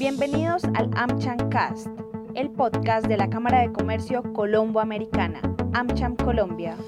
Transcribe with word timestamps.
Bienvenidos 0.00 0.64
al 0.64 0.88
AmCham 0.96 1.50
Cast, 1.50 1.88
el 2.34 2.50
podcast 2.52 3.06
de 3.06 3.18
la 3.18 3.28
Cámara 3.28 3.60
de 3.60 3.70
Comercio 3.70 4.22
Colombo-Americana, 4.32 5.42
AmCham 5.74 6.16
Colombia. 6.16 6.78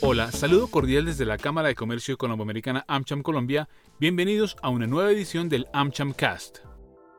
Hola, 0.00 0.32
saludo 0.32 0.66
cordial 0.66 1.04
desde 1.04 1.24
la 1.24 1.38
Cámara 1.38 1.68
de 1.68 1.76
Comercio 1.76 2.18
Colombo-Americana 2.18 2.84
AmCham 2.88 3.22
Colombia. 3.22 3.68
Bienvenidos 4.00 4.56
a 4.62 4.68
una 4.70 4.88
nueva 4.88 5.12
edición 5.12 5.48
del 5.48 5.68
AmCham 5.72 6.12
Cast. 6.12 6.58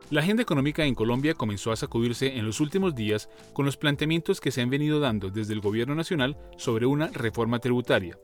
La 0.09 0.20
agenda 0.20 0.44
económica 0.44 0.84
en 0.84 0.96
Colombia 0.96 1.34
comenzó 1.34 1.71
a 1.71 1.77
sacudirse 1.77 2.36
en 2.38 2.45
los 2.45 2.59
últimos 2.59 2.93
días 2.93 3.29
con 3.54 3.66
los 3.66 3.77
planteamientos 3.77 4.41
que 4.41 4.52
se 4.52 4.61
han 4.61 4.70
venido 4.70 5.00
dando 5.00 5.29
desde 5.29 5.54
el 5.54 5.61
Gobierno 5.61 5.95
Nacional 5.95 6.38
sobre 6.57 6.86
una 6.86 7.07
reforma 7.07 7.59
tributaria, 7.59 8.18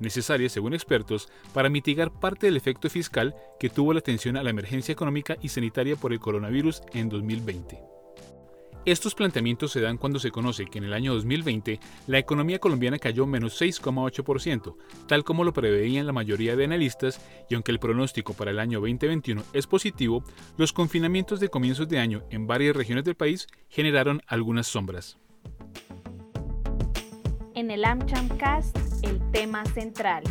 necesaria, 0.00 0.48
según 0.48 0.74
expertos, 0.74 1.28
para 1.52 1.68
mitigar 1.68 2.12
parte 2.12 2.46
del 2.46 2.56
efecto 2.56 2.88
fiscal 2.90 3.34
que 3.58 3.70
tuvo 3.70 3.92
la 3.92 4.00
atención 4.00 4.36
a 4.36 4.42
la 4.42 4.50
emergencia 4.50 4.92
económica 4.92 5.36
y 5.40 5.48
sanitaria 5.48 5.96
por 5.96 6.12
el 6.12 6.20
coronavirus 6.20 6.82
en 6.92 7.08
2020. 7.08 7.94
Estos 8.86 9.14
planteamientos 9.14 9.72
se 9.72 9.80
dan 9.80 9.96
cuando 9.96 10.18
se 10.18 10.30
conoce 10.30 10.66
que 10.66 10.76
en 10.76 10.84
el 10.84 10.92
año 10.92 11.14
2020 11.14 11.80
la 12.06 12.18
economía 12.18 12.58
colombiana 12.58 12.98
cayó 12.98 13.26
menos 13.26 13.58
6,8%, 13.58 14.76
tal 15.06 15.24
como 15.24 15.42
lo 15.42 15.54
preveían 15.54 16.06
la 16.06 16.12
mayoría 16.12 16.54
de 16.54 16.64
analistas, 16.64 17.18
y 17.48 17.54
aunque 17.54 17.72
el 17.72 17.78
pronóstico 17.78 18.34
para 18.34 18.50
el 18.50 18.58
año 18.58 18.80
2021 18.80 19.42
es 19.54 19.66
positivo, 19.66 20.22
los 20.58 20.74
confinamientos 20.74 21.40
de 21.40 21.48
comienzos 21.48 21.88
de 21.88 21.98
año 21.98 22.24
en 22.28 22.46
varias 22.46 22.76
regiones 22.76 23.04
del 23.04 23.14
país 23.14 23.46
generaron 23.70 24.20
algunas 24.26 24.66
sombras. 24.66 25.16
En 27.54 27.70
el 27.70 27.86
AmChamcast, 27.86 28.76
el 29.04 29.20
tema 29.30 29.64
central. 29.66 30.24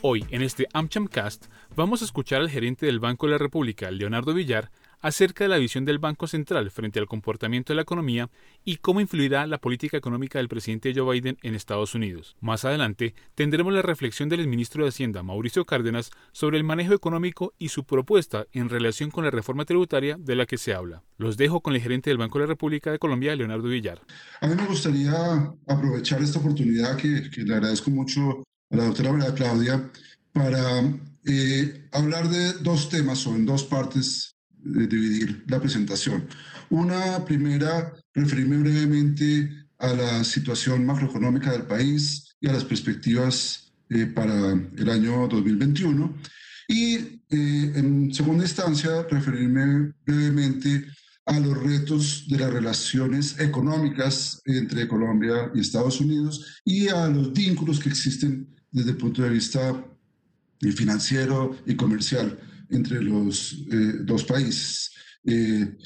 Hoy, 0.00 0.24
en 0.30 0.42
este 0.42 0.66
AmChamcast, 0.72 1.46
vamos 1.76 2.00
a 2.00 2.06
escuchar 2.06 2.40
al 2.40 2.48
gerente 2.48 2.86
del 2.86 3.00
Banco 3.00 3.26
de 3.26 3.32
la 3.32 3.38
República, 3.38 3.90
Leonardo 3.90 4.32
Villar, 4.32 4.70
acerca 5.00 5.44
de 5.44 5.48
la 5.48 5.58
visión 5.58 5.84
del 5.84 5.98
Banco 5.98 6.26
Central 6.26 6.70
frente 6.70 6.98
al 6.98 7.06
comportamiento 7.06 7.72
de 7.72 7.76
la 7.76 7.82
economía 7.82 8.30
y 8.64 8.76
cómo 8.76 9.00
influirá 9.00 9.46
la 9.46 9.58
política 9.58 9.96
económica 9.96 10.38
del 10.38 10.48
presidente 10.48 10.92
Joe 10.94 11.12
Biden 11.12 11.38
en 11.42 11.54
Estados 11.54 11.94
Unidos. 11.94 12.36
Más 12.40 12.64
adelante 12.64 13.14
tendremos 13.34 13.72
la 13.72 13.82
reflexión 13.82 14.28
del 14.28 14.46
ministro 14.46 14.84
de 14.84 14.90
Hacienda, 14.90 15.22
Mauricio 15.22 15.64
Cárdenas, 15.64 16.10
sobre 16.32 16.58
el 16.58 16.64
manejo 16.64 16.94
económico 16.94 17.54
y 17.58 17.68
su 17.68 17.84
propuesta 17.84 18.46
en 18.52 18.68
relación 18.68 19.10
con 19.10 19.24
la 19.24 19.30
reforma 19.30 19.64
tributaria 19.64 20.16
de 20.18 20.36
la 20.36 20.46
que 20.46 20.58
se 20.58 20.74
habla. 20.74 21.02
Los 21.16 21.36
dejo 21.36 21.60
con 21.60 21.74
el 21.74 21.80
gerente 21.80 22.10
del 22.10 22.18
Banco 22.18 22.38
de 22.38 22.44
la 22.44 22.50
República 22.50 22.90
de 22.90 22.98
Colombia, 22.98 23.34
Leonardo 23.36 23.68
Villar. 23.68 24.02
A 24.40 24.46
mí 24.46 24.54
me 24.54 24.66
gustaría 24.66 25.12
aprovechar 25.66 26.22
esta 26.22 26.38
oportunidad 26.38 26.96
que, 26.96 27.30
le 27.40 27.54
agradezco 27.54 27.90
mucho 27.90 28.42
a 28.70 28.76
la 28.76 28.84
doctora 28.84 29.12
María 29.12 29.34
Claudia 29.34 29.90
para 30.32 30.82
eh, 31.24 31.88
hablar 31.92 32.28
de 32.28 32.52
dos 32.54 32.88
temas 32.88 33.26
o 33.26 33.34
en 33.34 33.46
dos 33.46 33.64
partes 33.64 34.36
dividir 34.62 35.44
la 35.48 35.60
presentación. 35.60 36.26
Una 36.68 37.24
primera, 37.24 37.92
referirme 38.14 38.58
brevemente 38.58 39.50
a 39.78 39.92
la 39.92 40.24
situación 40.24 40.84
macroeconómica 40.84 41.52
del 41.52 41.62
país 41.62 42.36
y 42.40 42.48
a 42.48 42.52
las 42.52 42.64
perspectivas 42.64 43.72
eh, 43.88 44.06
para 44.06 44.52
el 44.52 44.90
año 44.90 45.26
2021. 45.28 46.14
Y 46.68 46.94
eh, 46.96 47.72
en 47.74 48.14
segunda 48.14 48.44
instancia, 48.44 49.02
referirme 49.10 49.92
brevemente 50.04 50.86
a 51.26 51.38
los 51.38 51.56
retos 51.62 52.26
de 52.28 52.38
las 52.38 52.52
relaciones 52.52 53.38
económicas 53.38 54.40
entre 54.44 54.88
Colombia 54.88 55.50
y 55.54 55.60
Estados 55.60 56.00
Unidos 56.00 56.60
y 56.64 56.88
a 56.88 57.08
los 57.08 57.32
vínculos 57.32 57.78
que 57.78 57.88
existen 57.88 58.48
desde 58.70 58.90
el 58.90 58.96
punto 58.96 59.22
de 59.22 59.30
vista 59.30 59.84
financiero 60.60 61.56
y 61.66 61.74
comercial 61.74 62.38
entre 62.70 63.02
los 63.02 63.52
eh, 63.70 63.98
dos 64.02 64.24
países. 64.24 64.90
Eh, 65.24 65.76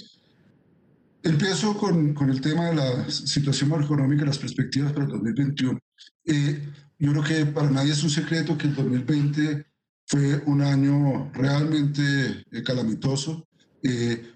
empiezo 1.23 1.77
con, 1.77 2.15
con, 2.15 2.31
el 2.31 2.41
tema 2.41 2.67
de 2.67 2.75
la 2.77 3.11
situación 3.11 3.71
macroeconómica 3.71 4.25
las 4.25 4.39
perspectivas 4.39 4.93
para 4.93 5.07
el 5.07 5.13
2021. 5.13 5.79
Eh, 6.27 6.69
yo 6.99 7.11
creo 7.13 7.25
que 7.25 7.47
para 7.47 7.71
nadie 7.71 7.93
es 7.93 8.03
un 8.03 8.11
secreto 8.11 8.57
que 8.57 8.69
el 8.69 8.75
2020 8.75 9.67
fue 10.07 10.43
un 10.47 10.63
año 10.63 11.31
realmente 11.33 12.45
calamitoso. 12.65 13.47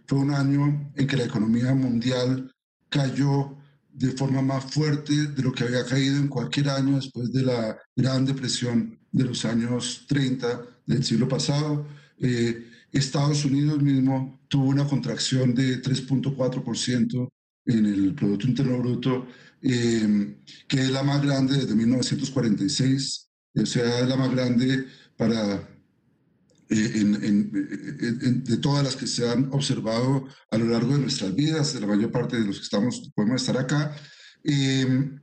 fue 0.06 0.19
un 0.19 0.33
año 0.33 0.93
en 0.94 1.06
que 1.06 1.17
la 1.17 1.25
economía 1.25 1.75
mundial 1.75 2.50
cayó 2.89 3.59
de 3.99 4.12
forma 4.12 4.43
más 4.43 4.65
fuerte 4.65 5.12
de 5.12 5.43
lo 5.43 5.53
que 5.53 5.65
había 5.65 5.84
caído 5.84 6.17
en 6.17 6.28
cualquier 6.28 6.71
año 6.71 6.97
después 6.97 7.33
de 7.33 7.43
la 7.43 7.77
Gran 7.97 8.25
Depresión 8.25 8.99
de 9.11 9.25
los 9.25 9.44
años 9.44 10.05
30 10.09 10.62
del 10.87 11.05
siglo 11.05 11.28
pasado. 11.28 11.87
Eh, 12.21 12.65
Estados 12.93 13.45
Unidos 13.45 13.83
mismo 13.83 14.41
tuvo 14.49 14.69
una 14.69 14.87
contracción 14.87 15.55
de 15.55 15.83
3.4% 15.83 17.29
en 17.67 17.87
el 17.87 18.15
Producto 18.15 18.47
Interno 18.47 18.79
Bruto, 18.79 19.27
em, 19.62 20.37
que 20.67 20.81
es 20.81 20.91
la 20.91 21.03
más 21.03 21.23
grande 21.23 21.56
desde 21.56 21.75
1946, 21.75 23.29
o 23.55 23.67
sea, 23.67 24.06
la 24.06 24.17
más 24.17 24.31
grande 24.31 24.87
para, 25.17 25.69
eh, 26.71 27.05
de 28.45 28.56
todas 28.59 28.85
las 28.85 28.97
que 28.97 29.06
se 29.06 29.29
han 29.29 29.53
observado 29.53 30.27
a 30.50 30.59
lo 30.59 30.67
largo 30.67 30.95
de 30.95 31.00
nuestras 31.00 31.35
vidas, 31.35 31.75
de 31.75 31.81
la 31.81 31.87
mayor 31.87 32.11
parte 32.11 32.39
de 32.39 32.47
los 32.47 32.59
que 32.59 32.65
estamos, 32.65 33.11
podemos 33.15 33.43
estar 33.43 33.59
acá. 33.59 33.95
Em, 34.45 35.21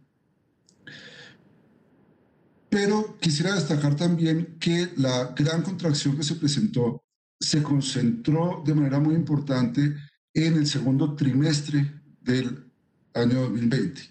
pero 2.76 3.18
quisiera 3.22 3.56
destacar 3.56 3.96
también 3.96 4.58
que 4.60 4.90
la 4.98 5.34
gran 5.34 5.62
contracción 5.62 6.18
que 6.18 6.24
se 6.24 6.36
presentó 6.36 7.06
se 7.40 7.64
concentró 7.64 8.64
de 8.66 8.76
manera 8.76 9.00
muy 9.00 9.16
importante 9.16 9.96
en 10.34 10.56
el 10.56 10.68
segundo 10.68 11.16
trimestre 11.16 11.90
del 12.20 12.70
año 13.14 13.44
2020. 13.44 14.02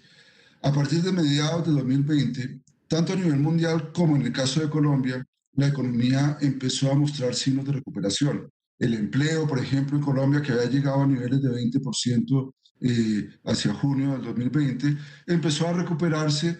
A 0.63 0.73
partir 0.73 1.03
de 1.03 1.11
mediados 1.11 1.67
de 1.67 1.73
2020, 1.73 2.61
tanto 2.87 3.13
a 3.13 3.15
nivel 3.15 3.39
mundial 3.39 3.91
como 3.93 4.15
en 4.15 4.23
el 4.23 4.33
caso 4.33 4.61
de 4.61 4.69
Colombia, 4.71 5.23
la 5.53 5.67
economía 5.67 6.39
empezó 6.41 6.91
a 6.91 6.95
mostrar 6.95 7.35
signos 7.35 7.65
de 7.65 7.73
recuperación. 7.73 8.49
El 8.79 8.95
empleo, 8.95 9.45
por 9.45 9.59
ejemplo, 9.59 9.95
en 9.95 10.03
Colombia, 10.03 10.41
que 10.41 10.53
había 10.53 10.71
llegado 10.71 11.03
a 11.03 11.07
niveles 11.07 11.39
de 11.39 11.51
20% 11.51 12.51
eh, 12.81 13.29
hacia 13.43 13.75
junio 13.75 14.13
del 14.13 14.23
2020, 14.23 14.97
empezó 15.27 15.67
a 15.67 15.73
recuperarse 15.73 16.57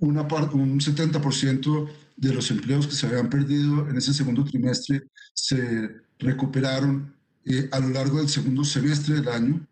un 0.00 0.16
70% 0.16 1.88
de 2.16 2.34
los 2.34 2.50
empleos 2.50 2.86
que 2.86 2.94
se 2.94 3.06
habían 3.06 3.28
perdido 3.28 3.88
en 3.88 3.96
ese 3.96 4.14
segundo 4.14 4.44
trimestre 4.44 5.08
se 5.34 5.90
recuperaron 6.18 7.14
eh, 7.44 7.68
a 7.72 7.78
lo 7.78 7.90
largo 7.90 8.18
del 8.18 8.28
segundo 8.28 8.64
semestre 8.64 9.16
del 9.16 9.28
año 9.28 9.66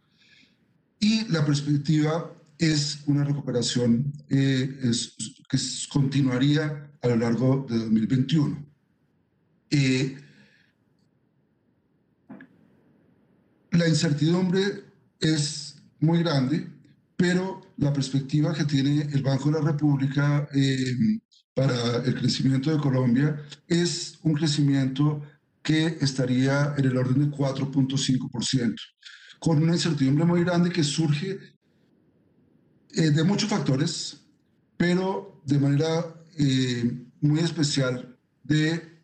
y 1.01 1.27
la 1.29 1.45
perspectiva 1.45 2.33
es 2.59 3.01
una 3.07 3.25
recuperación 3.25 4.13
eh, 4.31 4.81
que 5.49 5.59
continuaría 5.93 6.91
a 7.03 7.09
lo 7.09 7.17
largo 7.17 7.67
de 7.69 7.79
2021. 7.79 8.65
Eh, 9.71 10.17
la 13.73 13.89
incertidumbre 13.89 14.85
es 15.21 15.77
muy 15.99 16.21
grande, 16.21 16.69
pero 17.17 17.61
la 17.77 17.93
perspectiva 17.93 18.55
que 18.55 18.65
tiene 18.65 19.03
el 19.13 19.23
Banco 19.23 19.51
de 19.51 19.61
la 19.61 19.73
República 19.73 20.49
eh, 20.55 21.21
para 21.55 21.97
el 22.05 22.15
crecimiento 22.17 22.71
de 22.71 22.81
Colombia 22.81 23.41
es 23.69 24.19
un 24.23 24.35
crecimiento 24.35 25.23
que 25.63 25.99
estaría 26.01 26.75
en 26.77 26.85
el 26.85 26.97
orden 26.97 27.31
de 27.31 27.37
4.5%, 27.37 28.75
con 29.39 29.63
una 29.63 29.73
incertidumbre 29.73 30.25
muy 30.25 30.43
grande 30.45 30.71
que 30.71 30.83
surge 30.83 31.39
eh, 32.91 33.11
de 33.11 33.25
muchos 33.25 33.49
factores, 33.49 34.21
pero 34.77 35.41
de 35.47 35.59
manera 35.59 36.15
eh, 36.37 37.07
muy 37.21 37.41
especial 37.41 38.19
de 38.43 39.03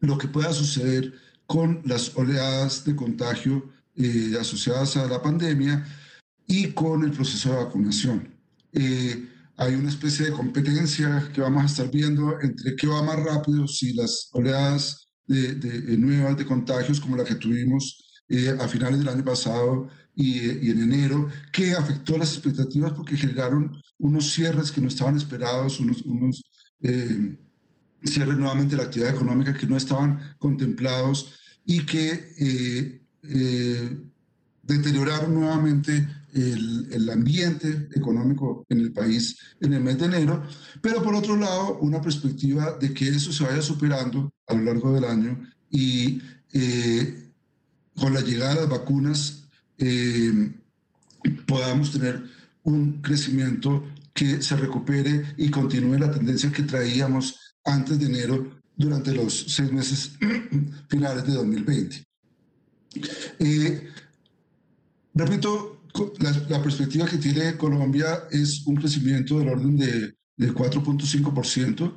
lo 0.00 0.18
que 0.18 0.28
pueda 0.28 0.52
suceder 0.52 1.14
con 1.46 1.82
las 1.84 2.14
oleadas 2.16 2.84
de 2.84 2.96
contagio 2.96 3.70
asociadas 4.40 4.96
a 4.96 5.06
la 5.06 5.20
pandemia 5.20 5.86
y 6.52 6.72
con 6.72 7.02
el 7.02 7.12
proceso 7.12 7.48
de 7.48 7.64
vacunación. 7.64 8.28
Eh, 8.74 9.26
hay 9.56 9.74
una 9.74 9.88
especie 9.88 10.26
de 10.26 10.32
competencia 10.32 11.30
que 11.32 11.40
vamos 11.40 11.62
a 11.62 11.66
estar 11.66 11.90
viendo 11.90 12.38
entre 12.42 12.76
qué 12.76 12.86
va 12.86 13.02
más 13.02 13.18
rápido, 13.24 13.66
si 13.66 13.94
las 13.94 14.28
oleadas 14.32 15.08
de, 15.26 15.54
de, 15.54 15.96
nuevas 15.96 16.36
de 16.36 16.44
contagios 16.44 17.00
como 17.00 17.16
la 17.16 17.24
que 17.24 17.36
tuvimos 17.36 18.22
eh, 18.28 18.54
a 18.60 18.68
finales 18.68 18.98
del 18.98 19.08
año 19.08 19.24
pasado 19.24 19.88
y, 20.14 20.66
y, 20.66 20.70
en 20.70 20.82
enero, 20.82 21.28
que 21.52 21.72
afectó 21.72 22.18
las 22.18 22.34
expectativas 22.34 22.92
porque 22.92 23.16
generaron 23.16 23.72
unos 23.98 24.30
cierres 24.30 24.70
que 24.70 24.82
no 24.82 24.88
estaban 24.88 25.16
esperados, 25.16 25.80
unos, 25.80 26.02
unos 26.02 26.42
eh, 26.82 27.38
cierres 28.04 28.36
nuevamente 28.36 28.72
de 28.72 28.82
la 28.82 28.88
actividad 28.88 29.14
económica 29.14 29.54
que 29.54 29.66
no 29.66 29.78
estaban 29.78 30.36
contemplados 30.38 31.32
y 31.64 31.86
que 31.86 33.00
deterioraron 34.72 35.34
nuevamente 35.34 36.08
el, 36.34 36.88
el, 36.90 37.10
ambiente 37.10 37.88
económico 37.94 38.64
en 38.68 38.80
el 38.80 38.92
país 38.92 39.36
en 39.60 39.74
el 39.74 39.82
mes 39.82 39.98
de 39.98 40.06
enero, 40.06 40.42
pero 40.80 41.02
por 41.02 41.14
otro 41.14 41.36
lado, 41.36 41.78
una 41.80 42.00
perspectiva 42.00 42.78
de 42.80 42.94
que 42.94 43.08
eso 43.08 43.32
se 43.32 43.44
vaya 43.44 43.60
superando 43.60 44.32
a 44.46 44.54
lo 44.54 44.62
largo 44.62 44.92
del 44.94 45.04
año 45.04 45.38
y 45.70 46.22
eh, 46.52 47.30
con 47.96 48.14
la 48.14 48.20
llegada 48.20 48.54
de 48.54 48.60
las 48.60 48.70
vacunas 48.70 49.38
podamos 51.46 51.90
tener 51.92 52.22
un 52.62 53.02
crecimiento 53.02 53.84
que 54.14 54.42
se 54.42 54.56
recupere 54.56 55.34
y 55.36 55.50
continúe 55.50 55.98
la 55.98 56.10
tendencia 56.10 56.52
que 56.52 56.62
traíamos 56.62 57.56
antes 57.64 57.98
de 57.98 58.06
enero 58.06 58.60
durante 58.76 59.12
los 59.12 59.46
seis 59.48 59.72
meses 59.72 60.12
finales 60.88 61.26
de 61.26 61.32
2020. 61.32 62.04
Eh, 63.38 63.88
repito, 65.24 65.82
la, 66.48 66.62
perspectiva 66.62 67.06
que 67.06 67.18
tiene 67.18 67.56
Colombia 67.56 68.24
es 68.30 68.66
un 68.66 68.76
crecimiento 68.76 69.38
del 69.38 69.48
orden 69.48 69.76
de, 69.76 70.14
de 70.36 70.52
4.5%. 70.52 71.92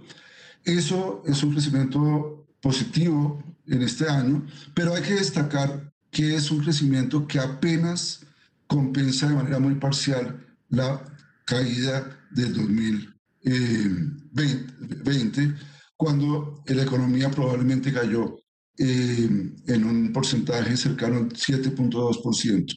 Eso 0.63 1.23
es 1.25 1.43
un 1.43 1.51
crecimiento 1.51 2.47
positivo 2.61 3.43
en 3.67 3.81
este 3.81 4.07
año, 4.09 4.45
pero 4.73 4.93
hay 4.93 5.03
que 5.03 5.15
destacar 5.15 5.91
que 6.11 6.35
es 6.35 6.51
un 6.51 6.59
crecimiento 6.59 7.27
que 7.27 7.39
apenas 7.39 8.25
compensa 8.67 9.27
de 9.27 9.35
manera 9.35 9.59
muy 9.59 9.75
parcial 9.75 10.45
la 10.69 11.03
caída 11.45 12.17
del 12.31 12.53
2020, 12.53 15.53
cuando 15.95 16.63
la 16.65 16.83
economía 16.83 17.29
probablemente 17.29 17.93
cayó 17.93 18.39
eh, 18.77 19.29
en 19.67 19.85
un 19.85 20.11
porcentaje 20.11 20.75
cercano 20.75 21.15
al 21.17 21.29
7.2%. 21.29 22.75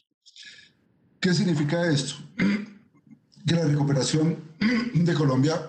¿Qué 1.19 1.33
significa 1.33 1.89
esto? 1.89 2.15
Que 3.45 3.55
la 3.55 3.65
recuperación 3.65 4.37
de 4.93 5.13
Colombia, 5.13 5.59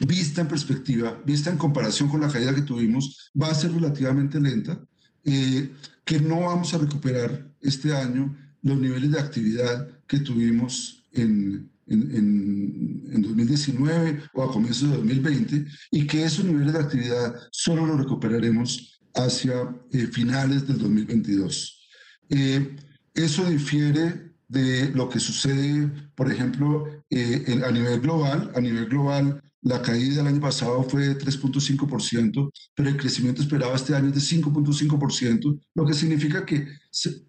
vista 0.00 0.40
en 0.40 0.48
perspectiva, 0.48 1.20
vista 1.24 1.50
en 1.50 1.58
comparación 1.58 2.08
con 2.08 2.20
la 2.20 2.28
caída 2.28 2.54
que 2.54 2.62
tuvimos, 2.62 3.30
va 3.40 3.48
a 3.48 3.54
ser 3.54 3.72
relativamente 3.72 4.40
lenta, 4.40 4.80
eh, 5.24 5.72
que 6.04 6.20
no 6.20 6.40
vamos 6.40 6.72
a 6.74 6.78
recuperar 6.78 7.50
este 7.60 7.94
año 7.94 8.36
los 8.62 8.78
niveles 8.78 9.10
de 9.10 9.20
actividad 9.20 9.88
que 10.06 10.20
tuvimos 10.20 11.04
en, 11.12 11.70
en, 11.86 13.22
2019 13.22 14.22
o 14.34 14.42
a 14.42 14.52
comienzos 14.52 14.90
de 14.90 14.96
2020 14.96 15.66
y 15.90 16.06
que 16.06 16.24
esos 16.24 16.44
niveles 16.44 16.72
de 16.72 16.78
actividad 16.78 17.34
solo 17.50 17.84
los 17.84 17.98
recuperaremos 17.98 19.00
hacia 19.14 19.74
eh, 19.92 20.06
finales 20.06 20.66
del 20.66 20.78
2022. 20.78 21.88
Eh, 22.30 22.76
eso 23.14 23.44
difiere 23.44 24.27
de 24.48 24.90
lo 24.90 25.08
que 25.08 25.20
sucede, 25.20 25.90
por 26.14 26.30
ejemplo, 26.32 26.86
eh, 27.10 27.60
a 27.64 27.70
nivel 27.70 28.00
global. 28.00 28.50
A 28.54 28.60
nivel 28.60 28.86
global, 28.86 29.42
la 29.62 29.82
caída 29.82 30.16
del 30.16 30.28
año 30.28 30.40
pasado 30.40 30.82
fue 30.84 31.08
de 31.08 31.18
3.5%, 31.18 32.50
pero 32.74 32.88
el 32.88 32.96
crecimiento 32.96 33.42
esperado 33.42 33.74
este 33.74 33.94
año 33.94 34.08
es 34.08 34.14
de 34.14 34.36
5.5%, 34.36 35.60
lo 35.74 35.86
que 35.86 35.94
significa 35.94 36.46
que 36.46 36.68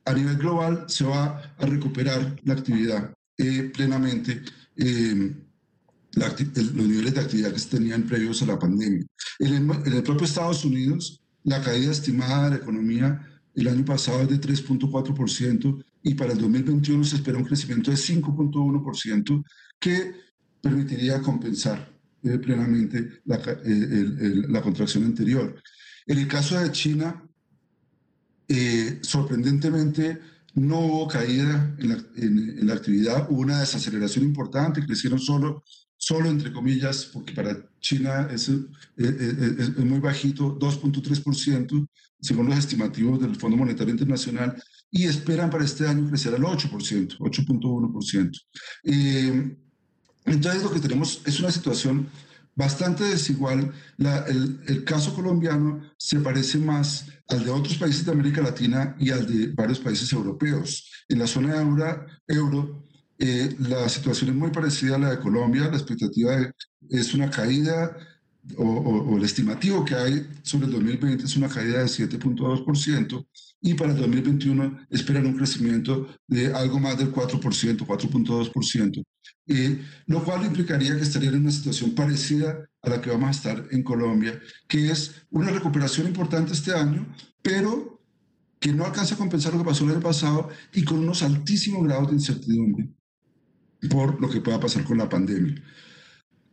a 0.06 0.14
nivel 0.14 0.38
global 0.38 0.86
se 0.88 1.04
va 1.06 1.56
a 1.58 1.66
recuperar 1.66 2.40
la 2.44 2.54
actividad 2.54 3.14
eh, 3.38 3.72
plenamente 3.74 4.42
eh, 4.76 5.34
los 6.14 6.74
niveles 6.74 7.14
de 7.14 7.22
actividad 7.22 7.54
que 7.54 7.60
se 7.60 7.70
tenían 7.70 8.04
previos 8.04 8.42
a 8.42 8.46
la 8.46 8.60
pandemia. 8.60 9.06
En 9.40 9.70
el, 9.86 10.04
propio 10.04 10.26
Estados 10.26 10.66
Unidos, 10.66 11.22
la 11.44 11.62
caída 11.62 11.92
estimada 11.92 12.46
de 12.46 12.50
la 12.52 12.56
economía 12.58 13.39
el 13.62 13.68
año 13.68 13.86
pasado 13.86 14.22
es 14.22 14.30
de 14.30 14.40
3.4% 14.40 15.84
y 16.04 16.14
para 16.14 16.34
el 16.34 16.40
2021 16.40 17.04
se 17.04 17.18
espera 17.18 17.38
un 17.38 17.46
crecimiento 17.46 17.92
de 17.92 17.98
5.1% 17.98 19.44
que 19.80 20.16
permitiría 20.62 21.22
compensar 21.22 21.92
eh, 22.24 22.38
plenamente 22.38 23.22
la, 23.26 23.38
la, 24.48 24.62
contracción 24.62 25.06
anterior. 25.06 25.62
En 26.06 26.18
el 26.18 26.28
caso 26.28 26.60
de 26.60 26.72
China, 26.72 27.24
sorprendentemente, 29.02 30.20
no 30.56 30.80
hubo 30.80 31.08
caída 31.08 31.76
en 31.78 32.68
la, 32.68 32.74
actividad, 32.74 33.30
hubo 33.30 33.42
una 33.42 33.60
desaceleración 33.60 34.26
importante, 34.26 34.86
crecieron 34.86 35.20
solo, 35.20 35.64
solo 35.98 36.30
entre 36.30 36.52
comillas, 36.52 37.06
porque 37.14 37.34
para 37.34 37.58
China 37.80 38.28
es, 38.32 38.50
es, 38.98 39.78
muy 39.78 40.00
bajito, 40.00 40.58
2.3%, 40.58 41.88
según 42.22 42.48
los 42.50 42.58
estimativos 42.58 43.20
del 43.20 43.36
Fondo 43.36 43.58
Monetario 43.58 43.94
Internacional, 43.94 44.62
y 44.92 45.06
esperan 45.06 45.50
para 45.50 45.66
este 45.66 45.88
año 45.88 46.08
crecer 46.08 46.34
al 46.34 46.42
8%, 46.42 47.18
8.1%. 47.18 48.32
Eh, 48.84 49.58
entonces 50.26 50.64
lo 50.64 50.72
que 50.72 50.80
tenemos 50.80 51.22
es 51.26 51.40
una 51.40 51.52
situación 51.52 52.10
bastante 52.56 53.04
desigual. 53.04 53.72
el, 53.98 54.60
el, 54.68 54.84
caso 54.84 55.14
colombiano 55.14 55.82
se 55.98 56.20
parece 56.20 56.58
más 56.58 57.06
al 57.28 57.46
de 57.46 57.52
otros 57.52 57.78
países 57.78 58.06
de 58.06 58.12
América 58.12 58.42
Latina 58.42 58.96
y 59.00 59.12
al 59.12 59.26
de 59.26 59.54
varios 59.54 59.80
países 59.80 60.12
europeos. 60.12 60.92
En 61.08 61.20
la 61.20 61.28
zona 61.28 61.56
euro, 61.56 62.06
euro 62.28 62.84
eh, 63.18 63.56
la 63.60 63.88
situación 63.90 64.32
es 64.32 64.36
muy 64.36 64.50
parecida 64.52 64.96
a 64.96 65.00
la 65.00 65.10
de 65.12 65.20
Colombia. 65.20 65.70
La 65.70 65.78
expectativa 65.78 66.52
es 66.90 67.14
una 67.14 67.30
caída 67.30 67.96
o, 68.58 68.64
o, 68.64 69.18
el 69.18 69.24
estimativo 69.24 69.86
que 69.86 69.96
hay 69.96 70.28
sobre 70.44 70.66
el 70.66 70.72
2020 70.74 71.26
es 71.26 71.36
una 71.36 71.50
caída 71.50 71.80
de 71.80 71.86
7.2% 71.86 73.28
y 73.62 73.74
para 73.74 73.92
el 73.92 73.98
2021 73.98 74.88
esperan 74.90 75.26
un 75.26 75.38
crecimiento 75.38 76.08
de 76.28 76.54
algo 76.54 76.80
más 76.80 76.98
del 76.98 77.12
4%, 77.12 77.40
4.2%, 77.40 79.04
eh, 79.48 79.82
lo 80.08 80.24
cual 80.24 80.46
implicaría 80.46 80.96
que 80.96 81.02
estarían 81.02 81.36
en 81.36 81.42
una 81.42 81.52
situación 81.52 81.94
parecida 81.94 82.70
a 82.82 82.90
la 82.90 83.02
que 83.02 83.10
vamos 83.10 83.28
a 83.28 83.32
estar 83.32 83.68
en 83.72 83.84
Colombia, 83.84 84.40
que 84.68 84.90
es 84.90 85.24
una 85.30 85.52
recuperación 85.52 86.08
importante 86.08 86.54
este 86.54 86.74
año, 86.74 87.14
pero 87.42 88.02
que 88.60 88.72
no 88.72 88.86
alcanza 88.86 89.16
a 89.16 89.18
compensar 89.18 89.54
lo 89.54 89.60
que 89.60 89.66
pasó 89.66 89.84
el 89.86 89.92
año 89.92 90.02
pasado 90.02 90.50
y 90.74 90.84
con 90.84 91.00
unos 91.00 91.24
altísimos 91.24 91.84
grados 91.84 92.08
de 92.08 92.16
incertidumbre 92.16 92.90
por 93.88 94.20
lo 94.20 94.30
que 94.30 94.42
pueda 94.42 94.60
pasar 94.60 94.84
con 94.84 94.98
la 94.98 95.08
pandemia. 95.08 95.56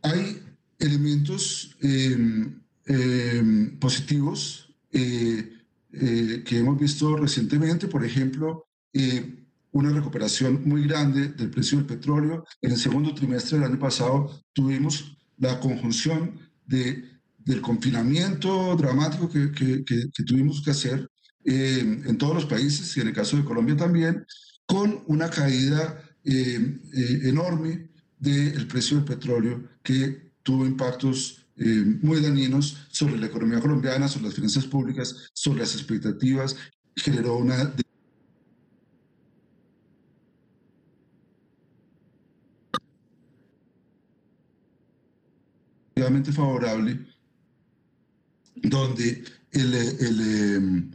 Hay 0.01 0.41
elementos 0.79 1.75
em, 1.81 2.55
em, 2.85 3.77
positivos 3.79 4.67
eh, 4.91 5.53
eh, 5.91 6.43
que 6.45 6.57
hemos 6.57 6.79
visto 6.79 7.15
recientemente, 7.17 7.87
por 7.87 8.05
ejemplo, 8.05 8.67
eh, 8.93 9.45
una 9.71 9.91
recuperación 9.91 10.61
muy 10.65 10.87
grande 10.87 11.29
del 11.29 11.49
precio 11.49 11.77
del 11.77 11.87
petróleo. 11.87 12.45
En 12.61 12.71
el 12.71 12.77
segundo 12.77 13.13
trimestre 13.13 13.57
del 13.57 13.67
año 13.67 13.79
pasado 13.79 14.43
tuvimos 14.53 15.17
la 15.37 15.59
conjunción 15.59 16.39
de, 16.65 17.03
del 17.37 17.61
confinamiento 17.61 18.75
dramático 18.75 19.29
que, 19.29 19.51
que, 19.51 20.23
tuvimos 20.23 20.61
que 20.61 20.71
hacer 20.71 21.09
en 21.43 22.17
todos 22.17 22.35
los 22.35 22.45
países 22.45 22.97
y 22.97 23.01
en 23.01 23.07
el 23.07 23.13
caso 23.13 23.37
de 23.37 23.45
Colombia 23.45 23.77
también, 23.77 24.25
con 24.65 25.03
una 25.07 25.29
caída 25.29 26.03
enorme 26.23 27.89
del 28.19 28.67
precio 28.67 28.97
del 28.97 29.05
petróleo 29.05 29.63
que 29.83 30.26
tuvo 30.47 30.65
impactos 30.65 31.45
eh, 31.57 31.83
muy 32.01 32.21
dañinos 32.21 32.87
sobre 32.89 33.17
la 33.17 33.25
economía 33.25 33.59
colombiana, 33.59 34.07
sobre 34.07 34.27
las 34.27 34.35
finanzas 34.35 34.65
públicas, 34.65 35.29
sobre 35.33 35.59
las 35.59 35.75
expectativas, 35.75 36.55
generó 36.95 37.35
una 37.35 37.73
favorable, 46.31 47.05
donde 48.55 49.25
el, 49.51 49.73
em, 49.75 50.91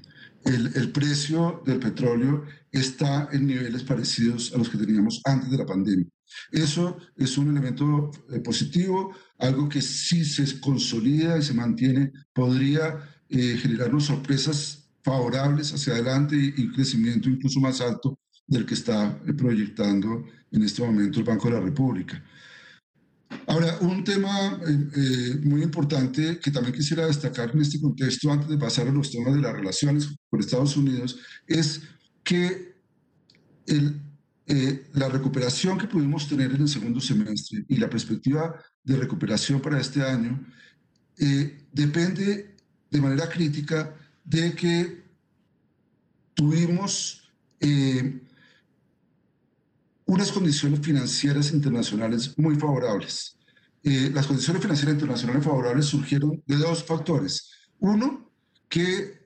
el, 0.47 0.75
el, 0.75 0.93
precio 0.93 1.63
del 1.67 1.79
petróleo 1.79 2.47
está 2.71 3.29
en 3.33 3.49
niveles 3.49 3.83
parecidos 3.83 4.53
a 4.55 4.59
los 4.59 4.71
que 4.71 4.79
teníamos 4.79 5.21
antes 5.25 5.51
de 5.51 5.59
la 5.59 5.67
pandemia. 5.67 6.07
Eso 6.51 6.99
es 7.17 7.39
un 7.39 7.51
elemento 7.51 8.11
eh, 8.31 8.41
positivo, 8.41 9.15
algo 9.39 9.69
que 9.69 9.81
si 9.81 10.25
se 10.25 10.61
consolida 10.61 11.39
y 11.39 11.43
se 11.43 11.55
mantiene, 11.55 12.13
podría 12.33 13.23
eh, 13.29 13.57
generarnos 13.61 14.05
sorpresas 14.05 14.91
favorables 15.03 15.73
hacia 15.73 15.95
adelante 15.95 16.37
y, 16.37 16.63
un 16.63 16.73
crecimiento 16.73 17.29
incluso 17.29 17.61
más 17.61 17.81
alto 17.81 18.19
del 18.47 18.67
que 18.67 18.75
está 18.75 19.21
eh, 19.27 19.33
proyectando 19.33 20.25
en 20.51 20.63
este 20.63 20.83
momento 20.83 21.19
el 21.19 21.25
Banco 21.25 21.49
de 21.49 21.55
la 21.55 21.61
República. 21.61 22.23
Ahora, 23.47 23.79
un 23.81 24.05
tema 24.05 24.61
muy 25.43 25.63
importante 25.63 26.39
que 26.39 26.51
también 26.51 26.75
quisiera 26.75 27.07
destacar 27.07 27.51
en 27.53 27.63
este 27.63 27.81
contexto, 27.81 28.31
antes 28.31 28.49
de 28.49 28.59
pasar 28.59 28.87
a 28.89 28.93
los 28.93 29.11
temas 29.11 29.35
de 29.35 29.41
las 29.41 29.55
relaciones 29.55 30.15
con 30.29 30.39
Estados 30.39 30.77
Unidos, 30.77 31.19
es 31.47 31.81
que 32.23 32.77
el, 33.67 34.01
eh, 34.45 34.89
la 34.95 35.09
recuperación 35.09 35.79
que 35.79 35.87
pudimos 35.87 36.29
tener 36.29 36.51
en 36.51 36.63
el 36.63 36.69
segundo 36.69 37.01
semestre 37.01 37.65
y 37.69 37.77
la 37.77 37.89
perspectiva 37.89 38.55
de 38.83 38.97
recuperación 38.97 39.61
para 39.61 39.81
este 39.81 40.03
año 40.03 40.45
eh, 41.17 41.65
depende 41.73 42.57
de 42.91 43.01
manera 43.01 43.29
crítica 43.29 43.97
de 44.25 44.53
que 44.55 45.05
tuvimos 46.35 47.31
eh, 47.61 48.21
unas 50.07 50.33
condiciones 50.33 50.81
financieras 50.81 51.53
internacionales 51.53 52.37
muy 52.37 52.57
favorables. 52.57 53.39
las 53.85 54.27
condiciones 54.27 54.61
financieras 54.61 54.95
internacionales 54.95 55.45
favorables 55.45 55.87
surgieron 55.87 56.43
de 56.47 56.57
dos 56.57 56.83
factores. 56.85 57.51
Uno, 57.79 58.31
que 58.69 59.23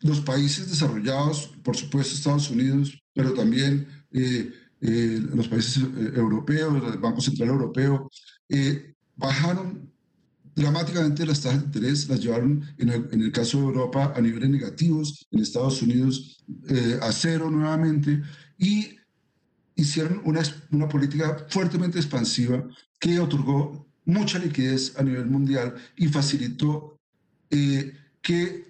los 0.00 0.20
países 0.20 0.68
desarrollados, 0.68 1.50
por 1.62 1.76
supuesto 1.76 2.14
Estados 2.14 2.50
Unidos, 2.50 3.00
pero 3.14 3.34
también 3.34 3.88
eh, 4.12 4.52
eh, 4.80 5.20
los 5.34 5.48
países 5.48 5.82
europeos, 5.82 6.82
el 6.92 6.98
Banco 6.98 7.20
Central 7.20 7.48
Europeo, 7.48 8.10
bajaron 9.16 9.90
dramáticamente 10.54 11.26
las 11.26 11.40
tasas 11.40 11.60
de 11.60 11.66
interés, 11.66 12.08
las 12.08 12.20
llevaron 12.20 12.64
en 12.78 12.88
el, 12.88 13.32
caso 13.32 13.58
de 13.58 13.64
Europa 13.64 14.12
a 14.16 14.20
niveles 14.20 14.48
negativos, 14.48 15.26
en 15.30 15.40
Estados 15.40 15.82
Unidos 15.82 16.44
a 17.02 17.12
cero 17.12 17.50
nuevamente, 17.50 18.22
y 18.56 18.96
hicieron 19.74 20.20
una, 20.24 20.42
una 20.70 20.88
política 20.88 21.46
fuertemente 21.48 21.98
expansiva 21.98 22.64
que 22.98 23.18
otorgó 23.20 23.88
mucha 24.08 24.38
liquidez 24.38 24.98
a 24.98 25.02
nivel 25.02 25.26
mundial 25.26 25.74
y 25.96 26.08
facilitó 26.08 26.98
eh, 27.50 27.94
que 28.22 28.67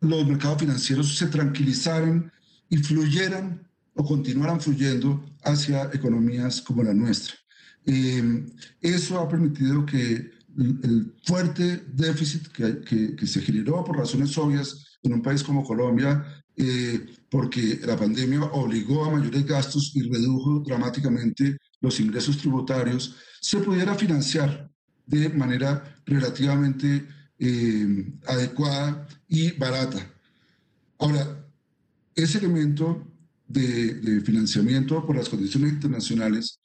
los 0.00 0.26
mercados 0.26 0.60
financieros 0.60 1.16
se 1.16 1.26
tranquilizaran 1.26 2.32
y 2.68 2.78
fluyeran 2.78 3.66
o 3.94 4.04
continuaran 4.04 4.60
fluyendo 4.60 5.24
hacia 5.42 5.90
economías 5.92 6.60
como 6.62 6.82
la 6.82 6.94
nuestra. 6.94 7.34
Eh, 7.84 8.46
eso 8.80 9.18
ha 9.18 9.28
permitido 9.28 9.84
que 9.84 10.30
el, 10.56 11.14
fuerte 11.24 11.84
déficit 11.92 12.48
que, 12.48 13.26
se 13.26 13.40
generó 13.40 13.84
por 13.84 13.98
razones 13.98 14.36
obvias 14.38 14.98
en 15.02 15.14
un 15.14 15.22
país 15.22 15.42
como 15.42 15.64
Colombia, 15.64 16.24
eh, 16.56 17.06
porque 17.30 17.80
la 17.84 17.96
pandemia 17.96 18.42
obligó 18.44 19.04
a 19.04 19.10
mayores 19.10 19.46
gastos 19.46 19.92
y 19.94 20.02
redujo 20.02 20.60
dramáticamente 20.66 21.56
los 21.80 22.00
ingresos 22.00 22.38
tributarios, 22.38 23.16
se 23.40 23.58
pudiera 23.58 23.94
financiar 23.94 24.70
de 25.06 25.28
manera 25.30 25.96
relativamente 26.04 27.06
eh, 27.38 28.12
adecuada 28.26 29.06
y 29.28 29.52
barata. 29.52 29.98
Ahora, 30.98 31.44
ese 32.14 32.38
elemento 32.38 33.06
de, 33.46 33.94
de, 33.94 34.20
financiamiento 34.20 35.06
por 35.06 35.16
las 35.16 35.28
condiciones 35.28 35.72
internacionales 35.72 36.58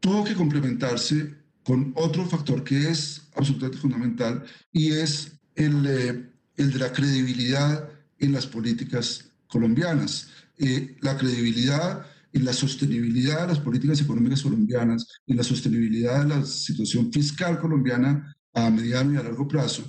tuvo 0.00 0.24
que 0.24 0.34
complementarse 0.34 1.34
con 1.64 1.92
otro 1.96 2.26
factor 2.26 2.62
que 2.62 2.90
es 2.90 3.22
absolutamente 3.34 3.78
fundamental 3.78 4.44
y 4.70 4.92
es 4.92 5.32
el, 5.54 5.86
eh, 5.86 6.30
el 6.56 6.72
de 6.72 6.78
la 6.78 6.92
credibilidad 6.92 7.88
en 8.18 8.32
las 8.32 8.46
políticas 8.46 9.30
colombianas. 9.48 10.28
Eh, 10.58 10.96
la 11.00 11.16
credibilidad 11.16 12.06
y 12.32 12.40
la 12.40 12.52
sostenibilidad 12.52 13.42
de 13.42 13.48
las 13.48 13.60
políticas 13.60 14.00
económicas 14.00 14.42
colombianas 14.42 15.06
y 15.26 15.34
la 15.34 15.42
sostenibilidad 15.42 16.22
de 16.22 16.28
la 16.28 16.44
situación 16.44 17.12
fiscal 17.12 17.60
colombiana 17.60 18.36
a 18.54 18.70
mediano 18.70 19.12
y 19.12 19.16
a 19.16 19.22
largo 19.22 19.46
plazo 19.46 19.84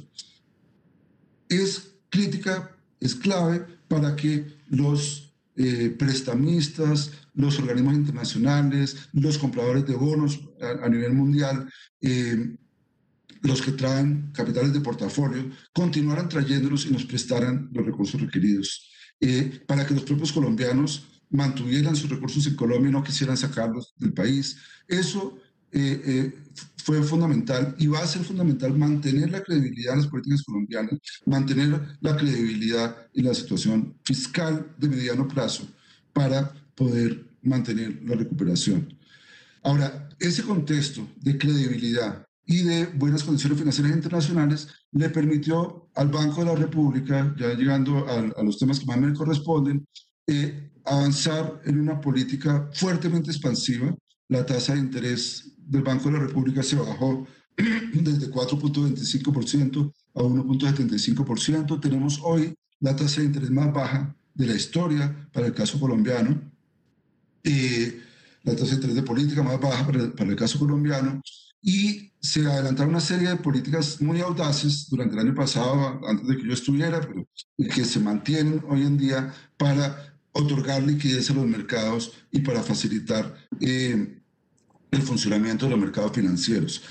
es 1.50 1.96
crítica, 2.10 2.76
es 3.00 3.16
clave 3.16 3.66
para 3.88 4.16
que 4.16 4.46
los 4.70 5.34
eh, 5.56 5.96
prestamistas, 5.98 7.12
los 7.34 7.60
organismos 7.60 7.96
internacionales, 7.96 9.10
los 9.14 9.38
compradores 9.38 9.86
de 9.86 9.96
bonos 9.96 10.40
a, 10.62 10.90
nivel 10.90 11.14
mundial, 11.14 11.70
eh, 12.02 12.56
los 13.42 13.62
que 13.62 13.74
traen 13.74 14.32
capitales 14.34 14.74
de 14.74 14.82
portafolio, 14.82 15.50
continuaran 15.74 16.30
trayéndolos 16.30 16.86
y 16.86 16.92
nos 16.92 17.06
prestaran 17.06 17.70
los 17.72 17.86
recursos 17.86 18.20
requeridos. 18.20 18.92
Eh, 19.22 19.62
para 19.66 19.86
que 19.86 19.94
los 19.94 20.04
propios 20.04 20.34
colombianos 20.34 21.08
mantuvieran 21.30 21.96
sus 21.96 22.10
recursos 22.10 22.46
en 22.48 22.56
Colombia 22.56 22.90
y 22.90 22.92
no 22.92 23.04
quisieran 23.04 23.38
sacarlos 23.38 23.94
del 23.98 24.14
país. 24.14 24.58
Eso 24.88 25.38
eh, 25.78 26.02
eh, 26.06 26.34
fue 26.78 27.04
fundamental 27.04 27.76
y 27.78 27.88
va 27.88 28.00
a 28.00 28.08
ser 28.08 28.24
fundamental 28.24 28.78
mantener 28.78 29.30
la 29.30 29.44
credibilidad 29.44 29.94
en 29.94 30.00
las 30.00 30.08
políticas 30.08 30.44
colombianas, 30.44 31.00
mantener 31.26 31.98
la 32.00 32.16
credibilidad 32.16 32.96
y 33.14 33.22
la 33.24 33.34
situación 33.34 33.94
fiscal 34.06 34.74
de 34.78 34.88
mediano 34.88 35.28
plazo 35.28 35.68
para 36.14 36.50
poder 36.76 37.26
mantener 37.42 38.02
la 38.06 38.16
recuperación. 38.16 38.98
Ahora, 39.64 40.08
ese 40.18 40.44
contexto 40.44 41.06
de 41.18 41.38
credibilidad 41.38 42.26
y 42.46 42.64
de 42.64 42.86
buenas 42.86 43.24
condiciones 43.24 43.60
financieras 43.60 43.96
internacionales 43.96 44.70
le 44.94 45.10
permitió 45.10 45.90
al 45.96 46.08
Banco 46.08 46.40
de 46.40 46.46
la 46.46 46.56
República, 46.56 47.36
ya 47.38 47.54
llegando 47.54 48.08
a, 48.08 48.44
los 48.44 48.58
temas 48.58 48.80
que 48.80 48.86
más 48.86 48.98
me 48.98 49.14
corresponden, 49.14 49.86
eh, 50.26 50.72
avanzar 50.86 51.62
en 51.66 51.82
una 51.82 52.00
política 52.00 52.70
fuertemente 52.74 53.32
expansiva. 53.32 53.94
La 54.30 54.46
tasa 54.46 54.74
de 54.74 54.80
interés 54.80 55.55
del 55.66 55.84
Banco 55.84 56.06
de 56.06 56.18
la 56.18 56.26
República 56.26 56.64
se 56.64 56.76
bajó 56.76 57.28
desde 57.58 58.30
4.25% 58.32 59.94
a 60.16 60.20
1.75%. 60.20 61.80
Tenemos 61.80 62.20
hoy 62.24 62.56
la 62.80 62.96
tasa 62.96 63.22
de 63.22 63.28
interés 63.28 63.52
más 63.52 63.74
baja 63.74 64.16
de 64.34 64.48
la 64.48 64.56
historia 64.56 65.30
para 65.32 65.48
el 65.48 65.54
caso 65.54 65.80
colombiano. 65.80 66.52
Eh, 67.44 68.02
la 68.44 68.54
tasa 68.54 68.72
de 68.72 68.76
interés 68.76 68.96
de 68.96 69.04
política 69.04 69.44
más 69.44 69.60
baja 69.60 69.86
para 69.86 70.12
para 70.12 70.30
el 70.30 70.36
caso 70.36 70.60
colombiano 70.60 71.22
y 71.62 72.12
se 72.22 72.46
adelantaron 72.46 72.92
una 72.92 73.00
serie 73.00 73.30
de 73.30 73.36
políticas 73.38 74.00
muy 74.00 74.22
audaces 74.22 74.88
durante 74.88 75.16
el 75.16 75.22
año 75.22 75.36
pasado, 75.36 76.00
antes 76.08 76.28
de 76.28 76.38
que 76.38 76.48
yo 76.48 76.54
estuviera, 76.54 77.02
pero 77.02 77.28
que 77.58 77.86
se 77.86 78.00
mantienen 78.00 78.64
hoy 78.70 78.84
en 78.84 78.98
día 78.98 79.34
para 79.58 80.16
otorgar 80.32 80.84
liquidez 80.84 81.30
a 81.32 81.34
los 81.34 81.46
mercados 81.48 82.14
y 82.32 82.42
para 82.42 82.62
facilitar 82.62 83.36
eh, 83.62 84.22
el 84.96 85.02
funcionamiento 85.02 85.66
de 85.66 85.72
los 85.72 85.80
mercados 85.80 86.14
financieros. 86.14 86.82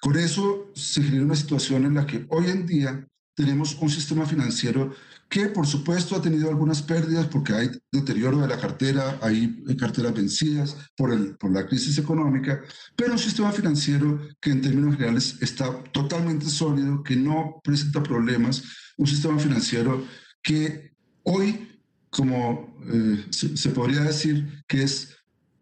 Con 0.00 0.16
eso 0.18 0.70
se 0.74 1.02
genera 1.02 1.24
una 1.24 1.36
situación 1.36 1.84
en 1.84 1.94
la 1.94 2.06
que 2.06 2.26
hoy 2.28 2.46
en 2.48 2.66
día 2.66 3.06
tenemos 3.34 3.76
un 3.80 3.90
sistema 3.90 4.26
financiero 4.26 4.92
que 5.28 5.46
por 5.48 5.66
supuesto 5.66 6.14
ha 6.14 6.22
tenido 6.22 6.48
algunas 6.48 6.82
pérdidas 6.82 7.26
porque 7.26 7.52
hay 7.52 7.70
deterioro 7.90 8.38
de 8.38 8.48
la 8.48 8.58
cartera, 8.58 9.18
hay 9.20 9.62
carteras 9.76 10.14
vencidas 10.14 10.76
por, 10.96 11.12
el, 11.12 11.36
por 11.36 11.52
la 11.52 11.66
crisis 11.66 11.98
económica, 11.98 12.62
pero 12.94 13.12
un 13.12 13.18
sistema 13.18 13.52
financiero 13.52 14.20
que 14.40 14.50
en 14.50 14.62
términos 14.62 14.94
generales 14.94 15.36
está 15.40 15.82
totalmente 15.92 16.46
sólido, 16.46 17.02
que 17.02 17.16
no 17.16 17.60
presenta 17.62 18.02
problemas, 18.02 18.62
un 18.96 19.06
sistema 19.06 19.38
financiero 19.38 20.06
que 20.42 20.92
hoy, 21.24 21.80
como 22.08 22.78
eh, 22.90 23.26
se, 23.30 23.56
se 23.56 23.70
podría 23.70 24.02
decir, 24.02 24.62
que 24.68 24.84
es 24.84 25.16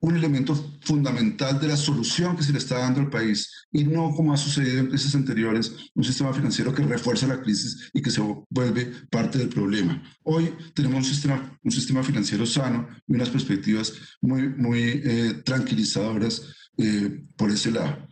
un 0.04 0.16
elemento 0.16 0.54
fundamental 0.82 1.58
de 1.58 1.68
la 1.68 1.78
solución 1.78 2.36
que 2.36 2.42
se 2.42 2.52
le 2.52 2.58
está 2.58 2.78
dando 2.78 3.00
al 3.00 3.08
país 3.08 3.50
y 3.72 3.84
no 3.84 4.10
como 4.14 4.34
ha 4.34 4.36
sucedido 4.36 4.80
en 4.80 4.88
crisis 4.88 5.14
anteriores, 5.14 5.72
un 5.94 6.04
sistema 6.04 6.30
financiero 6.34 6.74
que 6.74 6.82
refuerza 6.82 7.26
la 7.26 7.40
crisis 7.40 7.88
y 7.94 8.02
que 8.02 8.10
se 8.10 8.20
vuelve 8.50 8.92
parte 9.10 9.38
del 9.38 9.48
problema. 9.48 10.02
Hoy 10.22 10.52
tenemos 10.74 10.98
un 10.98 11.04
sistema, 11.04 11.58
un 11.62 11.70
sistema 11.72 12.02
financiero 12.02 12.44
sano 12.44 12.86
y 13.06 13.14
unas 13.14 13.30
perspectivas 13.30 13.94
muy, 14.20 14.50
muy 14.50 15.00
eh, 15.02 15.42
tranquilizadoras 15.42 16.42
eh, 16.76 17.24
por 17.36 17.50
ese 17.50 17.70
lado. 17.70 18.06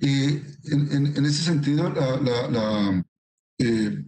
Y 0.00 0.40
en, 0.72 1.14
en, 1.16 1.24
ese 1.24 1.44
sentido, 1.44 1.90
la, 1.90 2.50
la, 2.50 3.04
eh, 3.58 4.04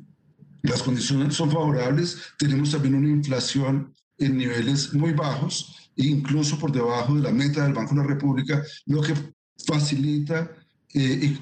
las 0.62 0.82
condiciones 0.82 1.36
son 1.36 1.52
favorables. 1.52 2.18
Tenemos 2.36 2.72
también 2.72 2.96
una 2.96 3.08
inflación 3.08 3.94
en 4.18 4.36
niveles 4.36 4.92
muy 4.92 5.12
bajos 5.12 5.87
incluso 6.06 6.58
por 6.58 6.72
debajo 6.72 7.14
de 7.14 7.22
la 7.22 7.32
meta 7.32 7.64
del 7.64 7.74
Banco 7.74 7.94
de 7.94 8.00
la 8.02 8.06
República, 8.06 8.62
lo 8.86 9.02
que 9.02 9.14
facilita 9.66 10.50
eh, 10.94 11.36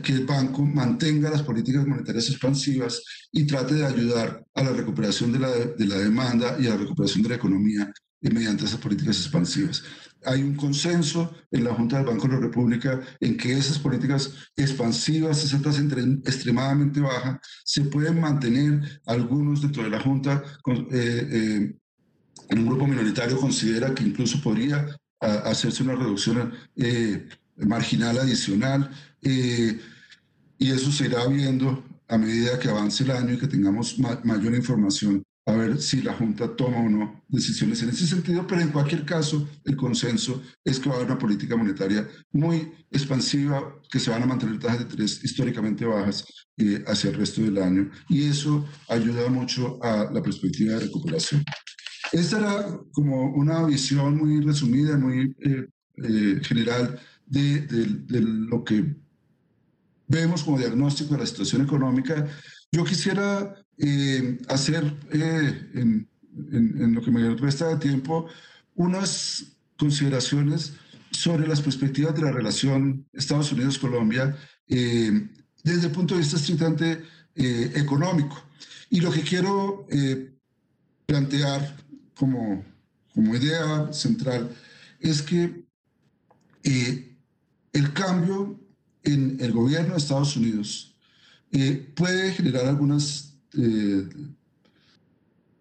que 0.00 0.12
el 0.12 0.26
banco 0.26 0.64
mantenga 0.64 1.28
las 1.28 1.42
políticas 1.42 1.84
monetarias 1.86 2.28
expansivas 2.28 3.02
y 3.32 3.44
trate 3.46 3.74
de 3.74 3.86
ayudar 3.86 4.46
a 4.54 4.62
la 4.62 4.72
recuperación 4.72 5.32
de 5.32 5.40
la, 5.40 5.50
de 5.50 5.86
la 5.86 5.98
demanda 5.98 6.56
y 6.60 6.66
a 6.66 6.70
la 6.70 6.76
recuperación 6.76 7.24
de 7.24 7.30
la 7.30 7.34
economía 7.34 7.92
eh, 8.20 8.30
mediante 8.30 8.64
esas 8.64 8.78
políticas 8.78 9.16
expansivas. 9.16 9.82
Hay 10.24 10.42
un 10.42 10.54
consenso 10.54 11.34
en 11.50 11.64
la 11.64 11.74
Junta 11.74 11.96
del 11.96 12.06
Banco 12.06 12.28
de 12.28 12.34
la 12.34 12.40
República 12.40 13.00
en 13.18 13.36
que 13.36 13.54
esas 13.54 13.80
políticas 13.80 14.34
expansivas, 14.54 15.42
esa 15.42 15.60
tasa 15.60 15.82
extremadamente 16.24 17.00
baja, 17.00 17.40
se 17.64 17.82
pueden 17.82 18.20
mantener 18.20 19.00
algunos 19.06 19.62
dentro 19.62 19.82
de 19.82 19.90
la 19.90 19.98
Junta 19.98 20.44
con, 20.62 20.86
eh, 20.92 21.74
un 22.50 22.66
grupo 22.66 22.86
minoritario 22.86 23.38
considera 23.38 23.94
que 23.94 24.04
incluso 24.04 24.40
podría 24.42 24.86
hacerse 25.20 25.82
una 25.82 25.94
reducción 25.94 26.52
eh, 26.76 27.28
marginal 27.56 28.18
adicional 28.18 28.90
eh, 29.22 29.80
y 30.58 30.70
eso 30.70 30.90
se 30.90 31.06
irá 31.06 31.26
viendo 31.26 31.84
a 32.08 32.18
medida 32.18 32.58
que 32.58 32.68
avance 32.68 33.04
el 33.04 33.12
año 33.12 33.34
y 33.34 33.38
que 33.38 33.46
tengamos 33.46 33.98
mayor 33.98 34.54
información 34.54 35.22
a 35.46 35.52
ver 35.52 35.80
si 35.80 36.02
la 36.02 36.12
Junta 36.12 36.54
toma 36.54 36.78
o 36.78 36.88
no 36.88 37.24
decisiones 37.28 37.82
en 37.82 37.88
ese 37.88 38.06
sentido, 38.06 38.46
pero 38.46 38.60
en 38.60 38.68
cualquier 38.68 39.04
caso 39.04 39.48
el 39.64 39.76
consenso 39.76 40.40
es 40.64 40.78
que 40.78 40.88
va 40.88 40.94
a 40.94 40.98
haber 40.98 41.10
una 41.10 41.18
política 41.18 41.56
monetaria 41.56 42.06
muy 42.30 42.72
expansiva, 42.90 43.80
que 43.90 43.98
se 43.98 44.10
van 44.10 44.22
a 44.22 44.26
mantener 44.26 44.60
tasas 44.60 44.78
de 44.78 44.84
interés 44.84 45.24
históricamente 45.24 45.84
bajas 45.84 46.24
eh, 46.58 46.84
hacia 46.86 47.10
el 47.10 47.16
resto 47.16 47.42
del 47.42 47.58
año 47.58 47.90
y 48.08 48.28
eso 48.28 48.64
ayuda 48.88 49.28
mucho 49.28 49.82
a 49.82 50.10
la 50.12 50.22
perspectiva 50.22 50.74
de 50.74 50.80
recuperación. 50.80 51.44
Esta 52.12 52.38
era 52.38 52.80
como 52.92 53.30
una 53.30 53.64
visión 53.64 54.18
muy 54.18 54.40
resumida, 54.40 54.98
muy 54.98 55.34
eh, 55.40 55.66
eh, 55.96 56.40
general 56.42 57.00
de, 57.26 57.60
de, 57.62 58.20
lo 58.20 58.62
que 58.64 58.94
vemos 60.08 60.44
como 60.44 60.58
diagnóstico 60.58 61.14
de 61.14 61.20
la 61.20 61.26
situación 61.26 61.62
económica 61.62 62.26
Yo 62.70 62.84
quisiera 62.84 63.54
eh, 63.78 64.38
hacer 64.48 64.84
eh, 65.10 65.70
en, 65.74 66.08
en, 66.52 66.94
lo 66.94 67.02
que 67.02 67.10
me 67.10 67.34
resta 67.36 67.68
de 67.68 67.76
tiempo 67.76 68.26
unas 68.74 69.44
consideraciones 69.78 70.74
sobre 71.10 71.46
las 71.46 71.60
perspectivas 71.60 72.14
de 72.14 72.22
la 72.22 72.32
relación 72.32 73.06
Estados 73.12 73.52
Unidos-Colombia 73.52 74.36
eh, 74.68 75.28
desde 75.64 75.86
el 75.86 75.92
punto 75.92 76.14
de 76.14 76.20
vista 76.20 76.36
estrictamente 76.36 77.02
económico. 77.34 78.44
Y 78.90 79.00
lo 79.00 79.10
que 79.10 79.22
quiero 79.22 79.86
plantear 81.06 81.76
como, 82.22 82.64
como 83.12 83.34
idea 83.34 83.92
central 83.92 84.48
es 85.00 85.22
que 85.22 85.66
el 86.62 87.92
cambio 87.94 88.60
en 89.02 89.38
el 89.40 89.50
gobierno 89.50 89.90
de 89.90 89.98
Estados 89.98 90.36
Unidos 90.36 90.96
puede 91.96 92.32
generar 92.32 92.66
algunas 92.66 93.40
eh, 93.58 94.08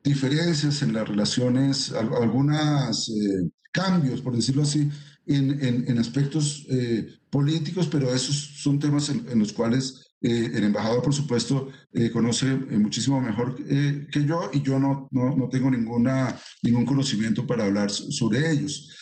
diferencias 0.04 0.84
en 0.84 0.94
las 0.94 1.10
relaciones, 1.10 1.92
algunos 1.94 3.10
eh, 3.10 3.50
cambios, 3.72 4.22
por 4.22 4.36
decirlo 4.36 4.62
así, 4.62 4.88
en, 5.26 5.88
en, 5.88 5.98
aspectos 5.98 6.68
eh, 6.70 7.08
políticos, 7.32 7.88
pero 7.92 8.14
esos 8.14 8.36
son 8.62 8.78
temas 8.78 9.10
en, 9.10 9.40
los 9.40 9.52
cuales 9.52 10.11
el 10.22 10.64
embajador, 10.64 11.02
por 11.02 11.14
supuesto, 11.14 11.70
conoce 12.14 12.46
muchísimo 12.46 13.20
mejor 13.20 13.56
que 13.56 14.26
yo 14.26 14.52
y 14.54 14.62
yo 14.62 14.78
no, 14.78 15.08
no, 15.12 15.36
no, 15.36 15.50
tengo 15.50 15.72
ninguna, 15.72 16.40
ningún 16.62 16.86
conocimiento 16.86 17.48
para 17.48 17.66
hablar 17.66 17.90
sobre 17.90 18.52
ellos. 18.52 18.96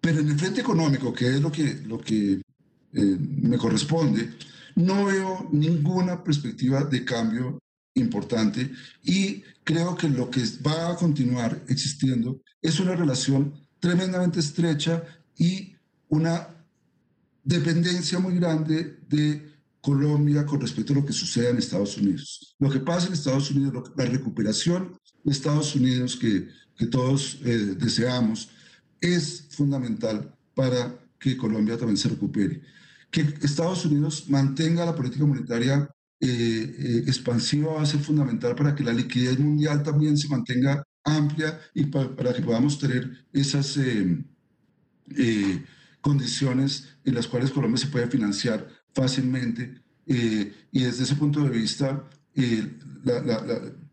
Pero 0.00 0.20
en 0.20 0.30
el 0.30 0.38
frente 0.38 0.62
económico, 0.62 1.12
que 1.12 1.28
es 1.28 1.40
lo 1.42 1.52
que, 1.52 1.82
lo 1.86 1.98
que 1.98 2.40
me 2.92 3.58
corresponde, 3.58 4.30
no 4.76 5.06
veo 5.06 5.48
ninguna 5.52 6.22
perspectiva 6.24 6.84
de 6.84 7.04
cambio 7.04 7.58
importante 7.94 8.70
y 9.02 9.42
creo 9.64 9.96
que 9.96 10.08
lo 10.08 10.30
que 10.30 10.42
va 10.66 10.90
a 10.92 10.96
continuar 10.96 11.62
existiendo 11.68 12.40
es 12.62 12.78
una 12.80 12.94
relación 12.94 13.52
tremendamente 13.78 14.40
estrecha 14.40 15.02
y 15.36 15.74
una 16.08 16.48
dependencia 17.42 18.18
muy 18.18 18.36
grande 18.36 18.98
de 19.08 19.49
Colombia 19.80 20.44
con 20.46 20.60
respecto 20.60 20.92
a 20.92 20.96
lo 20.96 21.06
que 21.06 21.12
sucede 21.12 21.50
en 21.50 21.58
Estados 21.58 21.96
Unidos. 21.96 22.54
Lo 22.58 22.70
que 22.70 22.80
pasa 22.80 23.06
en 23.06 23.14
Estados 23.14 23.50
Unidos, 23.50 23.92
la 23.96 24.04
recuperación 24.04 24.96
de 25.24 25.32
Estados 25.32 25.74
Unidos 25.74 26.16
que, 26.16 26.48
que 26.76 26.86
todos 26.86 27.38
eh, 27.44 27.74
deseamos, 27.78 28.50
es 29.00 29.48
fundamental 29.50 30.34
para 30.54 30.98
que 31.18 31.36
Colombia 31.36 31.76
también 31.76 31.96
se 31.96 32.08
recupere. 32.08 32.62
Que 33.10 33.22
Estados 33.42 33.84
Unidos 33.84 34.26
mantenga 34.28 34.84
la 34.84 34.94
política 34.94 35.24
monetaria 35.24 35.88
eh, 36.22 36.26
eh, 36.78 37.02
expansiva 37.06 37.72
va 37.72 37.82
a 37.82 37.86
ser 37.86 38.00
fundamental 38.00 38.54
para 38.54 38.74
que 38.74 38.84
la 38.84 38.92
liquidez 38.92 39.38
mundial 39.38 39.82
también 39.82 40.18
se 40.18 40.28
mantenga 40.28 40.84
amplia 41.02 41.58
y 41.72 41.86
para 41.86 42.34
que 42.34 42.42
podamos 42.42 42.78
tener 42.78 43.26
esas 43.32 43.78
eh, 43.78 45.64
condiciones 46.02 46.88
en 47.04 47.14
las 47.14 47.26
cuales 47.26 47.50
Colombia 47.50 47.78
se 47.78 47.86
puede 47.86 48.06
financiar 48.08 48.68
fácilmente. 48.94 49.80
y 50.06 50.80
desde 50.82 51.04
ese 51.04 51.14
punto 51.14 51.40
de 51.42 51.50
vista, 51.50 52.04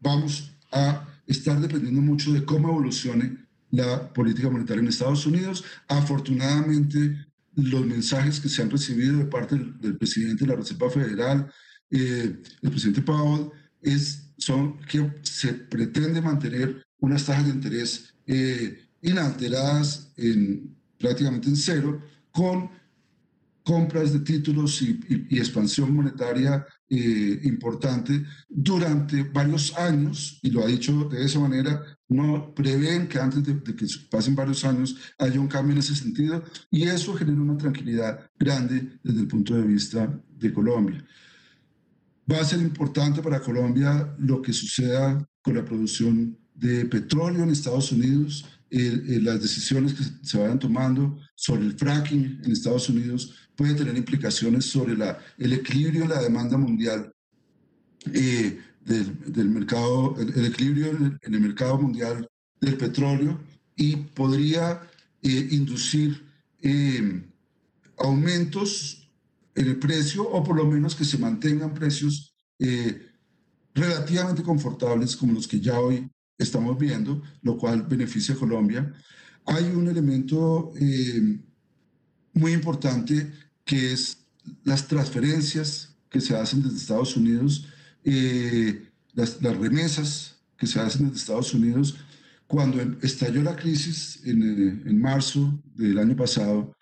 vamos 0.01 0.51
a 0.71 1.07
estar 1.27 1.59
dependiendo 1.59 2.01
mucho 2.01 2.31
de 2.31 2.43
cómo 2.43 2.69
evolucione 2.69 3.47
la 3.71 4.11
política 4.13 4.49
monetaria 4.49 4.81
en 4.81 4.87
Estados 4.87 5.25
Unidos. 5.25 5.63
Afortunadamente, 5.87 7.27
los 7.55 7.85
mensajes 7.85 8.39
que 8.39 8.49
se 8.49 8.61
han 8.61 8.69
recibido 8.69 9.17
de 9.17 9.25
parte 9.25 9.55
del, 9.55 9.97
presidente 9.97 10.45
de 10.45 10.51
la 10.51 10.55
Reserva 10.55 10.89
Federal, 10.89 11.51
eh, 11.89 12.41
el 12.61 12.69
presidente 12.69 13.01
Powell 13.01 13.49
es, 13.81 14.29
son 14.37 14.79
que 14.81 15.13
se 15.23 15.53
pretende 15.53 16.21
mantener 16.21 16.85
unas 16.99 17.25
tasas 17.25 17.45
de 17.45 17.51
interés 17.51 18.13
eh, 18.25 18.87
inalteradas 19.01 20.11
en, 20.17 20.75
prácticamente 20.97 21.49
en 21.49 21.55
cero, 21.55 22.01
con 22.31 22.69
compras 23.67 24.13
de 24.13 24.21
títulos 24.21 24.81
y, 24.81 24.97
expansión 25.37 25.93
monetaria 25.93 26.65
eh, 26.89 27.41
importante 27.43 28.23
durante 28.47 29.23
varios 29.23 29.77
años, 29.77 30.39
y 30.41 30.51
lo 30.51 30.63
ha 30.63 30.67
dicho 30.67 31.09
de 31.09 31.25
esa 31.25 31.37
manera, 31.41 31.83
no 32.07 32.55
prevén 32.55 33.09
que 33.09 33.19
antes 33.19 33.43
de, 33.43 33.55
de, 33.55 33.75
que 33.75 33.85
pasen 34.09 34.35
varios 34.35 34.63
años 34.63 34.95
haya 35.19 35.37
un 35.37 35.49
cambio 35.49 35.73
en 35.73 35.79
ese 35.79 35.95
sentido, 35.95 36.41
y 36.71 36.83
eso 36.83 37.13
genera 37.13 37.41
una 37.41 37.57
tranquilidad 37.57 38.31
grande 38.39 38.99
desde 39.03 39.19
el 39.19 39.27
punto 39.27 39.53
de 39.55 39.63
vista 39.63 40.17
de 40.29 40.53
Colombia. 40.53 41.05
Va 42.31 42.39
a 42.39 42.45
ser 42.45 42.59
importante 42.59 43.21
para 43.21 43.41
Colombia 43.41 44.15
lo 44.17 44.41
que 44.41 44.53
suceda 44.53 45.27
con 45.41 45.55
la 45.55 45.65
producción 45.65 46.37
de 46.55 46.85
petróleo 46.85 47.43
en 47.43 47.49
Estados 47.49 47.91
Unidos, 47.91 48.45
las 48.69 49.41
decisiones 49.41 49.93
que 49.93 50.03
se 50.21 50.37
vayan 50.37 50.59
tomando 50.59 51.17
sobre 51.35 51.65
el 51.65 51.77
fracking 51.77 52.41
en 52.43 52.51
Estados 52.51 52.89
Unidos 52.89 53.33
pueden 53.55 53.75
tener 53.75 53.97
implicaciones 53.97 54.65
sobre 54.65 54.95
la, 54.95 55.17
el 55.37 55.53
equilibrio 55.53 56.03
en 56.03 56.09
la 56.09 56.21
demanda 56.21 56.57
mundial 56.57 57.11
eh, 58.13 58.59
del, 58.85 59.49
mercado, 59.49 60.15
el, 60.19 60.45
equilibrio 60.45 60.89
en 60.89 61.33
el, 61.33 61.41
mercado 61.41 61.77
mundial 61.77 62.27
del 62.61 62.77
petróleo 62.77 63.39
y 63.75 63.95
podría 63.95 64.81
eh, 65.21 65.47
inducir 65.51 66.25
eh, 66.61 67.23
aumentos 67.97 69.09
en 69.55 69.67
el 69.67 69.77
precio 69.77 70.23
o 70.23 70.43
por 70.43 70.55
lo 70.55 70.65
menos 70.65 70.95
que 70.95 71.03
se 71.03 71.17
mantengan 71.17 71.73
precios 71.73 72.33
eh, 72.59 73.07
relativamente 73.73 74.43
confortables 74.43 75.15
como 75.15 75.33
los 75.33 75.47
que 75.47 75.59
ya 75.59 75.79
hoy 75.79 76.09
estamos 76.37 76.77
viendo, 76.77 77.21
lo 77.41 77.57
cual 77.57 77.83
beneficia 77.83 78.35
a 78.35 78.37
Colombia. 78.37 78.93
Hay 79.45 79.65
un 79.65 79.87
elemento 79.87 80.71
eh, 80.79 81.39
muy 82.33 82.53
importante 82.53 83.31
que 83.63 83.93
es 83.93 84.17
las 84.63 84.87
transferencias 84.87 85.95
que 86.09 86.21
se 86.21 86.35
hacen 86.35 86.61
desde 86.61 86.77
Estados 86.77 87.15
Unidos, 87.17 87.67
eh, 88.03 88.87
las, 89.13 89.41
las, 89.41 89.57
remesas 89.57 90.37
que 90.57 90.67
se 90.67 90.79
hacen 90.79 91.05
desde 91.05 91.17
Estados 91.17 91.53
Unidos. 91.53 91.97
Cuando 92.47 92.81
estalló 93.01 93.41
la 93.41 93.55
crisis 93.55 94.21
en, 94.23 94.41
en 94.85 95.01
marzo 95.01 95.59
del 95.75 95.97
año 95.97 96.15
pasado, 96.15 96.73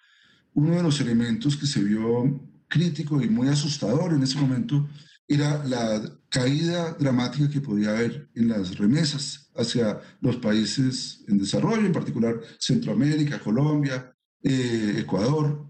uno 0.54 0.76
de 0.76 0.84
los 0.84 1.00
elementos 1.02 1.58
que 1.58 1.66
se 1.66 1.84
vio 1.84 2.40
crítico 2.68 3.22
y 3.22 3.30
muy 3.30 3.48
asustador 3.48 4.14
en 4.14 4.24
ese 4.24 4.38
momento 4.40 4.88
era 5.28 5.64
la 5.66 6.02
caída 6.30 6.94
dramática 7.00 7.50
que 7.50 7.62
podía 7.62 7.92
haber 7.92 8.30
en 8.36 8.50
las 8.50 8.78
remesas 8.78 9.50
hacia 9.56 10.00
los 10.22 10.38
países 10.38 11.24
en 11.28 11.38
desarrollo, 11.38 11.86
en 11.86 11.94
particular 11.94 12.40
Centroamérica, 12.60 13.40
Colombia, 13.40 14.14
eh, 14.44 14.98
Ecuador. 15.00 15.66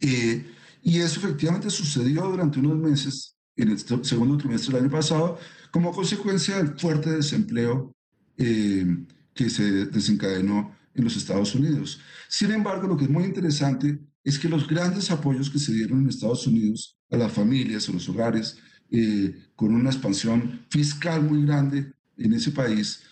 Eh, 0.00 0.46
y 0.82 0.98
eso 1.00 1.20
efectivamente 1.20 1.70
sucedió 1.70 2.22
durante 2.22 2.60
unos 2.60 2.78
meses, 2.78 3.36
en 3.56 3.70
el 3.70 3.78
segundo 4.04 4.36
trimestre 4.36 4.74
del 4.74 4.84
año 4.84 4.92
pasado, 4.92 5.38
como 5.70 5.92
consecuencia 5.92 6.56
del 6.56 6.78
fuerte 6.78 7.10
desempleo 7.10 7.94
eh, 8.36 8.86
que 9.34 9.50
se 9.50 9.86
desencadenó 9.86 10.74
en 10.94 11.04
los 11.04 11.16
Estados 11.16 11.54
Unidos. 11.54 12.00
Sin 12.28 12.52
embargo, 12.52 12.86
lo 12.86 12.96
que 12.96 13.04
es 13.04 13.10
muy 13.10 13.24
interesante 13.24 13.98
es 14.22 14.38
que 14.38 14.48
los 14.48 14.66
grandes 14.66 15.10
apoyos 15.10 15.50
que 15.50 15.58
se 15.58 15.72
dieron 15.72 16.00
en 16.02 16.08
Estados 16.08 16.46
Unidos 16.46 16.96
a 17.14 17.18
las 17.18 17.32
familias, 17.32 17.88
a 17.88 17.92
los 17.92 18.08
hogares, 18.08 18.58
eh, 18.90 19.34
con 19.56 19.74
una 19.74 19.90
expansión 19.90 20.66
fiscal 20.68 21.22
muy 21.22 21.44
grande 21.44 21.92
en 22.16 22.32
ese 22.32 22.50
país, 22.50 23.02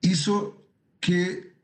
hizo 0.00 0.66
que, 1.00 1.54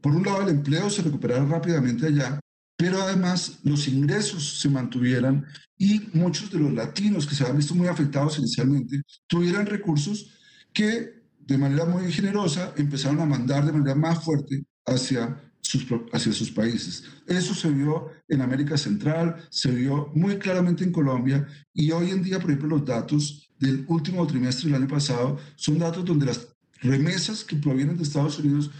por 0.00 0.14
un 0.14 0.24
lado, 0.24 0.42
el 0.42 0.50
empleo 0.50 0.90
se 0.90 1.02
recuperara 1.02 1.44
rápidamente 1.44 2.06
allá, 2.06 2.40
pero 2.76 3.00
además 3.00 3.60
los 3.64 3.88
ingresos 3.88 4.60
se 4.60 4.68
mantuvieran 4.68 5.46
y 5.78 6.08
muchos 6.14 6.50
de 6.50 6.58
los 6.58 6.72
latinos 6.72 7.26
que 7.26 7.34
se 7.34 7.42
habían 7.42 7.58
visto 7.58 7.74
muy 7.74 7.88
afectados 7.88 8.38
inicialmente 8.38 9.02
tuvieran 9.26 9.66
recursos 9.66 10.30
que 10.72 11.22
de 11.40 11.58
manera 11.58 11.84
muy 11.84 12.10
generosa 12.12 12.72
empezaron 12.76 13.20
a 13.20 13.26
mandar 13.26 13.64
de 13.64 13.72
manera 13.72 13.94
más 13.94 14.24
fuerte 14.24 14.64
hacia 14.86 15.40
hacia 16.12 16.32
sus 16.32 16.50
países. 16.50 17.04
Eso 17.26 17.54
se 17.54 17.70
vio 17.70 18.10
en 18.28 18.40
América 18.40 18.76
Central, 18.76 19.36
se 19.50 19.70
vio 19.70 20.10
muy 20.14 20.38
claramente 20.38 20.84
en 20.84 20.92
Colombia 20.92 21.46
y 21.72 21.90
hoy 21.90 22.10
en 22.10 22.22
día, 22.22 22.38
por 22.38 22.50
ejemplo, 22.50 22.76
los 22.76 22.86
datos 22.86 23.50
del 23.58 23.84
último 23.88 24.26
trimestre 24.26 24.70
del 24.70 24.82
año 24.82 24.88
pasado 24.88 25.38
son 25.56 25.78
datos 25.78 26.04
donde 26.04 26.26
las 26.26 26.48
remesas 26.80 27.44
que 27.44 27.56
provienen 27.56 27.96
de 27.96 28.02
Estados 28.02 28.38
Unidos, 28.38 28.70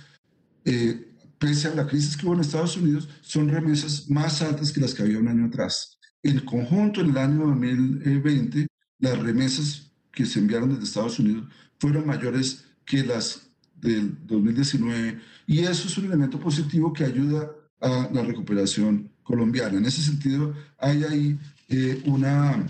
eh, 0.65 1.15
pese 1.39 1.69
a 1.69 1.75
la 1.75 1.87
crisis 1.87 2.17
que 2.17 2.27
hubo 2.27 2.35
en 2.35 2.41
Estados 2.41 2.77
Unidos, 2.77 3.09
son 3.21 3.49
remesas 3.49 4.09
más 4.11 4.43
altas 4.43 4.73
que 4.73 4.81
las 4.81 4.95
que 4.95 5.03
había 5.03 5.19
un 5.19 5.29
año 5.29 5.47
atrás. 5.47 5.99
En 6.23 6.41
conjunto, 6.41 7.01
en 7.01 7.11
el 7.11 7.19
año 7.19 7.47
2020, 7.47 8.67
las 8.99 9.19
remesas 9.19 9.93
que 10.13 10.27
se 10.27 10.39
enviaron 10.39 10.71
desde 10.71 10.85
Estados 10.85 11.19
Unidos 11.19 11.49
fueron 11.79 12.07
mayores 12.07 12.65
que 12.85 13.05
las 13.05 13.52
del 13.83 14.17
2019 14.27 15.21
y 15.47 15.59
eso 15.61 15.89
es 15.89 15.99
un 15.99 16.07
elemento 16.07 16.41
positivo 16.41 16.93
que 16.93 17.05
ayuda 17.05 17.51
a 17.81 18.09
la 18.13 18.23
recuperación 18.23 19.11
colombiana. 19.23 19.77
En 19.77 19.85
ese 19.85 20.01
sentido, 20.01 20.55
hay 20.79 21.05
ahí 21.05 21.39
eh, 21.69 22.01
una, 22.07 22.65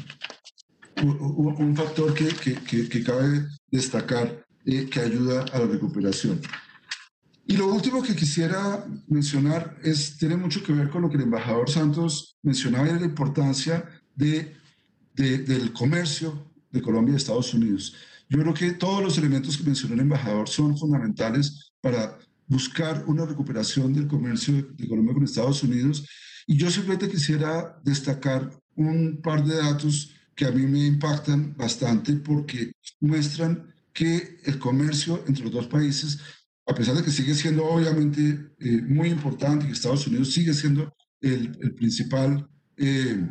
un 1.02 1.76
factor 1.76 2.14
que, 2.14 2.28
que, 2.28 2.88
que 2.88 3.04
cabe 3.04 3.46
destacar 3.70 4.44
eh, 4.64 4.88
que 4.88 5.00
ayuda 5.00 5.44
a 5.52 5.58
la 5.58 5.66
recuperación. 5.66 6.40
Y 7.46 7.56
lo 7.56 7.66
último 7.66 8.02
que 8.02 8.14
quisiera 8.14 8.86
mencionar 9.08 9.76
es, 9.82 10.16
tiene 10.16 10.36
mucho 10.36 10.62
que 10.62 10.72
ver 10.72 10.88
con 10.88 11.02
lo 11.02 11.10
que 11.10 11.16
el 11.16 11.24
embajador 11.24 11.68
Santos 11.68 12.38
mencionaba, 12.42 12.88
y 12.88 12.98
la 12.98 13.04
importancia 13.04 13.84
de, 14.14 14.54
del 15.14 15.72
comercio 15.72 16.50
de 16.70 16.80
Colombia 16.80 17.14
y 17.14 17.16
Estados 17.16 17.52
Unidos. 17.52 17.96
Yo 18.32 18.38
creo 18.38 18.54
que 18.54 18.70
todos 18.72 19.02
los 19.02 19.18
elementos 19.18 19.58
que 19.58 19.64
mencionó 19.64 19.92
el 19.92 20.00
embajador 20.00 20.48
son 20.48 20.74
fundamentales 20.78 21.74
para 21.82 22.18
buscar 22.46 23.04
una 23.06 23.26
recuperación 23.26 23.92
del 23.92 24.06
comercio 24.06 24.54
de 24.54 24.88
Colombia 24.88 25.12
con 25.12 25.24
Estados 25.24 25.62
Unidos. 25.62 26.08
Y 26.46 26.56
yo 26.56 26.70
simplemente 26.70 27.10
quisiera 27.10 27.78
destacar 27.84 28.50
un 28.74 29.20
par 29.22 29.44
de 29.44 29.56
datos 29.56 30.14
que 30.34 30.46
a 30.46 30.50
mí 30.50 30.66
me 30.66 30.86
impactan 30.86 31.54
bastante 31.58 32.14
porque 32.14 32.72
muestran 33.00 33.70
que 33.92 34.38
el 34.44 34.58
comercio 34.58 35.22
entre 35.26 35.44
los 35.44 35.52
dos 35.52 35.66
países, 35.66 36.18
a 36.66 36.74
pesar 36.74 36.94
de 36.94 37.02
que 37.02 37.10
sigue 37.10 37.34
siendo 37.34 37.66
obviamente 37.66 38.54
eh, 38.60 38.80
muy 38.80 39.10
importante, 39.10 39.66
que 39.66 39.72
Estados 39.72 40.06
Unidos 40.06 40.32
sigue 40.32 40.54
siendo 40.54 40.90
el, 41.20 41.54
el 41.60 41.74
principal, 41.74 42.48
eh, 42.78 43.28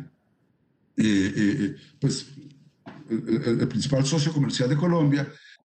eh, 0.96 1.74
pues, 2.00 2.28
el, 3.12 3.68
principal 3.68 4.04
socio 4.04 4.32
comercial 4.32 4.68
de 4.68 4.76
Colombia, 4.76 5.28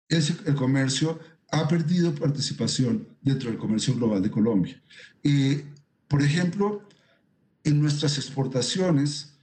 es 0.08 0.34
el 0.46 0.56
comercio 0.56 1.20
ha 1.52 1.68
perdido 1.68 2.14
participación 2.14 3.08
dentro 3.22 3.50
del 3.50 3.58
comercio 3.58 3.96
global 3.96 4.22
de 4.22 4.32
Colombia. 4.32 4.82
por 6.08 6.22
ejemplo, 6.22 6.88
en 7.64 7.82
nuestras 7.82 8.18
exportaciones, 8.18 9.34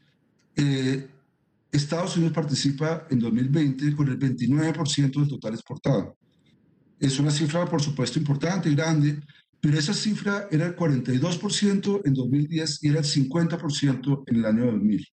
Estados 1.75 2.17
Unidos 2.17 2.35
participa 2.35 3.07
en 3.11 3.19
2020 3.19 3.97
con 3.97 4.09
el 4.09 4.19
29% 4.19 5.21
del 5.21 5.29
total 5.29 5.55
exportado. 5.55 6.17
Es 7.01 7.19
una 7.19 7.31
cifra, 7.31 7.67
por 7.67 7.83
supuesto, 7.83 8.19
importante 8.19 8.69
y 8.69 8.75
grande, 8.75 9.21
pero 9.61 9.79
esa 9.79 9.93
cifra 9.93 10.47
era 10.51 10.67
el 10.67 10.77
42% 10.77 12.03
en 12.05 12.15
2010 12.15 12.79
y 12.83 12.89
era 12.89 13.01
el 13.01 13.05
50% 13.05 14.25
en 14.27 14.37
el 14.37 14.45
año 14.47 14.67
2000. 14.67 15.09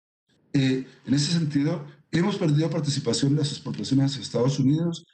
Eh, 0.54 0.86
en 1.06 1.14
ese 1.14 1.32
sentido, 1.32 1.86
hemos 2.10 2.36
perdido 2.36 2.70
participación 2.70 3.32
en 3.32 3.38
las 3.38 3.52
exportaciones 3.52 4.16
a 4.16 4.20
Estados 4.20 4.58
Unidos. 4.58 5.06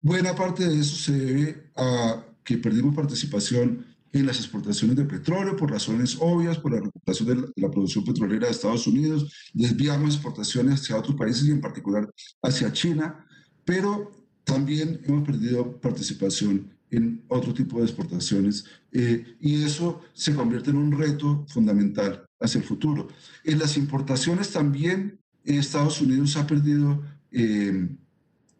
Buena 0.00 0.34
parte 0.34 0.66
de 0.68 0.80
eso 0.80 0.96
se 0.96 1.12
debe 1.12 1.70
a 1.76 2.24
que 2.44 2.58
perdimos 2.58 2.94
participación 2.94 3.86
en 4.12 4.26
las 4.26 4.36
exportaciones 4.36 4.96
de 4.96 5.04
petróleo 5.04 5.56
por 5.56 5.70
razones 5.70 6.16
obvias, 6.20 6.58
por 6.58 6.72
la 6.72 6.80
recuperación 6.80 7.28
de 7.28 7.52
la, 7.56 7.70
producción 7.70 8.04
petrolera 8.04 8.46
de 8.46 8.52
Estados 8.52 8.86
Unidos, 8.86 9.32
desviamos 9.54 10.14
exportaciones 10.14 10.80
hacia 10.80 10.98
otros 10.98 11.16
países 11.16 11.48
y 11.48 11.50
en 11.50 11.60
particular 11.60 12.08
hacia 12.42 12.72
China, 12.72 13.26
pero 13.64 14.12
también 14.44 15.00
hemos 15.04 15.24
perdido 15.24 15.80
participación 15.80 16.76
en 16.90 17.24
otro 17.28 17.54
tipo 17.54 17.78
de 17.78 17.84
exportaciones 17.84 18.66
eh, 18.92 19.36
y 19.40 19.64
eso 19.64 20.02
se 20.12 20.34
convierte 20.34 20.70
en 20.70 20.76
un 20.76 20.92
reto 20.92 21.46
fundamental 21.48 22.26
hacia 22.38 22.58
el 22.58 22.64
futuro. 22.64 23.08
En 23.44 23.58
las 23.58 23.78
importaciones 23.78 24.50
también 24.50 25.21
Estados 25.44 26.00
Unidos 26.00 26.36
ha 26.36 26.46
perdido 26.46 27.02
eh, 27.30 27.88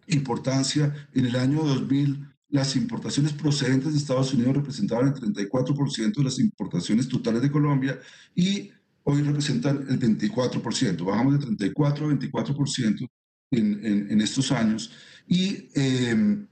importancia. 0.08 1.08
En 1.14 1.26
el 1.26 1.36
año 1.36 1.62
2000 1.62 2.32
las 2.52 2.76
importaciones 2.76 3.32
procedentes 3.32 3.92
de 3.92 3.98
Estados 3.98 4.34
Unidos 4.34 4.56
representaban 4.56 5.08
el 5.08 5.14
34% 5.14 6.14
de 6.14 6.24
las 6.24 6.38
importaciones 6.38 7.08
totales 7.08 7.40
de 7.40 7.50
Colombia 7.50 7.98
y 8.34 8.70
hoy 9.04 9.22
representan 9.22 9.86
el 9.88 9.98
24%. 9.98 11.02
Bajamos 11.02 11.32
de 11.32 11.46
34 11.46 12.06
a 12.06 12.12
24% 12.12 13.08
en, 13.52 13.86
en, 13.86 14.10
en, 14.10 14.20
estos 14.20 14.52
años 14.52 14.92
y, 15.26 15.70
eh, 15.74 16.44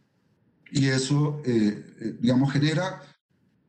y 0.70 0.86
eso, 0.86 1.42
eh, 1.44 1.84
eh, 2.00 2.16
digamos, 2.18 2.50
genera 2.50 3.02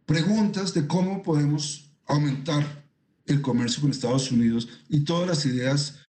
preguntas 0.05 0.73
de 0.73 0.87
cómo 0.87 1.21
podemos 1.21 1.91
aumentar 2.07 2.85
el 3.25 3.41
comercio 3.41 3.81
con 3.81 3.91
Estados 3.91 4.31
Unidos 4.31 4.69
y 4.87 5.01
todas 5.01 5.27
las 5.27 5.45
ideas 5.45 6.00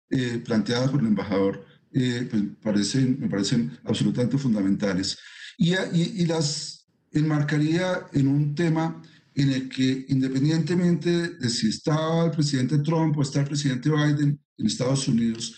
planteadas 0.45 0.91
por 0.91 1.01
el 1.01 1.07
embajador 1.07 1.65
pues 1.91 2.43
parecen, 2.63 3.19
me 3.21 3.29
parecen 3.29 3.79
absolutamente 3.85 4.37
fundamentales 4.39 5.19
y, 5.59 6.27
las 6.27 6.87
enmarcaría 7.13 8.07
en 8.13 8.27
un 8.27 8.55
tema 8.55 9.03
en 9.35 9.51
el 9.51 9.69
que 9.69 10.07
independientemente 10.09 11.29
de 11.29 11.51
si 11.51 11.69
estaba 11.69 12.27
el 12.27 12.31
presidente 12.31 12.79
Trump 12.79 13.17
o 13.17 13.23
está 13.23 13.41
el 13.41 13.47
presidente 13.47 13.91
Biden 13.91 14.41
en 14.59 14.67
Estados 14.67 15.09
Unidos, 15.09 15.57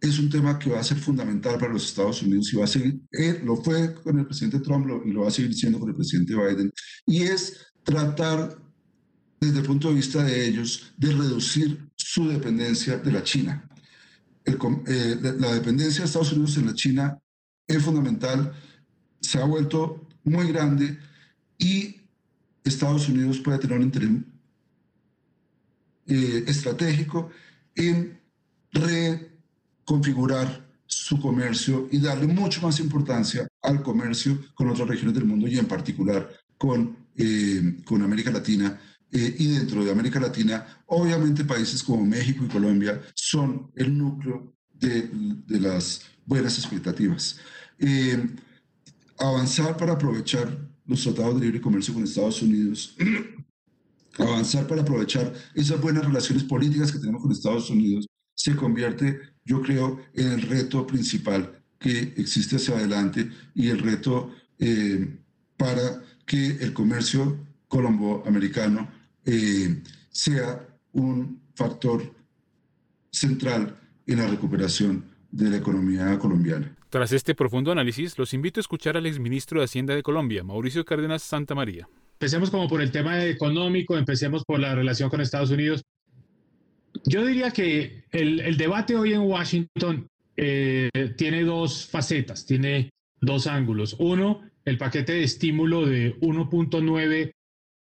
es 0.00 0.18
un 0.18 0.30
tema 0.30 0.58
que 0.58 0.70
va 0.70 0.80
a 0.80 0.84
ser 0.84 0.98
fundamental 0.98 1.58
para 1.58 1.72
los 1.72 1.84
Estados 1.84 2.22
Unidos 2.22 2.52
y 2.52 2.56
va 2.56 2.64
a 2.64 2.68
seguir, 2.68 3.00
eh, 3.12 3.40
lo 3.44 3.56
fue 3.56 3.94
con 3.94 4.18
el 4.18 4.26
presidente 4.26 4.60
Trump 4.60 4.86
y 5.04 5.10
lo 5.10 5.22
va 5.22 5.28
a 5.28 5.30
seguir 5.30 5.54
siendo 5.54 5.78
con 5.78 5.90
el 5.90 5.96
presidente 5.96 6.34
Biden, 6.34 6.72
y 7.06 7.22
es 7.22 7.58
tratar 7.84 8.58
desde 9.40 9.58
el 9.58 9.66
punto 9.66 9.88
de 9.88 9.94
vista 9.94 10.22
de 10.22 10.46
ellos 10.46 10.92
de 10.96 11.12
reducir 11.12 11.90
su 11.96 12.28
dependencia 12.28 12.98
de 12.98 13.12
la 13.12 13.22
China. 13.22 13.69
Eh, 14.86 15.16
la 15.38 15.54
dependencia 15.54 16.00
de 16.00 16.06
Estados 16.06 16.32
Unidos 16.32 16.56
en 16.56 16.66
la 16.66 16.74
China 16.74 17.18
es 17.66 17.82
fundamental 17.82 18.52
se 19.20 19.38
ha 19.38 19.44
vuelto 19.44 20.06
muy 20.24 20.48
grande 20.48 20.98
y 21.58 21.96
Estados 22.64 23.08
Unidos 23.08 23.38
puede 23.38 23.58
tener 23.58 23.78
un 23.78 23.84
interés 23.84 24.10
eh, 26.06 26.44
estratégico 26.46 27.30
en 27.74 28.18
reconfigurar 28.72 30.68
su 30.86 31.20
comercio 31.20 31.88
y 31.90 31.98
darle 31.98 32.26
mucho 32.26 32.62
más 32.62 32.80
importancia 32.80 33.46
al 33.62 33.82
comercio 33.82 34.38
con 34.54 34.68
otras 34.70 34.88
regiones 34.88 35.14
del 35.14 35.24
mundo 35.24 35.46
y 35.46 35.58
en 35.58 35.66
particular 35.66 36.28
con, 36.58 36.96
eh, 37.16 37.76
con 37.84 38.02
América 38.02 38.30
Latina. 38.30 38.80
Eh, 39.12 39.36
y 39.38 39.46
dentro 39.48 39.84
de 39.84 39.90
América 39.90 40.20
Latina, 40.20 40.82
obviamente 40.86 41.44
países 41.44 41.82
como 41.82 42.04
México 42.04 42.44
y 42.44 42.48
Colombia 42.48 43.00
son 43.14 43.70
el 43.74 43.96
núcleo 43.96 44.54
de, 44.72 45.10
de 45.46 45.60
las 45.60 46.02
buenas 46.24 46.58
expectativas. 46.58 47.38
Avanzar 49.18 49.76
para 49.76 49.92
aprovechar 49.92 50.56
los 50.86 51.02
tratados 51.02 51.38
de 51.38 51.46
libre 51.46 51.60
comercio 51.60 51.94
con 51.94 52.02
Estados 52.02 52.42
Unidos, 52.42 52.96
avanzar 54.18 54.66
para 54.66 54.82
aprovechar 54.82 55.32
esas 55.54 55.80
buenas 55.80 56.04
relaciones 56.04 56.42
políticas 56.44 56.90
que 56.90 56.98
tenemos 56.98 57.22
con 57.22 57.30
Estados 57.30 57.70
Unidos, 57.70 58.06
se 58.34 58.56
convierte, 58.56 59.20
yo 59.44 59.60
creo, 59.62 60.00
en 60.14 60.32
el 60.32 60.42
reto 60.42 60.86
principal 60.86 61.62
que 61.78 62.14
existe 62.16 62.56
hacia 62.56 62.76
adelante 62.76 63.30
y 63.54 63.68
el 63.68 63.78
reto 63.78 64.30
eh, 64.58 65.18
para 65.56 66.02
que 66.26 66.56
el 66.60 66.72
comercio 66.72 67.38
colombo-americano 67.68 68.90
eh, 69.24 69.82
sea 70.10 70.66
un 70.92 71.40
factor 71.54 72.02
central 73.10 73.76
en 74.06 74.18
la 74.18 74.26
recuperación 74.26 75.04
de 75.30 75.50
la 75.50 75.56
economía 75.56 76.18
colombiana. 76.18 76.74
Tras 76.88 77.12
este 77.12 77.34
profundo 77.34 77.70
análisis, 77.70 78.18
los 78.18 78.34
invito 78.34 78.58
a 78.58 78.62
escuchar 78.62 78.96
al 78.96 79.06
exministro 79.06 79.60
de 79.60 79.66
Hacienda 79.66 79.94
de 79.94 80.02
Colombia, 80.02 80.42
Mauricio 80.42 80.84
Cárdenas 80.84 81.22
Santa 81.22 81.54
María. 81.54 81.88
Empecemos 82.14 82.50
como 82.50 82.68
por 82.68 82.82
el 82.82 82.90
tema 82.90 83.24
económico, 83.24 83.96
empecemos 83.96 84.44
por 84.44 84.58
la 84.58 84.74
relación 84.74 85.08
con 85.08 85.20
Estados 85.20 85.50
Unidos. 85.50 85.82
Yo 87.06 87.24
diría 87.24 87.52
que 87.52 88.04
el, 88.10 88.56
debate 88.56 88.96
hoy 88.96 89.12
en 89.12 89.20
Washington 89.20 90.08
eh, 90.36 90.90
tiene 91.16 91.44
dos 91.44 91.86
facetas, 91.86 92.44
tiene 92.44 92.90
dos 93.20 93.46
ángulos. 93.46 93.96
Uno, 93.98 94.42
el 94.64 94.76
paquete 94.76 95.12
de 95.12 95.22
estímulo 95.22 95.86
de 95.86 96.18
1.9 96.20 97.32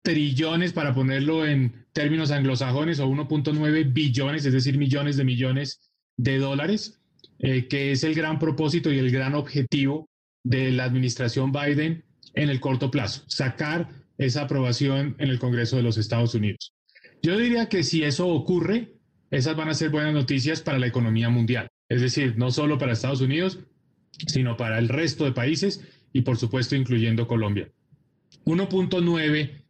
trillones, 0.07 0.73
para 0.73 0.95
ponerlo 0.95 1.45
en 1.45 1.85
términos 1.93 2.31
anglosajones, 2.31 3.01
o 3.01 3.09
1.9 3.09 3.93
billones, 3.93 4.47
es 4.47 4.53
decir, 4.53 4.79
millones 4.79 5.17
de 5.17 5.25
millones 5.25 5.81
de 6.17 6.39
dólares 6.39 7.01
eh, 7.41 7.67
que 7.67 7.91
es 7.91 8.05
el 8.05 8.15
gran 8.15 8.39
propósito 8.39 8.93
y 8.93 8.99
el 8.99 9.11
gran 9.11 9.35
objetivo 9.35 10.09
de 10.45 10.71
la 10.71 10.85
administración 10.85 11.51
Biden 11.51 12.05
en 12.35 12.49
el 12.49 12.61
corto 12.61 12.89
plazo, 12.91 13.25
sacar 13.27 13.89
esa 14.17 14.43
aprobación 14.43 15.17
en 15.19 15.29
el 15.29 15.41
Congreso 15.41 15.77
de 15.77 15.83
los 15.83 15.99
Estados 15.99 16.35
Unidos. 16.35 16.73
Yo 17.23 17.37
diría 17.37 17.69
que 17.69 17.83
si 17.83 18.05
eso 18.05 18.29
ocurre, 18.29 18.95
esas 19.31 19.57
van 19.57 19.69
a 19.69 19.75
ser 19.75 19.91
buenas 19.91 20.15
noticias 20.15 20.63
para 20.63 20.79
la 20.79 20.87
economía 20.87 21.29
mundial, 21.29 21.69
es 21.89 22.01
decir, 22.01 22.39
no 22.39 22.53
solo 22.53 22.79
para 22.79 22.93
Estados 22.93 23.21
Unidos, 23.21 23.59
sino 24.29 24.57
para 24.57 24.79
el 24.79 24.89
resto 24.89 25.25
de 25.25 25.33
países 25.33 25.83
y 26.13 26.23
por 26.23 26.37
supuesto 26.37 26.77
incluyendo 26.77 27.27
Colombia. 27.27 27.69
1.9 28.45 29.66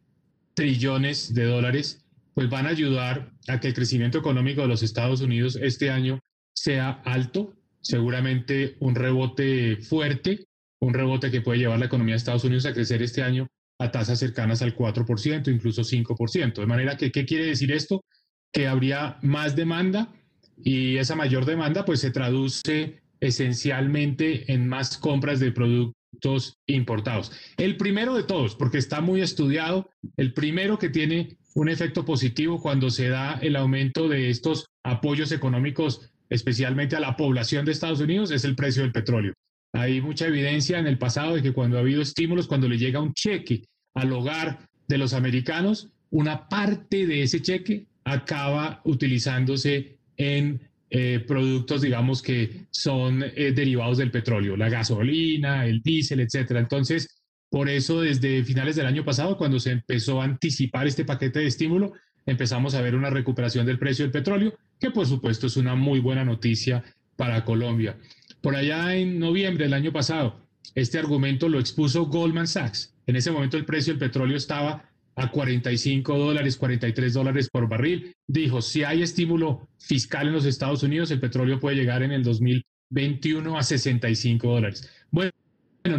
trillones 0.57 1.35
de 1.35 1.45
dólares 1.45 2.03
pues 2.33 2.49
van 2.49 2.65
a 2.65 2.69
ayudar 2.69 3.31
a 3.47 3.59
que 3.59 3.67
el 3.67 3.75
crecimiento 3.75 4.17
económico 4.17 4.61
de 4.61 4.67
los 4.67 4.81
Estados 4.81 5.21
Unidos 5.21 5.55
este 5.61 5.91
año 5.91 6.19
sea 6.55 7.01
alto, 7.05 7.53
seguramente 7.81 8.75
un 8.79 8.95
rebote 8.95 9.77
fuerte, 9.77 10.47
un 10.81 10.95
rebote 10.95 11.29
que 11.29 11.41
puede 11.41 11.59
llevar 11.59 11.77
la 11.77 11.85
economía 11.85 12.13
de 12.13 12.17
Estados 12.17 12.43
Unidos 12.43 12.65
a 12.65 12.73
crecer 12.73 13.03
este 13.03 13.21
año 13.21 13.47
a 13.79 13.91
tasas 13.91 14.17
cercanas 14.17 14.63
al 14.63 14.75
4%, 14.75 15.47
incluso 15.53 15.83
5%. 15.83 16.53
De 16.55 16.65
manera 16.65 16.97
que, 16.97 17.11
¿qué 17.11 17.25
quiere 17.25 17.45
decir 17.45 17.71
esto? 17.71 18.03
Que 18.51 18.67
habría 18.67 19.19
más 19.21 19.55
demanda 19.55 20.11
y 20.63 20.97
esa 20.97 21.15
mayor 21.15 21.45
demanda 21.45 21.85
pues 21.85 21.99
se 21.99 22.09
traduce 22.09 23.03
esencialmente 23.19 24.51
en 24.51 24.67
más 24.67 24.97
compras 24.97 25.39
de 25.39 25.51
importados. 26.65 27.31
El 27.57 27.77
primero 27.77 28.15
de 28.15 28.23
todos, 28.23 28.55
porque 28.55 28.77
está 28.77 29.01
muy 29.01 29.21
estudiado, 29.21 29.89
el 30.17 30.33
primero 30.33 30.77
que 30.77 30.89
tiene 30.89 31.37
un 31.55 31.69
efecto 31.69 32.05
positivo 32.05 32.61
cuando 32.61 32.89
se 32.89 33.09
da 33.09 33.39
el 33.41 33.55
aumento 33.55 34.07
de 34.07 34.29
estos 34.29 34.67
apoyos 34.83 35.31
económicos, 35.31 36.11
especialmente 36.29 36.95
a 36.95 36.99
la 36.99 37.15
población 37.15 37.65
de 37.65 37.71
Estados 37.71 37.99
Unidos, 37.99 38.31
es 38.31 38.43
el 38.43 38.55
precio 38.55 38.83
del 38.83 38.91
petróleo. 38.91 39.33
Hay 39.73 40.01
mucha 40.01 40.27
evidencia 40.27 40.79
en 40.79 40.87
el 40.87 40.97
pasado 40.97 41.35
de 41.35 41.41
que 41.41 41.53
cuando 41.53 41.77
ha 41.77 41.81
habido 41.81 42.01
estímulos, 42.01 42.47
cuando 42.47 42.67
le 42.67 42.77
llega 42.77 43.01
un 43.01 43.13
cheque 43.13 43.65
al 43.93 44.11
hogar 44.13 44.59
de 44.87 44.97
los 44.97 45.13
americanos, 45.13 45.89
una 46.09 46.47
parte 46.47 47.05
de 47.05 47.23
ese 47.23 47.41
cheque 47.41 47.85
acaba 48.03 48.81
utilizándose 48.85 49.97
en 50.15 50.61
eh, 50.89 51.23
productos, 51.27 51.81
digamos, 51.81 52.21
que 52.21 52.67
son 52.71 53.23
eh, 53.23 53.51
derivados 53.51 53.97
del 53.97 54.11
petróleo, 54.11 54.55
la 54.55 54.69
gasolina, 54.69 55.65
el 55.65 55.81
diésel, 55.81 56.21
etcétera. 56.21 56.59
Entonces, 56.61 57.23
por 57.49 57.69
eso, 57.69 58.01
desde 58.01 58.43
finales 58.43 58.75
del 58.75 58.85
año 58.85 59.03
pasado, 59.03 59.37
cuando 59.37 59.59
se 59.59 59.71
empezó 59.71 60.21
a 60.21 60.25
anticipar 60.25 60.87
este 60.87 61.05
paquete 61.05 61.39
de 61.39 61.47
estímulo, 61.47 61.93
empezamos 62.25 62.75
a 62.75 62.81
ver 62.81 62.95
una 62.95 63.09
recuperación 63.09 63.65
del 63.65 63.79
precio 63.79 64.05
del 64.05 64.11
petróleo, 64.11 64.53
que 64.79 64.91
por 64.91 65.05
supuesto 65.05 65.47
es 65.47 65.57
una 65.57 65.75
muy 65.75 65.99
buena 65.99 66.23
noticia 66.23 66.83
para 67.15 67.43
Colombia. 67.43 67.97
Por 68.41 68.55
allá 68.55 68.95
en 68.95 69.19
noviembre 69.19 69.65
del 69.65 69.73
año 69.73 69.91
pasado, 69.91 70.39
este 70.75 70.99
argumento 70.99 71.49
lo 71.49 71.59
expuso 71.59 72.05
Goldman 72.05 72.47
Sachs. 72.47 72.93
En 73.07 73.15
ese 73.15 73.31
momento 73.31 73.57
el 73.57 73.65
precio 73.65 73.93
del 73.93 73.99
petróleo 73.99 74.37
estaba 74.37 74.86
a 75.17 75.31
45 75.31 76.17
dólares, 76.17 76.57
43 76.57 77.13
dólares 77.13 77.49
por 77.51 77.67
barril. 77.67 78.13
Dijo, 78.27 78.61
si 78.61 78.83
hay 78.83 79.01
estímulo 79.01 79.67
fiscal 79.79 80.27
en 80.27 80.33
los 80.33 80.45
Estados 80.45 80.83
Unidos, 80.83 81.11
el 81.11 81.19
petróleo 81.19 81.59
puede 81.59 81.75
llegar 81.75 82.03
en 82.03 82.11
el 82.11 82.23
2021 82.23 83.57
a 83.57 83.63
65 83.63 84.47
dólares. 84.47 84.89
Bueno, 85.11 85.31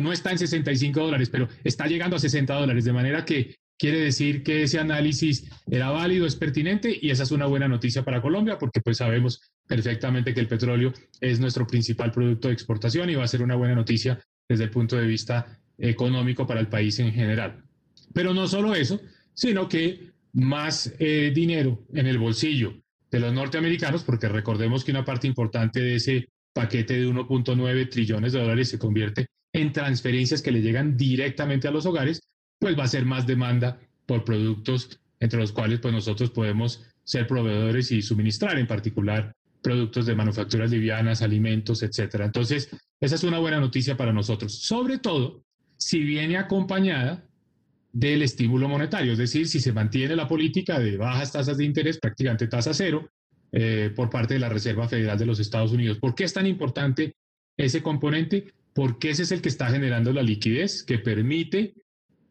no 0.01 0.13
está 0.13 0.31
en 0.31 0.39
65 0.39 1.01
dólares, 1.01 1.31
pero 1.31 1.49
está 1.65 1.87
llegando 1.87 2.17
a 2.17 2.21
60 2.21 2.55
dólares, 2.55 2.85
de 2.85 2.93
manera 2.93 3.25
que 3.25 3.57
quiere 3.77 3.99
decir 3.99 4.45
que 4.45 4.63
ese 4.63 4.79
análisis 4.79 5.51
era 5.69 5.91
válido, 5.91 6.25
es 6.25 6.37
pertinente 6.37 6.97
y 7.01 7.11
esa 7.11 7.25
es 7.25 7.33
una 7.33 7.47
buena 7.47 7.67
noticia 7.67 8.05
para 8.05 8.23
Colombia 8.23 8.59
porque 8.59 8.81
pues 8.81 8.99
sabemos 8.99 9.41
perfectamente 9.67 10.33
que 10.35 10.41
el 10.41 10.49
petróleo 10.49 10.93
es 11.21 11.41
nuestro 11.41 11.67
principal 11.67 12.13
producto 12.13 12.49
de 12.49 12.55
exportación 12.55 13.11
y 13.11 13.15
va 13.15 13.25
a 13.25 13.29
ser 13.29 13.43
una 13.43 13.57
buena 13.57 13.75
noticia 13.75 14.21
desde 14.49 14.65
el 14.65 14.71
punto 14.71 14.97
de 14.97 15.07
vista 15.07 15.61
económico 15.79 16.47
para 16.47 16.61
el 16.61 16.69
país 16.69 16.99
en 16.99 17.13
general. 17.13 17.68
Pero 18.13 18.35
no 18.35 18.47
solo 18.47 18.75
eso, 18.75 19.01
sino 19.35 19.69
que 19.69 20.13
más 20.33 20.93
eh, 20.99 21.33
dinero 21.35 21.85
en 21.95 22.07
el 22.07 22.19
bolsillo 22.19 22.75
de 23.11 23.21
los 23.21 23.33
norteamericanos, 23.33 24.05
porque 24.05 24.29
recordemos 24.29 24.85
que 24.85 24.91
una 24.91 25.05
parte 25.05 25.27
importante 25.27 25.81
de 25.81 25.97
ese 25.97 26.29
paquete 26.53 27.01
de 27.01 27.09
1.9 27.09 27.91
trillones 27.91 28.33
de 28.33 28.41
dólares 28.41 28.69
se 28.69 28.79
convierte 28.79 29.27
en 29.53 29.73
transferencias 29.73 30.43
que 30.43 30.53
le 30.53 30.61
llegan 30.61 30.97
directamente 30.97 31.69
a 31.69 31.71
los 31.71 31.87
hogares, 31.87 32.21
pues 32.59 32.79
va 32.79 32.85
a 32.85 32.89
ser 32.89 33.05
más 33.05 33.27
demanda 33.27 33.81
por 34.07 34.25
productos 34.25 35.01
entre 35.21 35.41
los 35.41 35.53
cuales 35.53 35.81
pues 35.81 35.95
nosotros 35.95 36.31
podemos 36.31 36.85
ser 37.05 37.27
proveedores 37.27 37.91
y 37.91 38.03
suministrar 38.03 38.59
en 38.59 38.67
particular 38.67 39.33
productos 39.63 40.07
de 40.07 40.15
manufacturas 40.15 40.71
livianas, 40.71 41.23
alimentos, 41.23 41.83
etcétera. 41.83 42.25
Entonces, 42.25 42.71
esa 43.01 43.15
es 43.15 43.25
una 43.25 43.39
buena 43.39 43.61
noticia 43.61 43.97
para 43.97 44.13
nosotros, 44.13 44.55
sobre 44.55 44.99
todo 44.99 45.45
si 45.77 46.01
viene 46.01 46.37
acompañada 46.37 47.28
del 47.99 48.23
estímulo 48.23 48.69
monetario, 48.69 49.13
es 49.13 49.19
decir, 49.19 49.49
si 49.49 49.59
se 49.59 49.73
mantiene 49.73 50.15
la 50.15 50.29
política 50.29 50.79
de 50.79 50.97
bajas 50.97 51.33
tasas 51.33 51.57
de 51.57 51.65
interés, 51.65 51.99
prácticamente 51.99 52.47
tasa 52.47 52.73
cero, 52.73 53.11
eh, 53.51 53.91
por 53.95 54.09
parte 54.09 54.35
de 54.35 54.41
la 54.41 54.49
Reserva 54.49 54.89
Federal 54.89 55.19
de 55.19 55.27
los 55.27 55.41
Estados 55.41 55.73
Unidos. 55.73 55.99
¿Por 55.99 56.15
qué 56.15 56.23
es 56.23 56.33
tan 56.33 56.47
importante 56.47 57.17
ese 57.57 57.83
componente? 57.83 58.53
Porque 58.73 59.11
ese 59.11 59.25
es 59.25 59.33
el 59.33 59.43
que 59.43 59.49
está 59.49 59.69
generando 59.69 60.13
la 60.13 60.23
liquidez 60.23 60.85
que 60.85 61.01
permite 61.01 61.75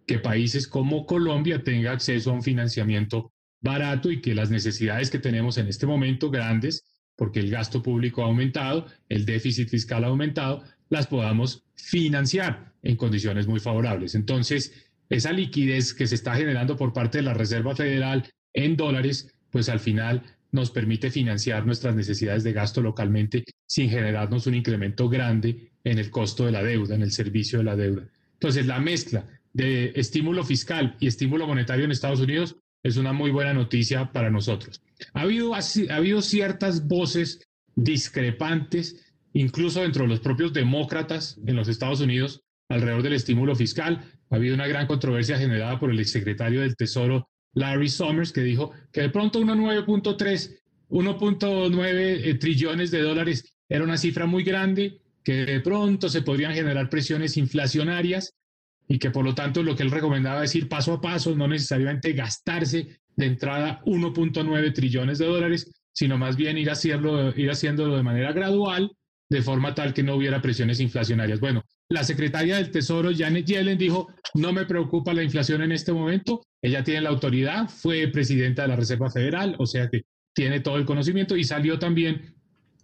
que 0.06 0.20
países 0.20 0.70
como 0.70 1.06
Colombia 1.06 1.62
tengan 1.62 1.96
acceso 1.96 2.30
a 2.30 2.34
un 2.34 2.44
financiamiento 2.44 3.34
barato 3.60 4.10
y 4.10 4.22
que 4.22 4.34
las 4.34 4.50
necesidades 4.50 5.10
que 5.10 5.20
tenemos 5.20 5.58
en 5.58 5.68
este 5.68 5.86
momento 5.86 6.32
grandes, 6.32 6.86
porque 7.18 7.42
el 7.42 7.50
gasto 7.50 7.84
público 7.84 8.22
ha 8.22 8.28
aumentado, 8.28 8.86
el 9.10 9.26
déficit 9.26 9.68
fiscal 9.68 10.06
ha 10.06 10.08
aumentado, 10.08 10.64
las 10.88 11.08
podamos 11.08 11.66
financiar 11.76 12.74
en 12.84 12.96
condiciones 12.96 13.48
muy 13.48 13.60
favorables. 13.60 14.16
Entonces, 14.16 14.87
esa 15.10 15.32
liquidez 15.32 15.94
que 15.94 16.08
se 16.08 16.16
está 16.16 16.36
generando 16.36 16.76
por 16.76 16.94
parte 16.94 17.20
de 17.20 17.24
la 17.24 17.34
Reserva 17.34 17.76
Federal 17.76 18.30
en 18.54 18.76
dólares, 18.76 19.34
pues 19.52 19.70
al 19.70 19.80
final 19.80 20.24
nos 20.52 20.72
permite 20.72 21.12
financiar 21.12 21.66
nuestras 21.66 21.96
necesidades 21.96 22.44
de 22.44 22.54
gasto 22.54 22.82
localmente 22.82 23.44
sin 23.66 23.90
generarnos 23.90 24.48
un 24.48 24.56
incremento 24.56 25.10
grande 25.10 25.72
en 25.84 26.00
el 26.00 26.10
costo 26.10 26.46
de 26.46 26.52
la 26.52 26.64
deuda, 26.64 26.96
en 26.96 27.02
el 27.02 27.12
servicio 27.12 27.60
de 27.60 27.66
la 27.66 27.76
deuda. 27.76 28.08
Entonces, 28.34 28.66
la 28.66 28.80
mezcla 28.80 29.26
de 29.54 29.92
estímulo 29.96 30.44
fiscal 30.44 30.96
y 31.00 31.08
estímulo 31.08 31.48
monetario 31.48 31.86
en 31.86 31.92
Estados 31.92 32.20
Unidos 32.20 32.58
es 32.84 32.98
una 32.98 33.14
muy 33.14 33.32
buena 33.32 33.54
noticia 33.54 34.12
para 34.12 34.30
nosotros. 34.30 34.82
Ha 35.14 35.22
habido, 35.22 35.54
ha 35.56 35.62
habido 35.96 36.22
ciertas 36.22 36.88
voces 36.88 37.48
discrepantes, 37.76 39.14
incluso 39.34 39.82
dentro 39.82 40.04
de 40.04 40.10
los 40.10 40.20
propios 40.20 40.54
demócratas 40.54 41.40
en 41.46 41.56
los 41.56 41.68
Estados 41.68 42.02
Unidos, 42.02 42.42
alrededor 42.70 43.04
del 43.04 43.14
estímulo 43.14 43.56
fiscal. 43.56 44.04
Ha 44.30 44.36
habido 44.36 44.56
una 44.56 44.68
gran 44.68 44.88
controversia 44.88 45.38
generada 45.38 45.80
por 45.80 45.92
el 45.92 46.00
exsecretario 46.00 46.62
del 46.62 46.76
Tesoro, 46.76 47.30
Larry 47.54 47.90
Summers, 47.90 48.32
que 48.32 48.42
dijo 48.42 48.72
que 48.92 49.02
de 49.02 49.10
pronto 49.10 49.40
1.9.3, 49.40 50.60
1.9 50.90 51.86
eh, 51.90 52.34
trillones 52.36 52.92
de 52.92 53.02
dólares 53.02 53.54
era 53.70 53.84
una 53.84 53.98
cifra 53.98 54.26
muy 54.26 54.44
grande, 54.44 55.02
que 55.24 55.46
de 55.46 55.60
pronto 55.60 56.10
se 56.10 56.22
podrían 56.22 56.54
generar 56.54 56.90
presiones 56.90 57.36
inflacionarias 57.38 58.34
y 58.88 59.00
que 59.00 59.12
por 59.12 59.26
lo 59.26 59.36
tanto 59.36 59.64
lo 59.64 59.76
que 59.76 59.84
él 59.84 59.92
recomendaba 59.92 60.44
es 60.44 60.56
ir 60.56 60.70
paso 60.70 60.94
a 60.94 61.02
paso, 61.02 61.36
no 61.36 61.48
necesariamente 61.48 62.14
gastarse 62.14 63.00
de 63.16 63.26
entrada 63.26 63.82
1.9 63.86 64.74
trillones 64.74 65.18
de 65.18 65.26
dólares, 65.26 65.72
sino 65.92 66.18
más 66.18 66.38
bien 66.38 66.58
ir, 66.58 66.70
hacerlo, 66.70 67.36
ir 67.36 67.50
haciéndolo 67.50 67.98
de 67.98 68.04
manera 68.04 68.32
gradual, 68.32 68.92
de 69.30 69.42
forma 69.42 69.76
tal 69.76 69.94
que 69.94 70.04
no 70.04 70.16
hubiera 70.16 70.42
presiones 70.42 70.80
inflacionarias. 70.80 71.40
Bueno, 71.40 71.64
la 71.90 72.04
secretaria 72.04 72.58
del 72.58 72.72
Tesoro, 72.72 73.12
Janet 73.16 73.46
Yellen, 73.46 73.78
dijo, 73.78 74.14
no 74.34 74.52
me 74.52 74.66
preocupa 74.66 75.14
la 75.14 75.24
inflación 75.24 75.62
en 75.62 75.72
este 75.72 75.94
momento, 75.94 76.44
ella 76.62 76.84
tiene 76.84 77.02
la 77.02 77.10
autoridad, 77.10 77.70
fue 77.70 78.08
presidenta 78.08 78.64
de 78.64 78.68
la 78.70 78.76
Reserva 78.76 79.10
Federal, 79.10 79.56
o 79.58 79.66
sea 79.66 79.90
que 79.90 80.04
tiene 80.34 80.60
todo 80.60 80.78
el 80.78 80.86
conocimiento 80.86 81.36
y 81.38 81.44
salió 81.44 81.80
también 81.80 82.36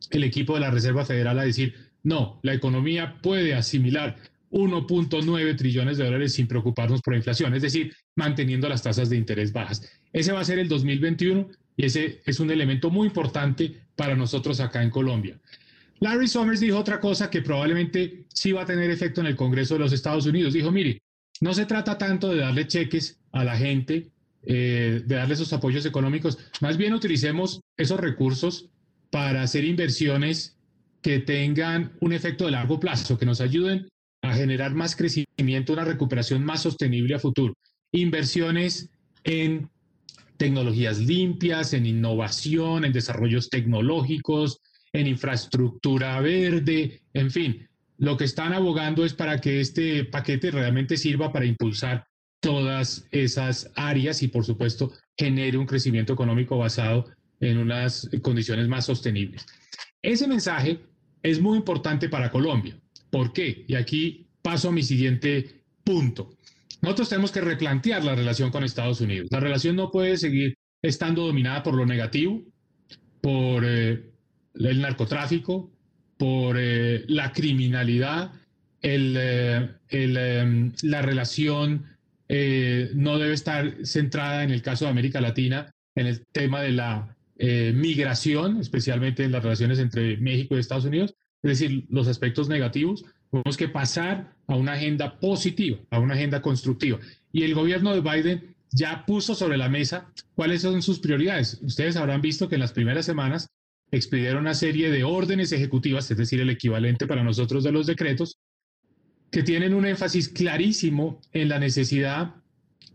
el 0.10 0.24
equipo 0.24 0.54
de 0.54 0.62
la 0.62 0.72
Reserva 0.72 1.06
Federal 1.06 1.38
a 1.40 1.44
decir, 1.44 1.76
no, 2.04 2.40
la 2.44 2.54
economía 2.54 3.20
puede 3.22 3.54
asimilar 3.54 4.18
1.9 4.52 5.58
trillones 5.58 5.98
de 5.98 6.06
dólares 6.06 6.34
sin 6.34 6.48
preocuparnos 6.48 7.02
por 7.02 7.14
la 7.14 7.18
inflación, 7.18 7.54
es 7.56 7.62
decir, 7.62 7.94
manteniendo 8.16 8.70
las 8.70 8.84
tasas 8.84 9.10
de 9.10 9.18
interés 9.18 9.52
bajas. 9.52 9.90
Ese 10.14 10.32
va 10.32 10.40
a 10.40 10.46
ser 10.46 10.60
el 10.60 10.70
2021 10.70 11.50
y 11.76 11.86
ese 11.86 12.22
es 12.26 12.40
un 12.40 12.52
elemento 12.52 12.90
muy 12.90 13.08
importante 13.08 13.82
para 13.96 14.16
nosotros 14.16 14.60
acá 14.60 14.84
en 14.84 14.92
Colombia. 14.92 15.40
Larry 16.00 16.28
Summers 16.28 16.60
dijo 16.60 16.78
otra 16.78 17.00
cosa 17.00 17.30
que 17.30 17.42
probablemente 17.42 18.26
sí 18.34 18.52
va 18.52 18.64
a 18.64 18.66
tener 18.66 18.90
efecto 18.90 19.22
en 19.22 19.28
el 19.28 19.36
Congreso 19.36 19.76
de 19.76 19.80
los 19.80 19.94
Estados 19.94 20.26
Unidos. 20.26 20.54
Dijo, 20.54 20.72
mire, 20.72 21.02
no 21.42 21.54
se 21.54 21.66
trata 21.66 21.98
tanto 21.98 22.30
de 22.30 22.42
darle 22.42 22.68
cheques 22.68 23.20
a 23.32 23.44
la 23.44 23.58
gente, 23.58 24.12
eh, 24.44 25.02
de 25.06 25.16
darle 25.16 25.34
esos 25.34 25.54
apoyos 25.54 25.86
económicos, 25.86 26.38
más 26.62 26.78
bien 26.78 26.94
utilicemos 26.94 27.62
esos 27.78 28.00
recursos 28.00 28.70
para 29.10 29.44
hacer 29.44 29.64
inversiones 29.64 30.58
que 31.02 31.20
tengan 31.20 31.94
un 32.00 32.14
efecto 32.14 32.46
de 32.46 32.52
largo 32.52 32.80
plazo, 32.80 33.18
que 33.18 33.26
nos 33.26 33.42
ayuden 33.42 33.88
a 34.22 34.34
generar 34.34 34.74
más 34.74 34.96
crecimiento, 34.96 35.74
una 35.74 35.84
recuperación 35.84 36.44
más 36.44 36.62
sostenible 36.64 37.16
a 37.16 37.20
futuro. 37.20 37.54
Inversiones 37.92 38.90
en 39.24 39.70
tecnologías 40.38 41.00
limpias, 41.00 41.74
en 41.74 41.86
innovación, 41.86 42.86
en 42.86 42.94
desarrollos 42.94 43.50
tecnológicos, 43.50 44.60
en 44.94 45.08
infraestructura 45.08 46.20
verde, 46.22 47.02
en 47.14 47.32
fin, 47.32 47.68
lo 47.98 48.16
que 48.16 48.26
están 48.26 48.54
abogando 48.54 49.06
es 49.06 49.14
para 49.14 49.42
que 49.42 49.60
este 49.60 50.06
paquete 50.06 50.52
realmente 50.52 50.98
sirva 50.98 51.32
para 51.32 51.46
impulsar 51.46 52.06
todas 52.40 53.08
esas 53.12 53.72
áreas 53.76 54.22
y, 54.22 54.28
por 54.28 54.46
supuesto, 54.46 54.92
genere 55.18 55.58
un 55.58 55.66
crecimiento 55.66 56.14
económico 56.14 56.58
basado 56.58 57.06
en 57.40 57.58
unas 57.58 58.10
condiciones 58.22 58.68
más 58.68 58.86
sostenibles. 58.86 59.46
Ese 60.02 60.28
mensaje 60.28 60.80
es 61.22 61.42
muy 61.42 61.58
importante 61.58 62.10
para 62.10 62.30
Colombia. 62.30 62.78
¿Por 63.10 63.32
qué? 63.32 63.64
Y 63.68 63.76
aquí 63.76 64.28
paso 64.42 64.70
a 64.70 64.72
mi 64.74 64.84
siguiente 64.84 65.64
punto. 65.84 66.38
Nosotros 66.82 67.10
tenemos 67.10 67.32
que 67.32 67.42
replantear 67.42 68.04
la 68.04 68.16
relación 68.16 68.52
con 68.52 68.64
Estados 68.64 69.00
Unidos. 69.00 69.30
La 69.32 69.40
relación 69.40 69.76
no 69.76 69.90
puede 69.90 70.18
seguir 70.18 70.56
estando 70.82 71.26
dominada 71.26 71.64
por 71.64 71.76
lo 71.76 71.86
negativo, 71.86 72.44
por 73.22 73.64
eh, 73.66 74.13
el 74.54 74.82
narcotráfico, 74.82 75.72
por 76.18 76.58
eh, 76.60 77.04
la 77.08 77.32
criminalidad, 77.32 78.32
el, 78.82 79.16
eh, 79.18 79.70
em, 79.90 80.72
la 80.84 81.02
relación 81.02 81.86
eh, 82.30 82.92
no 82.96 83.18
debe 83.18 83.34
estar 83.34 83.76
centrada 83.84 84.44
en 84.44 84.52
el 84.52 84.62
caso 84.62 84.86
de 84.86 84.92
América 84.92 85.22
Latina 85.22 85.74
en 85.96 86.08
el 86.08 86.26
tema 86.32 86.62
de 86.62 86.72
la 86.72 87.16
migración, 87.74 88.62
especialmente 88.62 89.26
en 89.26 89.34
las 89.34 89.44
relaciones 89.44 89.78
entre 89.80 90.16
México 90.16 90.56
y 90.56 90.60
Estados 90.60 90.86
Unidos, 90.86 91.14
es 91.42 91.60
decir, 91.60 91.86
los 91.90 92.08
aspectos 92.08 92.48
negativos, 92.48 93.04
tenemos 93.32 93.58
que 93.58 93.68
pasar 93.68 94.34
a 94.48 94.56
una 94.56 94.74
agenda 94.74 95.20
positiva, 95.20 95.78
a 95.90 96.00
una 96.00 96.14
agenda 96.14 96.42
constructiva. 96.42 97.00
Y 97.34 97.44
el 97.44 97.54
gobierno 97.54 97.94
de 97.94 98.00
Biden 98.00 98.56
ya 98.72 99.06
puso 99.06 99.36
sobre 99.36 99.58
la 99.58 99.68
mesa 99.68 100.12
cuáles 100.36 100.62
son 100.62 100.82
sus 100.82 101.00
prioridades. 101.00 101.60
Ustedes 101.62 101.98
habrán 101.98 102.22
visto 102.22 102.48
que 102.48 102.56
en 102.56 102.62
las 102.62 102.72
primeras 102.72 103.06
semanas 103.06 103.50
expidieron 103.94 104.42
una 104.42 104.56
serie 104.56 104.90
de 104.90 105.04
órdenes 105.04 105.52
ejecutivas, 105.52 106.10
es 106.10 106.18
decir, 106.18 106.42
el 106.42 106.50
equivalente 106.50 107.06
para 107.06 107.24
nosotros 107.24 107.64
de 107.64 107.72
los 107.72 107.86
decretos, 107.86 108.40
que 109.30 109.44
tienen 109.44 109.76
un 109.76 109.86
énfasis 109.86 110.30
clarísimo 110.30 111.22
en 111.32 111.48
la 111.50 111.60
necesidad 111.60 112.34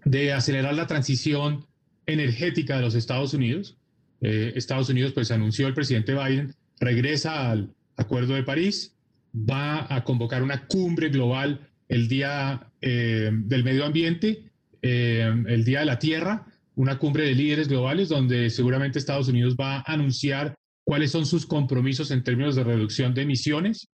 de 0.05 0.33
acelerar 0.33 0.75
la 0.75 0.89
transición 0.89 1.67
energética 2.07 2.77
de 2.77 2.83
los 2.83 2.97
Estados 2.97 3.33
Unidos. 3.33 3.77
Eh, 4.21 4.53
Estados 4.57 4.89
Unidos, 4.89 5.13
pues 5.13 5.31
anunció 5.31 5.69
el 5.69 5.75
presidente 5.75 6.15
Biden, 6.15 6.55
regresa 6.81 7.51
al 7.51 7.73
Acuerdo 7.97 8.35
de 8.35 8.43
París, 8.43 8.97
va 9.35 9.87
a 9.95 10.03
convocar 10.03 10.43
una 10.43 10.67
cumbre 10.67 11.11
global 11.11 11.69
el 11.89 12.09
Día 12.09 12.73
eh, 12.81 13.31
del 13.33 13.63
Medio 13.63 13.85
Ambiente, 13.85 14.51
eh, 14.83 15.33
el 15.47 15.65
Día 15.65 15.81
de 15.81 15.87
la 15.87 15.99
Tierra, 16.01 16.47
una 16.75 16.99
cumbre 16.99 17.25
de 17.25 17.35
líderes 17.35 17.69
globales 17.69 18.09
donde 18.09 18.51
seguramente 18.51 18.99
Estados 18.99 19.29
Unidos 19.29 19.57
va 19.57 19.79
a 19.79 19.93
anunciar 19.93 20.58
cuáles 20.88 21.11
son 21.11 21.27
sus 21.27 21.44
compromisos 21.44 22.11
en 22.11 22.24
términos 22.24 22.57
de 22.57 22.64
reducción 22.64 23.12
de 23.12 23.20
emisiones 23.20 23.90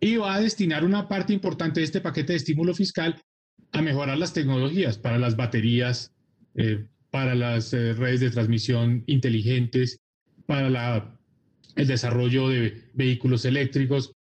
y 0.00 0.16
va 0.16 0.36
a 0.36 0.40
destinar 0.40 0.82
una 0.82 1.08
parte 1.08 1.34
importante 1.34 1.80
de 1.80 1.84
este 1.84 2.00
paquete 2.00 2.32
de 2.32 2.38
estímulo 2.38 2.72
fiscal 2.72 3.20
a 3.72 3.82
mejorar 3.82 4.16
las 4.16 4.32
tecnologías 4.32 4.96
para 4.96 5.18
las 5.18 5.36
baterías, 5.36 6.14
eh, 6.54 6.86
para 7.10 7.34
las 7.34 7.74
eh, 7.74 7.92
redes 7.92 8.20
de 8.20 8.30
transmisión 8.30 9.04
inteligentes, 9.06 10.00
para 10.46 10.70
la, 10.70 11.20
el 11.74 11.86
desarrollo 11.86 12.48
de 12.48 12.88
vehículos 12.94 13.44
eléctricos, 13.44 14.14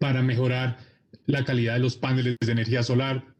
para 0.00 0.22
mejorar 0.22 0.78
la 1.26 1.44
calidad 1.44 1.74
de 1.74 1.80
los 1.82 1.96
paneles 1.96 2.36
de 2.44 2.50
energía 2.50 2.82
solar, 2.82 3.32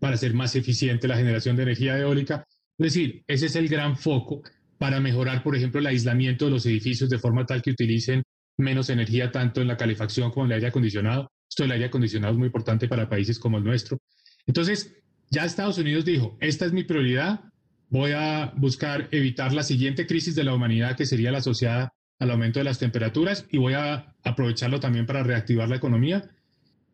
para 0.00 0.16
hacer 0.16 0.34
más 0.34 0.54
eficiente 0.54 1.08
la 1.08 1.16
generación 1.16 1.56
de 1.56 1.62
energía 1.62 1.98
eólica. 1.98 2.46
Es 2.76 2.92
decir, 2.92 3.24
ese 3.26 3.46
es 3.46 3.56
el 3.56 3.68
gran 3.68 3.96
foco 3.96 4.42
para 4.78 5.00
mejorar, 5.00 5.42
por 5.42 5.56
ejemplo, 5.56 5.80
el 5.80 5.86
aislamiento 5.86 6.46
de 6.46 6.50
los 6.52 6.66
edificios 6.66 7.10
de 7.10 7.18
forma 7.18 7.46
tal 7.46 7.62
que 7.62 7.70
utilicen 7.70 8.22
menos 8.58 8.90
energía 8.90 9.30
tanto 9.30 9.60
en 9.60 9.68
la 9.68 9.76
calefacción 9.76 10.30
como 10.30 10.46
en 10.46 10.52
el 10.52 10.56
aire 10.56 10.68
acondicionado. 10.68 11.30
Esto 11.48 11.62
del 11.64 11.72
aire 11.72 11.86
acondicionado 11.86 12.32
es 12.32 12.38
muy 12.38 12.46
importante 12.46 12.88
para 12.88 13.08
países 13.08 13.38
como 13.38 13.58
el 13.58 13.64
nuestro. 13.64 13.98
Entonces, 14.46 14.96
ya 15.30 15.44
Estados 15.44 15.78
Unidos 15.78 16.04
dijo, 16.04 16.36
esta 16.40 16.66
es 16.66 16.72
mi 16.72 16.84
prioridad, 16.84 17.40
voy 17.88 18.12
a 18.12 18.52
buscar 18.56 19.08
evitar 19.10 19.52
la 19.52 19.62
siguiente 19.62 20.06
crisis 20.06 20.34
de 20.34 20.44
la 20.44 20.54
humanidad 20.54 20.96
que 20.96 21.06
sería 21.06 21.32
la 21.32 21.38
asociada 21.38 21.92
al 22.18 22.30
aumento 22.30 22.60
de 22.60 22.64
las 22.64 22.78
temperaturas 22.78 23.46
y 23.50 23.58
voy 23.58 23.74
a 23.74 24.14
aprovecharlo 24.24 24.80
también 24.80 25.06
para 25.06 25.22
reactivar 25.22 25.68
la 25.68 25.76
economía. 25.76 26.30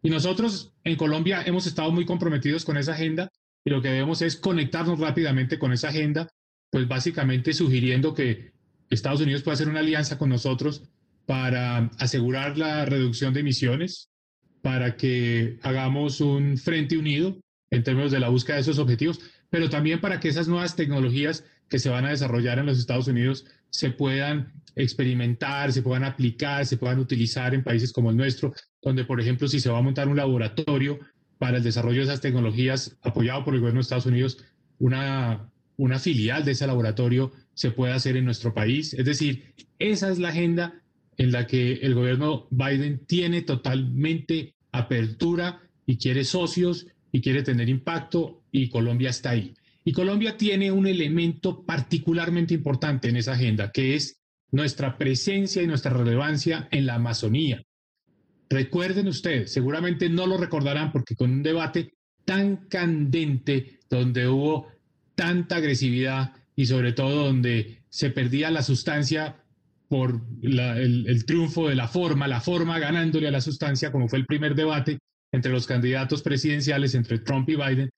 Y 0.02 0.10
nosotros 0.10 0.72
en 0.84 0.96
Colombia 0.96 1.42
hemos 1.46 1.66
estado 1.66 1.92
muy 1.92 2.04
comprometidos 2.04 2.64
con 2.64 2.76
esa 2.76 2.92
agenda 2.92 3.30
y 3.64 3.70
lo 3.70 3.80
que 3.80 3.88
debemos 3.88 4.20
es 4.22 4.36
conectarnos 4.36 4.98
rápidamente 4.98 5.58
con 5.58 5.72
esa 5.72 5.88
agenda, 5.88 6.28
pues 6.72 6.88
básicamente 6.88 7.52
sugiriendo 7.52 8.14
que 8.14 8.50
Estados 8.88 9.20
Unidos 9.20 9.42
pueda 9.42 9.56
hacer 9.56 9.68
una 9.68 9.80
alianza 9.80 10.16
con 10.16 10.30
nosotros 10.30 10.88
para 11.26 11.90
asegurar 11.98 12.56
la 12.56 12.86
reducción 12.86 13.34
de 13.34 13.40
emisiones, 13.40 14.08
para 14.62 14.96
que 14.96 15.58
hagamos 15.62 16.22
un 16.22 16.56
frente 16.56 16.96
unido 16.96 17.38
en 17.70 17.82
términos 17.84 18.10
de 18.10 18.20
la 18.20 18.30
búsqueda 18.30 18.56
de 18.56 18.62
esos 18.62 18.78
objetivos, 18.78 19.20
pero 19.50 19.68
también 19.68 20.00
para 20.00 20.18
que 20.18 20.28
esas 20.28 20.48
nuevas 20.48 20.74
tecnologías 20.74 21.44
que 21.68 21.78
se 21.78 21.90
van 21.90 22.06
a 22.06 22.10
desarrollar 22.10 22.58
en 22.58 22.64
los 22.64 22.78
Estados 22.78 23.06
Unidos 23.06 23.44
se 23.68 23.90
puedan 23.90 24.54
experimentar, 24.74 25.72
se 25.72 25.82
puedan 25.82 26.04
aplicar, 26.04 26.64
se 26.64 26.78
puedan 26.78 27.00
utilizar 27.00 27.54
en 27.54 27.62
países 27.62 27.92
como 27.92 28.08
el 28.08 28.16
nuestro, 28.16 28.54
donde, 28.80 29.04
por 29.04 29.20
ejemplo, 29.20 29.46
si 29.46 29.60
se 29.60 29.68
va 29.68 29.76
a 29.78 29.82
montar 29.82 30.08
un 30.08 30.16
laboratorio 30.16 31.00
para 31.36 31.58
el 31.58 31.62
desarrollo 31.62 31.98
de 31.98 32.04
esas 32.04 32.22
tecnologías 32.22 32.96
apoyado 33.02 33.44
por 33.44 33.52
el 33.52 33.60
gobierno 33.60 33.80
de 33.80 33.82
Estados 33.82 34.06
Unidos, 34.06 34.38
una, 34.78 35.51
una 35.76 35.98
filial 35.98 36.44
de 36.44 36.52
ese 36.52 36.66
laboratorio 36.66 37.32
se 37.54 37.70
puede 37.70 37.92
hacer 37.92 38.16
en 38.16 38.24
nuestro 38.24 38.54
país. 38.54 38.94
Es 38.94 39.04
decir, 39.04 39.54
esa 39.78 40.10
es 40.10 40.18
la 40.18 40.28
agenda 40.28 40.82
en 41.16 41.32
la 41.32 41.46
que 41.46 41.74
el 41.74 41.94
gobierno 41.94 42.46
Biden 42.50 43.04
tiene 43.06 43.42
totalmente 43.42 44.54
apertura 44.72 45.60
y 45.86 45.98
quiere 45.98 46.24
socios 46.24 46.86
y 47.10 47.20
quiere 47.20 47.42
tener 47.42 47.68
impacto 47.68 48.42
y 48.50 48.68
Colombia 48.68 49.10
está 49.10 49.30
ahí. 49.30 49.54
Y 49.84 49.92
Colombia 49.92 50.36
tiene 50.36 50.70
un 50.70 50.86
elemento 50.86 51.64
particularmente 51.64 52.54
importante 52.54 53.08
en 53.08 53.16
esa 53.16 53.32
agenda, 53.32 53.70
que 53.72 53.94
es 53.96 54.20
nuestra 54.50 54.96
presencia 54.96 55.62
y 55.62 55.66
nuestra 55.66 55.92
relevancia 55.92 56.68
en 56.70 56.86
la 56.86 56.94
Amazonía. 56.94 57.62
Recuerden 58.48 59.08
ustedes, 59.08 59.52
seguramente 59.52 60.08
no 60.08 60.26
lo 60.26 60.36
recordarán 60.36 60.92
porque 60.92 61.16
con 61.16 61.30
un 61.30 61.42
debate 61.42 61.94
tan 62.24 62.68
candente, 62.68 63.80
donde 63.88 64.28
hubo 64.28 64.68
tanta 65.14 65.56
agresividad 65.56 66.32
y 66.56 66.66
sobre 66.66 66.92
todo 66.92 67.26
donde 67.26 67.82
se 67.88 68.10
perdía 68.10 68.50
la 68.50 68.62
sustancia 68.62 69.36
por 69.88 70.20
el, 70.42 70.58
el, 71.06 71.24
triunfo 71.26 71.68
de 71.68 71.74
la 71.74 71.86
forma, 71.86 72.26
la 72.26 72.40
forma 72.40 72.78
ganándole 72.78 73.28
a 73.28 73.30
la 73.30 73.42
sustancia, 73.42 73.92
como 73.92 74.08
fue 74.08 74.18
el 74.18 74.26
primer 74.26 74.54
debate 74.54 74.98
entre 75.32 75.52
los 75.52 75.66
candidatos 75.66 76.22
presidenciales, 76.22 76.94
entre 76.94 77.18
Trump 77.18 77.48
y 77.50 77.56
Biden, 77.56 77.90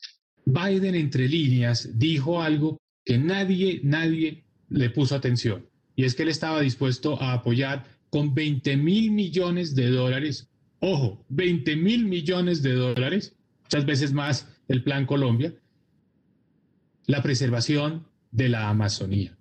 Biden 0.44 0.94
entre 0.94 1.28
líneas 1.28 1.98
dijo 1.98 2.42
algo 2.42 2.78
que 3.04 3.18
nadie, 3.18 3.80
nadie 3.82 4.44
le 4.68 4.90
puso 4.90 5.14
atención 5.14 5.66
y 5.96 6.04
es 6.04 6.14
que 6.14 6.22
él 6.22 6.28
estaba 6.28 6.60
dispuesto 6.60 7.20
a 7.22 7.32
apoyar 7.32 7.84
con 8.10 8.34
20 8.34 8.76
mil 8.76 9.10
millones 9.10 9.74
de 9.74 9.90
dólares, 9.90 10.48
ojo, 10.80 11.24
20 11.28 11.76
mil 11.76 12.04
millones 12.04 12.62
de 12.62 12.72
dólares, 12.72 13.34
muchas 13.62 13.86
veces 13.86 14.12
más 14.12 14.48
el 14.68 14.82
Plan 14.82 15.06
Colombia, 15.06 15.54
la 17.06 17.22
preservación 17.22 18.06
de 18.30 18.48
la 18.48 18.68
Amazonía, 18.68 19.36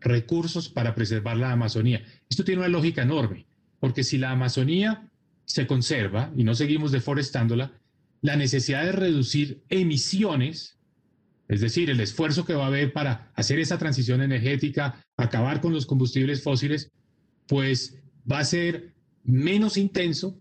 recursos 0.00 0.68
para 0.68 0.94
preservar 0.94 1.36
la 1.36 1.52
Amazonía. 1.52 2.04
Esto 2.28 2.44
tiene 2.44 2.60
una 2.60 2.68
lógica 2.68 3.02
enorme, 3.02 3.46
porque 3.80 4.04
si 4.04 4.18
la 4.18 4.30
Amazonía 4.30 5.08
se 5.44 5.66
conserva 5.66 6.32
y 6.36 6.44
no 6.44 6.54
seguimos 6.54 6.92
deforestándola, 6.92 7.72
la 8.20 8.36
necesidad 8.36 8.84
de 8.84 8.92
reducir 8.92 9.62
emisiones 9.68 10.78
es 11.48 11.62
decir, 11.62 11.88
el 11.88 12.00
esfuerzo 12.00 12.44
que 12.44 12.54
va 12.54 12.64
a 12.64 12.68
haber 12.68 12.92
para 12.92 13.32
hacer 13.34 13.58
esa 13.58 13.78
transición 13.78 14.20
energética, 14.20 15.02
acabar 15.16 15.62
con 15.62 15.72
los 15.72 15.86
combustibles 15.86 16.42
fósiles, 16.42 16.90
pues 17.46 17.98
va 18.30 18.40
a 18.40 18.44
ser 18.44 18.92
menos 19.24 19.78
intenso 19.78 20.38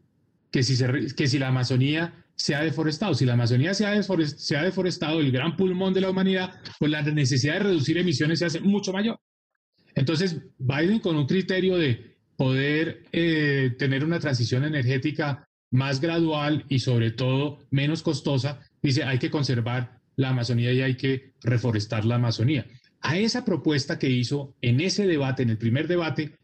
que 0.52 0.64
si, 0.64 0.78
que 1.16 1.28
si 1.28 1.40
la 1.40 1.48
Amazonía 1.48 2.26
se 2.38 2.56
ha 2.56 2.62
deforestado. 2.62 3.14
Si 3.14 3.26
la 3.26 3.34
Amazonía 3.34 3.74
se 3.74 3.86
ha, 3.86 4.02
se 4.02 4.56
ha 4.56 4.64
deforestado, 4.64 5.20
el 5.20 5.32
gran 5.32 5.58
pulmón 5.58 5.94
de 5.94 6.02
la 6.02 6.10
humanidad, 6.10 6.62
pues 6.80 6.92
la 6.92 7.02
necesidad 7.02 7.56
de 7.56 7.60
reducir 7.60 7.98
emisiones 7.98 8.40
se 8.40 8.46
hace 8.46 8.60
mucho 8.62 8.94
mayor. 8.94 9.20
Entonces, 9.96 10.40
Biden 10.60 11.00
con 11.00 11.18
un 11.18 11.26
criterio 11.26 11.78
de 11.78 12.16
poder 12.38 13.04
eh, 13.12 13.76
tener 13.80 14.06
una 14.06 14.20
transición 14.20 14.64
energética 14.64 15.48
más 15.72 16.00
gradual 16.00 16.66
y 16.70 16.80
sobre 16.80 17.12
todo 17.12 17.60
menos 17.72 18.04
costosa, 18.04 18.62
dice 18.82 19.04
hay 19.04 19.18
que 19.18 19.32
conservar 19.32 20.00
la 20.16 20.30
Amazonía 20.30 20.72
y 20.72 20.82
hay 20.82 20.96
que 20.96 21.34
reforestar 21.42 22.06
la 22.06 22.16
Amazonía. 22.16 22.68
A 23.02 23.18
esa 23.18 23.44
propuesta 23.44 23.98
que 23.98 24.10
hizo 24.10 24.56
en 24.62 24.80
ese 24.82 25.08
debate, 25.08 25.44
en 25.44 25.50
el 25.50 25.58
primer 25.58 25.88
debate, 25.88 26.38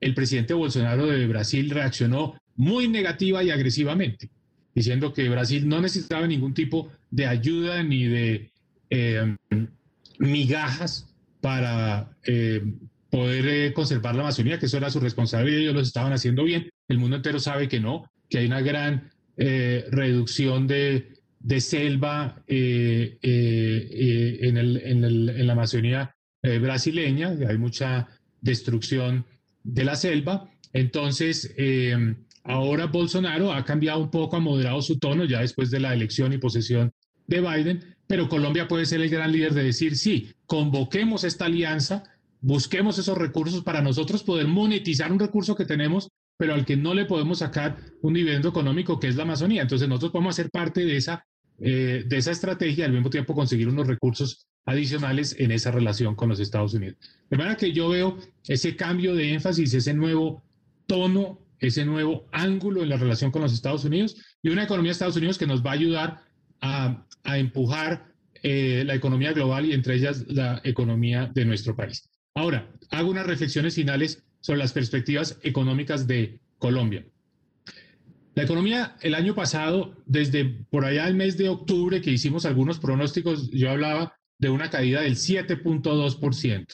el 0.00 0.14
presidente 0.14 0.54
Bolsonaro 0.54 1.06
de 1.06 1.26
Brasil 1.26 1.70
reaccionó 1.70 2.34
muy 2.56 2.88
negativa 2.88 3.42
y 3.44 3.50
agresivamente, 3.50 4.30
diciendo 4.76 5.12
que 5.12 5.28
Brasil 5.28 5.68
no 5.68 5.80
necesitaba 5.80 6.24
ningún 6.28 6.54
tipo 6.54 6.92
de 7.10 7.26
ayuda 7.26 7.82
ni 7.82 8.04
de 8.04 8.52
eh, 8.90 9.36
migajas 10.20 11.12
para 11.40 12.16
eh, 12.24 12.62
poder 13.10 13.48
eh, 13.48 13.72
conservar 13.72 14.14
la 14.14 14.22
Amazonía, 14.22 14.60
que 14.60 14.66
eso 14.66 14.76
era 14.76 14.90
su 14.90 15.00
responsabilidad, 15.00 15.60
ellos 15.60 15.74
lo 15.74 15.80
estaban 15.80 16.12
haciendo 16.12 16.44
bien. 16.44 16.70
El 16.86 16.98
mundo 16.98 17.16
entero 17.16 17.40
sabe 17.40 17.66
que 17.66 17.80
no, 17.80 18.08
que 18.30 18.38
hay 18.38 18.46
una 18.46 18.60
gran 18.60 19.10
reducción 19.36 20.66
de 20.66 21.16
de 21.46 21.60
selva 21.60 22.42
eh, 22.48 23.18
eh, 23.22 23.88
eh, 23.92 24.38
en, 24.42 24.56
el, 24.56 24.76
en, 24.78 25.04
el, 25.04 25.28
en, 25.28 25.46
la 25.46 25.52
Amazonía 25.52 26.12
brasileña, 26.42 27.36
hay 27.48 27.58
mucha 27.58 28.08
destrucción 28.40 29.24
de 29.62 29.84
la 29.84 29.96
selva. 29.96 30.48
Entonces, 30.72 31.52
ahora 32.46 32.86
Bolsonaro 32.86 33.52
ha 33.52 33.64
cambiado 33.64 34.00
un 34.00 34.10
poco, 34.10 34.36
ha 34.36 34.40
moderado 34.40 34.80
su 34.82 34.98
tono 34.98 35.24
ya 35.24 35.40
después 35.40 35.70
de 35.70 35.80
la 35.80 35.92
elección 35.92 36.32
y 36.32 36.38
posesión 36.38 36.92
de 37.26 37.40
Biden, 37.40 37.96
pero 38.06 38.28
Colombia 38.28 38.68
puede 38.68 38.86
ser 38.86 39.00
el 39.00 39.10
gran 39.10 39.32
líder 39.32 39.54
de 39.54 39.64
decir, 39.64 39.96
sí, 39.96 40.32
convoquemos 40.46 41.24
esta 41.24 41.46
alianza, 41.46 42.04
busquemos 42.40 42.98
esos 42.98 43.18
recursos 43.18 43.62
para 43.62 43.82
nosotros 43.82 44.22
poder 44.22 44.46
monetizar 44.46 45.10
un 45.10 45.18
recurso 45.18 45.56
que 45.56 45.64
tenemos, 45.64 46.08
pero 46.36 46.54
al 46.54 46.64
que 46.64 46.76
no 46.76 46.94
le 46.94 47.06
podemos 47.06 47.38
sacar 47.38 47.76
un 48.02 48.14
dividendo 48.14 48.48
económico, 48.48 49.00
que 49.00 49.08
es 49.08 49.16
la 49.16 49.24
Amazonía. 49.24 49.62
Entonces 49.62 49.88
nosotros 49.88 50.12
podemos 50.12 50.36
ser 50.36 50.50
parte 50.50 50.84
de 50.84 50.96
esa 50.96 51.24
eh, 51.58 52.04
de 52.06 52.18
esa 52.18 52.32
estrategia 52.32 52.84
al 52.84 52.92
mismo 52.92 53.08
tiempo 53.08 53.34
conseguir 53.34 53.68
unos 53.68 53.86
recursos 53.86 54.46
adicionales 54.66 55.34
en 55.38 55.52
esa 55.52 55.70
relación 55.70 56.14
con 56.14 56.28
los 56.28 56.38
Estados 56.38 56.74
Unidos. 56.74 56.98
De 57.30 57.38
manera 57.38 57.56
que 57.56 57.72
yo 57.72 57.88
veo 57.88 58.18
ese 58.46 58.76
cambio 58.76 59.14
de 59.14 59.32
énfasis, 59.32 59.72
ese 59.72 59.94
nuevo 59.94 60.42
tono, 60.86 61.40
ese 61.60 61.84
nuevo 61.84 62.26
ángulo 62.32 62.82
en 62.82 62.88
la 62.88 62.96
relación 62.96 63.30
con 63.30 63.42
los 63.42 63.52
Estados 63.52 63.84
Unidos 63.84 64.16
y 64.42 64.50
una 64.50 64.64
economía 64.64 64.90
de 64.90 64.92
Estados 64.92 65.16
Unidos 65.16 65.38
que 65.38 65.46
nos 65.46 65.64
va 65.64 65.70
a 65.70 65.74
ayudar 65.74 66.22
a, 66.60 67.04
empujar 67.24 68.12
eh, 68.42 68.84
la 68.86 68.94
economía 68.94 69.32
global 69.32 69.66
y 69.66 69.72
entre 69.72 69.96
ellas 69.96 70.24
la 70.28 70.60
economía 70.64 71.30
de 71.34 71.44
nuestro 71.44 71.74
país. 71.74 72.08
Ahora, 72.34 72.70
hago 72.90 73.10
unas 73.10 73.26
reflexiones 73.26 73.74
finales 73.74 74.22
sobre 74.40 74.60
las 74.60 74.72
perspectivas 74.72 75.38
económicas 75.42 76.06
de 76.06 76.38
Colombia. 76.58 77.04
La 78.36 78.42
economía 78.42 78.96
el 79.00 79.14
año 79.14 79.34
pasado, 79.34 79.96
desde 80.04 80.44
por 80.44 80.84
allá 80.84 81.08
el 81.08 81.14
mes 81.14 81.38
de 81.38 81.48
octubre 81.48 82.02
que 82.02 82.10
hicimos 82.10 82.44
algunos 82.44 82.78
pronósticos, 82.78 83.50
yo 83.50 83.70
hablaba 83.70 84.14
de 84.38 84.50
una 84.50 84.70
caída 84.70 85.00
del 85.00 85.16
7.2%. 85.16 86.66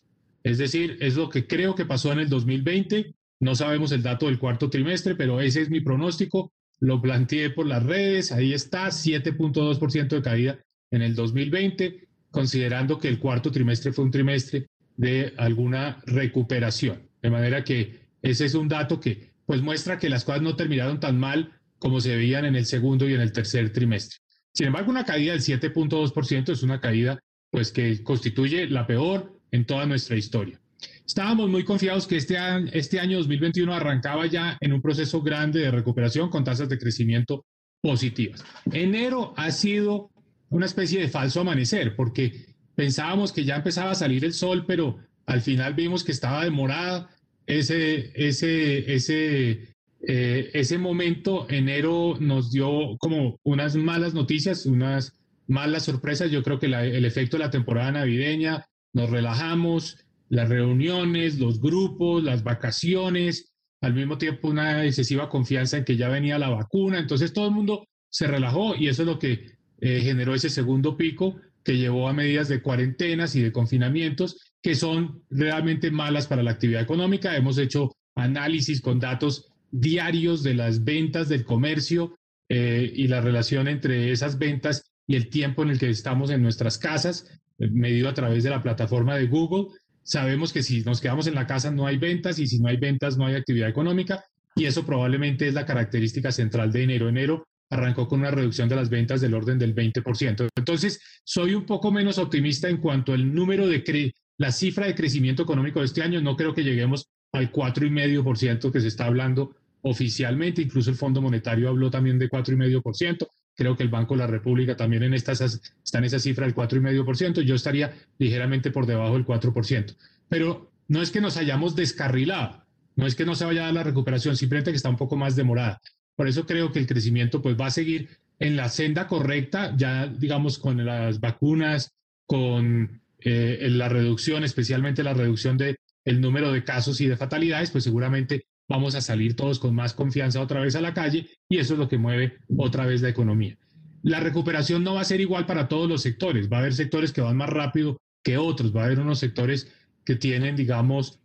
Es 0.43 0.59
decir, 0.59 0.99
es 1.01 1.15
lo 1.15 1.29
que 1.29 1.47
creo 1.47 1.75
que 1.75 1.87
pasó 1.87 2.13
en 2.13 2.19
el 2.19 2.29
2020. 2.29 3.15
No 3.43 3.57
sabemos 3.57 3.91
el 3.91 4.05
dato 4.05 4.27
del 4.27 4.39
cuarto 4.39 4.71
trimestre, 4.71 5.17
pero 5.17 5.41
ese 5.41 5.63
es 5.63 5.69
mi 5.69 5.81
pronóstico. 5.81 6.53
Lo 6.79 7.03
planteé 7.03 7.51
por 7.51 7.67
las 7.67 7.83
redes, 7.83 8.31
ahí 8.31 8.53
está, 8.53 8.87
7.2% 8.87 10.07
de 10.07 10.23
caída 10.23 10.59
en 10.93 11.03
el 11.03 11.17
2020, 11.17 12.07
considerando 12.31 13.01
que 13.01 13.09
el 13.09 13.19
cuarto 13.19 13.51
trimestre 13.51 13.93
fue 13.93 14.05
un 14.05 14.13
trimestre 14.13 14.69
de 14.97 15.35
alguna 15.39 16.01
recuperación. 16.07 17.11
De 17.21 17.31
manera 17.31 17.65
que 17.65 18.07
ese 18.23 18.45
es 18.45 18.55
un 18.55 18.69
dato 18.69 19.01
que 19.01 19.33
pues 19.45 19.61
muestra 19.61 19.99
que 19.99 20.09
las 20.09 20.25
cosas 20.25 20.43
no 20.43 20.55
terminaron 20.55 21.01
tan 21.01 21.19
mal 21.19 21.51
como 21.81 22.01
se 22.01 22.15
veían 22.15 22.45
en 22.45 22.55
el 22.55 22.65
segundo 22.65 23.09
y 23.09 23.15
en 23.15 23.21
el 23.21 23.33
tercer 23.33 23.73
trimestre. 23.73 24.19
Sin 24.53 24.69
embargo, 24.69 24.93
una 24.93 25.05
caída 25.05 25.33
del 25.33 25.43
7.2% 25.43 26.53
es 26.53 26.63
una 26.63 26.81
caída 26.81 27.19
pues 27.51 27.73
que 27.73 28.05
constituye 28.05 28.69
la 28.69 28.87
peor 28.87 29.37
en 29.51 29.67
toda 29.67 29.85
nuestra 29.85 30.15
historia. 30.15 30.62
Estábamos 31.07 31.51
muy 31.51 31.65
confiados 31.65 32.07
que 32.07 32.17
este 32.17 32.39
año, 32.39 32.71
este 32.73 33.01
año 33.01 33.19
2021 33.19 33.73
arrancaba 33.75 34.27
ya 34.27 34.57
en 34.61 34.73
un 34.73 34.81
proceso 34.81 35.21
grande 35.23 35.61
de 35.61 35.71
recuperación 35.71 36.31
con 36.31 36.45
tasas 36.45 36.69
de 36.69 36.79
crecimiento 36.79 37.45
positivas. 37.83 38.45
Enero 38.71 39.35
ha 39.37 39.51
sido 39.51 40.11
una 40.51 40.67
especie 40.67 41.01
de 41.01 41.09
falso 41.09 41.41
amanecer 41.41 41.97
porque 41.97 42.47
pensábamos 42.75 43.33
que 43.33 43.45
ya 43.45 43.57
empezaba 43.57 43.91
a 43.91 43.97
salir 43.97 44.25
el 44.25 44.33
sol, 44.33 44.65
pero 44.67 44.99
al 45.27 45.41
final 45.41 45.75
vimos 45.75 46.05
que 46.05 46.13
estaba 46.13 46.45
demorada 46.45 47.11
ese, 47.47 48.13
ese, 48.15 48.95
ese, 48.95 49.75
eh, 50.07 50.51
ese 50.53 50.79
momento. 50.79 51.47
Enero 51.49 52.17
nos 52.21 52.51
dio 52.51 52.97
como 52.99 53.39
unas 53.43 53.77
malas 53.77 54.15
noticias, 54.15 54.67
unas 54.67 55.15
más 55.47 55.69
las 55.69 55.85
sorpresas, 55.85 56.31
yo 56.31 56.43
creo 56.43 56.59
que 56.59 56.67
el 56.67 57.05
efecto 57.05 57.37
de 57.37 57.45
la 57.45 57.51
temporada 57.51 57.93
navideña, 57.93 58.67
nos 58.95 59.11
relajamos, 59.11 59.99
las 60.33 60.49
reuniones, 60.49 61.39
los 61.39 61.61
grupos, 61.61 62.25
las 62.25 62.43
vacaciones, 62.43 63.53
al 63.83 63.93
mismo 63.93 64.17
tiempo 64.17 64.49
una 64.49 64.83
excesiva 64.83 65.29
confianza 65.29 65.77
en 65.77 65.85
que 65.85 65.99
ya 65.99 66.09
venía 66.09 66.39
la 66.39 66.49
vacuna, 66.49 66.99
entonces 66.99 67.35
todo 67.35 67.49
el 67.49 67.55
mundo 67.55 67.87
se 68.09 68.27
relajó 68.27 68.75
y 68.75 68.89
eso 68.89 69.03
es 69.03 69.09
lo 69.09 69.19
que 69.19 69.59
eh, 69.83 70.01
generó 70.01 70.35
ese 70.35 70.49
segundo 70.49 70.97
pico 70.97 71.37
que 71.63 71.77
llevó 71.77 72.09
a 72.09 72.15
medidas 72.15 72.49
de 72.49 72.63
cuarentenas 72.63 73.37
y 73.37 73.43
de 73.43 73.53
confinamientos 73.53 74.55
que 74.63 74.75
son 74.75 75.23
realmente 75.29 75.91
malas 75.91 76.29
para 76.29 76.43
la 76.43 76.53
actividad 76.53 76.81
económica. 76.81 77.37
Hemos 77.37 77.59
hecho 77.59 77.93
análisis 78.15 78.81
con 78.81 79.01
datos 79.01 79.53
diarios 79.71 80.43
de 80.43 80.55
las 80.55 80.83
ventas 80.83 81.29
del 81.29 81.45
comercio 81.45 82.17
eh, 82.49 82.91
y 82.95 83.07
la 83.07 83.21
relación 83.21 83.69
entre 83.69 84.13
esas 84.13 84.39
ventas 84.39 84.95
y 85.07 85.15
el 85.15 85.29
tiempo 85.29 85.63
en 85.63 85.71
el 85.71 85.79
que 85.79 85.91
estamos 85.91 86.31
en 86.31 86.43
nuestras 86.43 86.79
casas, 86.79 87.39
eh, 87.59 87.69
medido 87.69 88.09
a 88.09 88.15
través 88.15 88.45
de 88.45 88.51
la 88.51 88.63
plataforma 88.63 89.17
de 89.17 89.27
Google. 89.27 89.77
Sabemos 90.03 90.53
que 90.53 90.63
si 90.63 90.83
nos 90.83 91.01
quedamos 91.01 91.27
en 91.27 91.35
la 91.35 91.47
casa 91.47 91.71
no 91.71 91.87
hay 91.87 91.97
ventas 91.97 92.39
y 92.39 92.47
si 92.47 92.59
no 92.59 92.69
hay 92.69 92.77
ventas 92.77 93.17
no 93.17 93.27
hay 93.27 93.35
actividad 93.35 93.69
económica 93.69 94.25
y 94.55 94.67
eso 94.67 94.85
probablemente 94.85 95.49
es 95.49 95.55
la 95.55 95.67
característica 95.67 96.33
central 96.33 96.73
de 96.73 96.83
enero. 96.83 97.09
Enero 97.09 97.47
arrancó 97.71 98.07
con 98.07 98.21
una 98.21 98.31
reducción 98.31 98.69
de 98.69 98.77
las 98.77 98.91
ventas 98.91 99.21
del 99.21 99.35
orden 99.35 99.59
del 99.59 99.75
20%. 99.75 100.49
Entonces, 100.55 101.01
soy 101.25 101.55
un 101.55 101.65
poco 101.65 101.91
menos 101.91 102.19
optimista 102.19 102.69
en 102.69 102.77
cuanto 102.77 103.13
al 103.15 103.35
número 103.35 103.67
de 103.67 104.13
la 104.37 104.53
cifra 104.53 104.87
de 104.87 104.95
crecimiento 104.95 105.43
económico 105.43 105.81
de 105.81 105.87
este 105.87 106.03
año. 106.03 106.21
No 106.21 106.37
creo 106.37 106.55
que 106.55 106.65
lleguemos 106.65 107.07
al 107.33 107.51
4,5% 107.51 108.71
que 108.71 108.81
se 108.81 108.89
está 108.89 109.07
hablando 109.07 109.57
oficialmente. 109.81 110.61
Incluso 110.61 110.91
el 110.91 110.97
Fondo 110.97 111.23
Monetario 111.23 111.71
habló 111.71 111.91
también 111.91 112.19
de 112.19 112.29
4,5%. 112.29 113.27
Creo 113.55 113.77
que 113.77 113.83
el 113.83 113.89
Banco 113.89 114.15
de 114.15 114.21
la 114.21 114.27
República 114.27 114.77
también 114.77 115.03
en 115.03 115.15
estas, 115.15 115.41
está 115.41 115.99
en 115.99 116.05
esa 116.05 116.19
cifra 116.19 116.47
del 116.47 116.55
4,5%. 116.55 117.43
Yo 117.43 117.55
estaría 117.55 117.93
ligeramente 118.19 118.71
por 118.71 118.87
debajo 118.87 119.15
del 119.15 119.27
4%. 119.27 119.97
Pero 120.29 120.73
no 120.89 121.03
es 121.03 121.11
que 121.11 121.21
nos 121.21 121.37
hayamos 121.37 121.77
descarrilado, 121.77 122.65
no 122.97 123.07
es 123.07 123.15
que 123.15 123.25
no 123.25 123.35
se 123.35 123.45
vaya 123.45 123.63
a 123.63 123.65
dar 123.67 123.75
la 123.75 123.83
recuperación, 123.83 124.37
simplemente 124.37 124.71
que 124.71 124.77
está 124.77 124.89
un 124.89 124.97
poco 124.97 125.17
más 125.17 125.37
demorada. 125.37 125.81
Por 126.17 126.29
eso 126.29 126.47
creo 126.47 126.73
que 126.73 126.79
el 126.79 126.87
crecimiento 126.87 127.43
pues, 127.43 127.57
va 127.59 127.67
a 127.67 127.71
seguir 127.71 128.09
en 128.39 128.57
la 128.57 128.69
senda 128.69 129.07
correcta, 129.07 129.75
ya 129.77 130.07
digamos 130.07 130.59
con 130.59 130.85
las 130.85 131.21
vacunas, 131.21 131.93
con 132.27 133.03
eh, 133.21 133.69
la 133.71 133.89
reducción, 133.89 134.45
especialmente 134.45 135.03
la 135.03 135.15
reducción 135.15 135.57
del 135.57 135.77
el 136.05 136.21
número 136.21 136.53
de 136.53 136.65
casos 136.65 137.01
y 137.01 137.07
de 137.07 137.17
fatalidades, 137.17 137.71
pues 137.71 137.85
seguramente 137.85 138.47
vamos 138.73 138.95
a 138.95 139.03
salir 139.03 139.37
todos 139.37 139.59
con 139.59 139.75
más 139.75 139.93
confianza 139.93 140.41
otra 140.41 140.61
vez 140.61 140.75
a 140.77 140.81
la 140.81 140.95
calle 140.95 141.29
y 141.47 141.59
eso 141.59 141.75
es 141.75 141.79
lo 141.79 141.89
que 141.89 141.99
mueve 141.99 142.39
otra 142.57 142.87
vez 142.87 143.03
la 143.03 143.11
economía. 143.11 143.59
La 144.03 144.19
recuperación 144.19 144.83
no 144.83 144.95
va 144.95 145.03
a 145.03 145.05
ser 145.05 145.21
igual 145.21 145.45
para 145.45 145.69
todos 145.69 145.89
los 145.89 146.01
sectores, 146.01 146.51
va 146.51 146.57
a 146.57 146.61
haber 146.61 146.73
sectores 146.73 147.13
que 147.13 147.21
van 147.21 147.37
más 147.37 147.51
rápido 147.51 147.99
que 148.25 148.39
otros, 148.39 148.75
va 148.75 148.83
a 148.83 148.85
haber 148.87 149.01
unos 149.01 149.19
sectores 149.19 149.71
que 150.07 150.17
tienen, 150.17 150.57
digamos, 150.57 151.21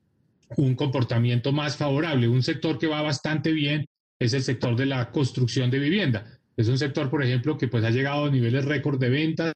un 0.57 0.75
comportamiento 0.75 1.53
más 1.53 1.77
favorable. 1.77 2.27
Un 2.27 2.43
sector 2.43 2.77
que 2.77 2.87
va 2.87 3.01
bastante 3.01 3.53
bien 3.53 3.85
es 4.19 4.33
el 4.33 4.43
sector 4.43 4.75
de 4.75 4.85
la 4.85 5.11
construcción 5.11 5.71
de 5.71 5.79
vivienda. 5.79 6.25
Es 6.57 6.67
un 6.67 6.77
sector, 6.77 7.09
por 7.09 7.23
ejemplo, 7.23 7.57
que 7.57 7.69
pues 7.69 7.85
ha 7.85 7.91
llegado 7.91 8.25
a 8.25 8.29
niveles 8.29 8.65
récord 8.65 8.99
de 8.99 9.09
ventas. 9.09 9.53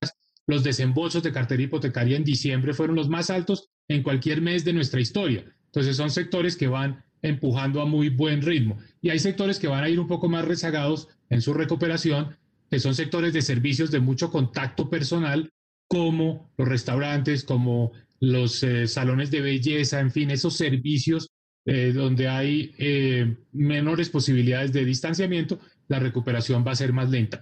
Los 0.48 0.64
desembolsos 0.64 1.24
de 1.24 1.34
cartera 1.34 1.62
hipotecaria 1.62 2.16
en 2.16 2.24
diciembre 2.24 2.74
fueron 2.74 2.96
los 2.96 3.10
más 3.10 3.30
altos 3.30 3.68
en 3.90 4.02
cualquier 4.02 4.42
mes 4.42 4.64
de 4.64 4.74
nuestra 4.74 5.02
historia. 5.02 5.44
Entonces 5.66 5.98
son 5.98 6.10
sectores 6.10 6.56
que 6.56 6.68
van 6.68 7.04
empujando 7.22 7.82
a 7.82 7.86
muy 7.86 8.10
buen 8.10 8.42
ritmo. 8.42 8.78
Y 9.02 9.10
hay 9.10 9.20
sectores 9.20 9.60
que 9.60 9.68
van 9.68 9.84
a 9.84 9.90
ir 9.90 10.00
un 10.00 10.08
poco 10.08 10.30
más 10.30 10.46
rezagados 10.46 11.08
en 11.30 11.42
su 11.42 11.54
recuperación, 11.54 12.38
que 12.70 12.80
son 12.80 12.96
sectores 12.96 13.34
de 13.34 13.42
servicios 13.42 13.92
de 13.92 14.00
mucho 14.00 14.32
contacto 14.32 14.90
personal, 14.90 15.50
como 15.88 16.52
los 16.58 16.68
restaurantes, 16.68 17.44
como 17.44 17.92
los 18.22 18.64
eh, 18.64 18.88
salones 18.88 19.30
de 19.32 19.42
belleza, 19.42 20.00
en 20.00 20.12
fin, 20.12 20.32
esos 20.32 20.56
servicios 20.56 21.30
eh, 21.66 21.92
donde 21.94 22.28
hay 22.28 22.74
eh, 22.78 23.36
menores 23.52 24.10
posibilidades 24.10 24.72
de 24.74 24.86
distanciamiento, 24.86 25.60
la 25.88 26.00
recuperación 26.00 26.66
va 26.66 26.72
a 26.72 26.76
ser 26.76 26.94
más 26.94 27.10
lenta. 27.10 27.42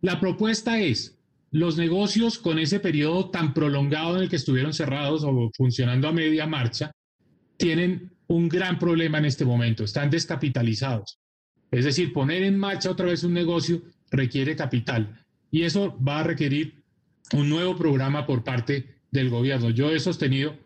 La 0.00 0.18
propuesta 0.18 0.80
es, 0.80 1.18
los 1.50 1.76
negocios 1.76 2.38
con 2.38 2.58
ese 2.58 2.80
periodo 2.80 3.30
tan 3.30 3.54
prolongado 3.54 4.16
en 4.16 4.22
el 4.22 4.28
que 4.28 4.36
estuvieron 4.36 4.72
cerrados 4.72 5.22
o 5.24 5.50
funcionando 5.56 6.08
a 6.08 6.12
media 6.12 6.46
marcha, 6.46 6.90
tienen 7.56 8.15
un 8.28 8.48
gran 8.48 8.78
problema 8.78 9.18
en 9.18 9.24
este 9.26 9.44
momento, 9.44 9.84
están 9.84 10.10
descapitalizados. 10.10 11.18
Es 11.70 11.84
decir, 11.84 12.12
poner 12.12 12.42
en 12.42 12.58
marcha 12.58 12.90
otra 12.90 13.06
vez 13.06 13.24
un 13.24 13.34
negocio 13.34 13.82
requiere 14.10 14.56
capital 14.56 15.24
y 15.50 15.62
eso 15.62 15.96
va 16.06 16.20
a 16.20 16.24
requerir 16.24 16.82
un 17.32 17.48
nuevo 17.48 17.76
programa 17.76 18.26
por 18.26 18.44
parte 18.44 18.96
del 19.10 19.30
gobierno. 19.30 19.70
Yo 19.70 19.90
he 19.90 19.98
sostenido 19.98 20.56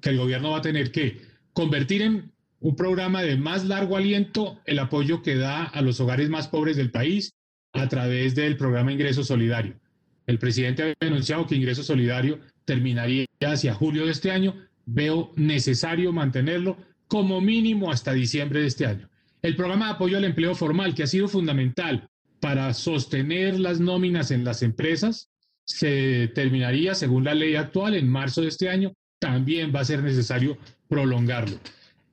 que 0.00 0.10
el 0.10 0.18
gobierno 0.18 0.50
va 0.50 0.58
a 0.58 0.62
tener 0.62 0.92
que 0.92 1.20
convertir 1.52 2.02
en 2.02 2.32
un 2.60 2.76
programa 2.76 3.22
de 3.22 3.36
más 3.36 3.64
largo 3.64 3.96
aliento 3.96 4.60
el 4.66 4.78
apoyo 4.78 5.22
que 5.22 5.36
da 5.36 5.64
a 5.64 5.82
los 5.82 6.00
hogares 6.00 6.28
más 6.28 6.48
pobres 6.48 6.76
del 6.76 6.90
país 6.90 7.32
a 7.72 7.88
través 7.88 8.34
del 8.34 8.56
programa 8.56 8.92
Ingreso 8.92 9.24
Solidario. 9.24 9.74
El 10.26 10.38
presidente 10.38 10.94
ha 11.00 11.06
anunciado 11.06 11.46
que 11.46 11.56
Ingreso 11.56 11.82
Solidario 11.82 12.40
terminaría 12.64 13.26
hacia 13.40 13.74
julio 13.74 14.04
de 14.04 14.12
este 14.12 14.30
año. 14.30 14.54
Veo 14.86 15.32
necesario 15.36 16.12
mantenerlo 16.12 16.76
como 17.10 17.40
mínimo 17.40 17.90
hasta 17.90 18.12
diciembre 18.12 18.60
de 18.60 18.68
este 18.68 18.86
año. 18.86 19.10
El 19.42 19.56
programa 19.56 19.86
de 19.86 19.92
apoyo 19.94 20.16
al 20.16 20.24
empleo 20.24 20.54
formal, 20.54 20.94
que 20.94 21.02
ha 21.02 21.08
sido 21.08 21.26
fundamental 21.26 22.08
para 22.38 22.72
sostener 22.72 23.58
las 23.58 23.80
nóminas 23.80 24.30
en 24.30 24.44
las 24.44 24.62
empresas, 24.62 25.28
se 25.64 26.28
terminaría, 26.28 26.94
según 26.94 27.24
la 27.24 27.34
ley 27.34 27.56
actual, 27.56 27.96
en 27.96 28.08
marzo 28.08 28.42
de 28.42 28.48
este 28.48 28.68
año. 28.68 28.92
También 29.18 29.72
va 29.74 29.80
a 29.80 29.84
ser 29.84 30.04
necesario 30.04 30.56
prolongarlo. 30.88 31.58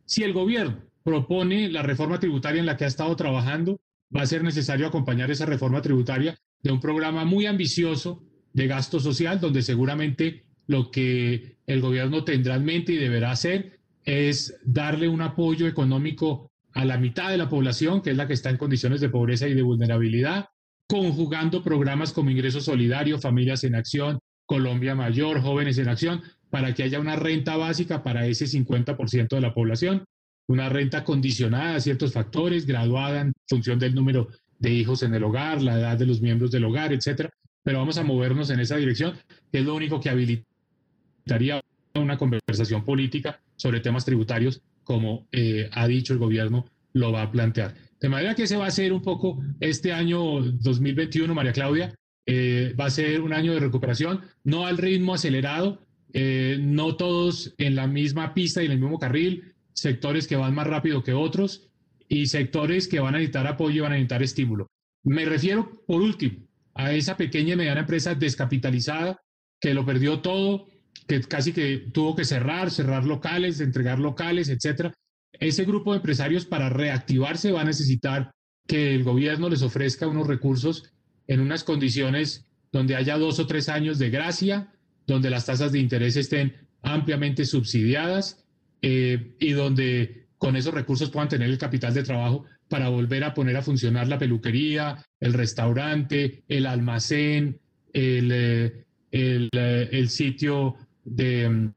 Si 0.06 0.24
el 0.24 0.34
gobierno 0.34 0.82
propone 1.04 1.70
la 1.70 1.84
reforma 1.84 2.20
tributaria 2.20 2.60
en 2.60 2.66
la 2.66 2.76
que 2.76 2.86
ha 2.86 2.88
estado 2.88 3.16
trabajando, 3.16 3.80
va 4.14 4.24
a 4.24 4.28
ser 4.28 4.44
necesario 4.44 4.88
acompañar 4.88 5.30
esa 5.30 5.46
reforma 5.46 5.82
tributaria 5.84 6.36
de 6.64 6.72
un 6.72 6.80
programa 6.80 7.24
muy 7.24 7.46
ambicioso 7.46 8.24
de 8.52 8.66
gasto 8.66 9.00
social, 9.00 9.40
donde 9.40 9.62
seguramente 9.62 10.44
lo 10.66 10.90
que 10.90 11.58
el 11.68 11.82
gobierno 11.82 12.24
tendrá 12.24 12.56
en 12.56 12.66
mente 12.66 12.94
y 12.94 12.98
deberá 12.98 13.30
hacer 13.30 13.77
es 14.08 14.58
darle 14.64 15.10
un 15.10 15.22
apoyo 15.22 15.68
económico 15.68 16.50
a 16.74 16.86
la 16.86 16.98
mitad 16.98 17.30
de 17.30 17.38
la 17.38 17.50
población, 17.50 18.02
que 18.02 18.12
es 18.12 18.18
la 18.18 18.26
que 18.26 18.34
está 18.34 18.50
en 18.50 18.58
condiciones 18.58 19.02
de 19.02 19.10
pobreza 19.10 19.48
y 19.48 19.54
de 19.54 19.62
vulnerabilidad, 19.62 20.46
conjugando 20.88 21.62
programas 21.62 22.14
como 22.14 22.32
Ingreso 22.32 22.62
Solidario, 22.62 23.20
Familias 23.20 23.66
en 23.66 23.76
Acción 23.76 24.20
Colombia 24.48 24.96
Mayor, 24.96 25.42
Jóvenes 25.42 25.78
en 25.78 25.90
Acción, 25.90 26.24
para 26.50 26.74
que 26.74 26.84
haya 26.84 27.00
una 27.00 27.18
renta 27.18 27.58
básica 27.58 28.02
para 28.02 28.26
ese 28.26 28.46
50% 28.46 29.28
de 29.28 29.42
la 29.42 29.54
población, 29.54 30.06
una 30.48 30.70
renta 30.70 31.04
condicionada 31.04 31.76
a 31.76 31.82
ciertos 31.82 32.14
factores, 32.14 32.66
graduada 32.66 33.22
en 33.22 33.34
función 33.48 33.78
del 33.78 33.94
número 33.94 34.30
de 34.58 34.72
hijos 34.72 35.04
en 35.04 35.14
el 35.14 35.26
hogar, 35.26 35.62
la 35.62 35.78
edad 35.78 35.98
de 35.98 36.06
los 36.06 36.22
miembros 36.22 36.50
del 36.52 36.64
hogar, 36.64 36.94
etcétera. 36.94 37.30
Pero 37.62 37.80
vamos 37.80 37.98
a 37.98 38.04
movernos 38.04 38.50
en 38.50 38.62
esa 38.62 38.78
dirección, 38.78 39.16
que 39.52 39.60
es 39.60 39.66
lo 39.66 39.76
único 39.76 40.00
que 40.00 40.10
habilitaría 40.10 41.62
una 42.00 42.18
conversación 42.18 42.84
política 42.84 43.40
sobre 43.56 43.80
temas 43.80 44.06
tributarios, 44.06 44.62
como 44.84 45.28
eh, 45.32 45.70
ha 45.74 45.88
dicho 45.88 46.14
el 46.14 46.20
gobierno, 46.20 46.66
lo 46.94 47.12
va 47.12 47.24
a 47.24 47.32
plantear. 47.32 47.76
De 48.00 48.10
manera 48.10 48.36
que 48.36 48.44
ese 48.44 48.58
va 48.58 48.68
a 48.68 48.72
ser 48.72 48.94
un 48.94 49.02
poco 49.02 49.42
este 49.60 49.92
año 49.92 50.42
2021, 50.42 51.34
María 51.34 51.52
Claudia, 51.52 51.94
eh, 52.26 52.74
va 52.80 52.86
a 52.86 52.90
ser 52.90 53.22
un 53.22 53.34
año 53.34 53.54
de 53.54 53.60
recuperación, 53.60 54.22
no 54.44 54.68
al 54.68 54.78
ritmo 54.78 55.14
acelerado, 55.14 55.82
eh, 56.14 56.58
no 56.60 56.96
todos 56.96 57.54
en 57.58 57.76
la 57.76 57.88
misma 57.88 58.34
pista 58.34 58.62
y 58.62 58.66
en 58.66 58.74
el 58.74 58.80
mismo 58.80 59.00
carril, 59.00 59.54
sectores 59.74 60.28
que 60.28 60.36
van 60.36 60.54
más 60.54 60.68
rápido 60.68 61.04
que 61.04 61.14
otros 61.14 61.70
y 62.10 62.28
sectores 62.28 62.88
que 62.88 63.00
van 63.00 63.16
a 63.16 63.18
necesitar 63.18 63.48
apoyo 63.48 63.78
y 63.78 63.80
van 63.80 63.92
a 63.92 63.96
necesitar 63.96 64.24
estímulo. 64.24 64.68
Me 65.04 65.26
refiero, 65.26 65.84
por 65.86 66.02
último, 66.02 66.48
a 66.74 66.94
esa 66.94 67.18
pequeña 67.18 67.54
y 67.54 67.58
mediana 67.58 67.82
empresa 67.82 68.14
descapitalizada 68.14 69.22
que 69.60 69.74
lo 69.74 69.86
perdió 69.86 70.20
todo, 70.20 70.68
que 71.08 71.22
casi 71.22 71.54
que 71.54 71.88
tuvo 71.94 72.16
que 72.16 72.26
cerrar, 72.26 72.72
cerrar 72.72 73.06
locales, 73.06 73.62
entregar 73.62 74.00
locales, 74.00 74.50
etcétera. 74.50 74.94
Ese 75.34 75.66
grupo 75.66 75.92
de 75.92 75.98
empresarios 75.98 76.46
para 76.46 76.70
reactivarse 76.70 77.52
va 77.52 77.62
a 77.62 77.66
necesitar 77.66 78.32
que 78.68 78.96
el 78.96 79.04
gobierno 79.04 79.50
les 79.50 79.62
ofrezca 79.62 80.08
unos 80.08 80.28
recursos 80.28 80.92
en 81.28 81.40
unas 81.40 81.64
condiciones 81.64 82.46
donde 82.72 82.96
haya 82.96 83.18
dos 83.18 83.40
o 83.40 83.48
tres 83.48 83.70
años 83.70 83.98
de 84.00 84.10
gracia, 84.10 84.74
donde 85.06 85.30
las 85.30 85.46
tasas 85.46 85.72
de 85.72 85.80
interés 85.80 86.18
estén 86.18 86.56
ampliamente 86.82 87.46
subsidiadas 87.46 88.46
eh, 88.82 89.36
y 89.40 89.52
donde 89.52 90.28
con 90.38 90.56
esos 90.56 90.74
recursos 90.74 91.10
puedan 91.10 91.30
tener 91.30 91.50
el 91.50 91.58
capital 91.58 91.94
de 91.94 92.04
trabajo 92.04 92.46
para 92.68 92.90
volver 92.90 93.24
a 93.24 93.34
poner 93.34 93.56
a 93.58 93.62
funcionar 93.62 94.08
la 94.08 94.20
peluquería, 94.20 95.04
el 95.20 95.34
restaurante, 95.34 96.44
el 96.48 96.66
almacén, 96.66 97.60
el, 97.94 98.32
eh, 98.32 98.86
eh, 99.12 99.90
el, 99.92 100.10
sitio 100.10 100.76
de 101.08 101.50
mm, 101.50 101.74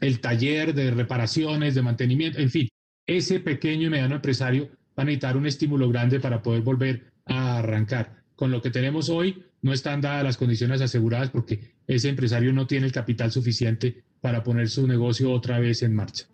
el 0.00 0.20
taller 0.20 0.74
de 0.74 0.90
reparaciones, 0.90 1.74
de 1.74 1.82
mantenimiento, 1.82 2.38
en 2.38 2.50
fin, 2.50 2.68
ese 3.06 3.40
pequeño 3.40 3.86
y 3.86 3.90
mediano 3.90 4.16
empresario 4.16 4.68
va 4.98 5.02
a 5.02 5.04
necesitar 5.04 5.36
un 5.36 5.46
estímulo 5.46 5.88
grande 5.88 6.20
para 6.20 6.42
poder 6.42 6.62
volver 6.62 7.12
a 7.26 7.58
arrancar. 7.58 8.22
Con 8.36 8.50
lo 8.50 8.60
que 8.60 8.70
tenemos 8.70 9.08
hoy, 9.08 9.44
no 9.62 9.72
están 9.72 10.00
dadas 10.00 10.24
las 10.24 10.36
condiciones 10.36 10.80
aseguradas 10.80 11.30
porque 11.30 11.72
ese 11.86 12.08
empresario 12.08 12.52
no 12.52 12.66
tiene 12.66 12.86
el 12.86 12.92
capital 12.92 13.30
suficiente 13.30 14.02
para 14.20 14.42
poner 14.42 14.68
su 14.68 14.86
negocio 14.86 15.30
otra 15.30 15.58
vez 15.58 15.82
en 15.82 15.94
marcha. 15.94 16.26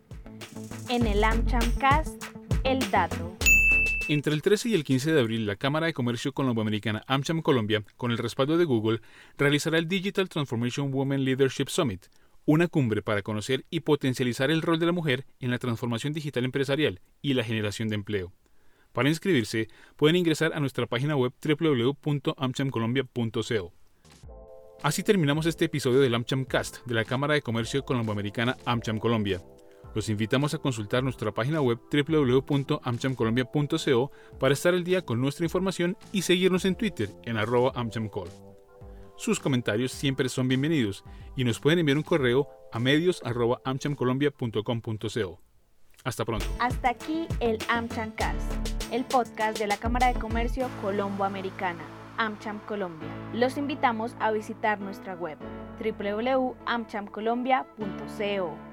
En 0.88 1.06
el 1.06 1.22
AmChamcast, 1.22 2.24
el 2.64 2.78
dato. 2.90 3.36
Entre 4.08 4.34
el 4.34 4.42
13 4.42 4.70
y 4.70 4.74
el 4.74 4.82
15 4.82 5.12
de 5.12 5.20
abril, 5.20 5.46
la 5.46 5.54
Cámara 5.54 5.86
de 5.86 5.92
Comercio 5.92 6.32
Colomboamericana 6.32 7.04
AmCham 7.06 7.42
Colombia, 7.42 7.84
con 7.96 8.10
el 8.10 8.18
respaldo 8.18 8.58
de 8.58 8.64
Google, 8.64 9.00
realizará 9.38 9.78
el 9.78 9.86
Digital 9.86 10.28
Transformation 10.28 10.92
Women 10.92 11.24
Leadership 11.24 11.68
Summit, 11.68 12.06
una 12.44 12.68
cumbre 12.68 13.00
para 13.02 13.22
conocer 13.22 13.64
y 13.70 13.80
potencializar 13.80 14.50
el 14.50 14.60
rol 14.62 14.78
de 14.78 14.86
la 14.86 14.92
mujer 14.92 15.26
en 15.40 15.50
la 15.50 15.58
transformación 15.58 16.12
digital 16.12 16.44
empresarial 16.44 17.00
y 17.22 17.34
la 17.34 17.42
generación 17.44 17.88
de 17.88 17.96
empleo. 17.96 18.32
Para 18.92 19.08
inscribirse, 19.08 19.68
pueden 19.96 20.14
ingresar 20.16 20.52
a 20.52 20.60
nuestra 20.60 20.86
página 20.86 21.16
web 21.16 21.32
www.amchamcolombia.co. 21.42 23.72
Así 24.82 25.02
terminamos 25.02 25.44
este 25.46 25.66
episodio 25.66 26.00
del 26.00 26.14
AmCham 26.14 26.46
Cast 26.46 26.86
de 26.86 26.94
la 26.94 27.04
Cámara 27.04 27.34
de 27.34 27.42
Comercio 27.42 27.84
Colomboamericana 27.84 28.56
AmCham 28.64 28.98
Colombia. 28.98 29.42
Los 29.94 30.08
invitamos 30.08 30.54
a 30.54 30.58
consultar 30.58 31.02
nuestra 31.02 31.32
página 31.32 31.60
web 31.60 31.78
www.amchamcolombia.co 31.92 34.10
para 34.38 34.54
estar 34.54 34.72
al 34.72 34.84
día 34.84 35.02
con 35.02 35.20
nuestra 35.20 35.44
información 35.44 35.98
y 36.12 36.22
seguirnos 36.22 36.64
en 36.64 36.76
Twitter 36.76 37.10
en 37.24 37.36
arroba. 37.36 37.72
Sus 39.20 39.38
comentarios 39.38 39.92
siempre 39.92 40.28
son 40.30 40.48
bienvenidos 40.48 41.04
y 41.36 41.44
nos 41.44 41.60
pueden 41.60 41.80
enviar 41.80 41.98
un 41.98 42.02
correo 42.02 42.48
a 42.72 42.78
medios.amchamcolombia.com.co. 42.78 45.40
Hasta 46.04 46.24
pronto. 46.24 46.46
Hasta 46.58 46.88
aquí 46.88 47.26
el 47.40 47.58
AmChamcast, 47.68 48.50
el 48.90 49.04
podcast 49.04 49.58
de 49.58 49.66
la 49.66 49.76
Cámara 49.76 50.10
de 50.10 50.18
Comercio 50.18 50.70
Colombo-Americana, 50.80 51.84
AmCham 52.16 52.60
Colombia. 52.60 53.10
Los 53.34 53.58
invitamos 53.58 54.16
a 54.20 54.32
visitar 54.32 54.80
nuestra 54.80 55.14
web 55.16 55.36
www.amchamcolombia.co. 55.78 58.69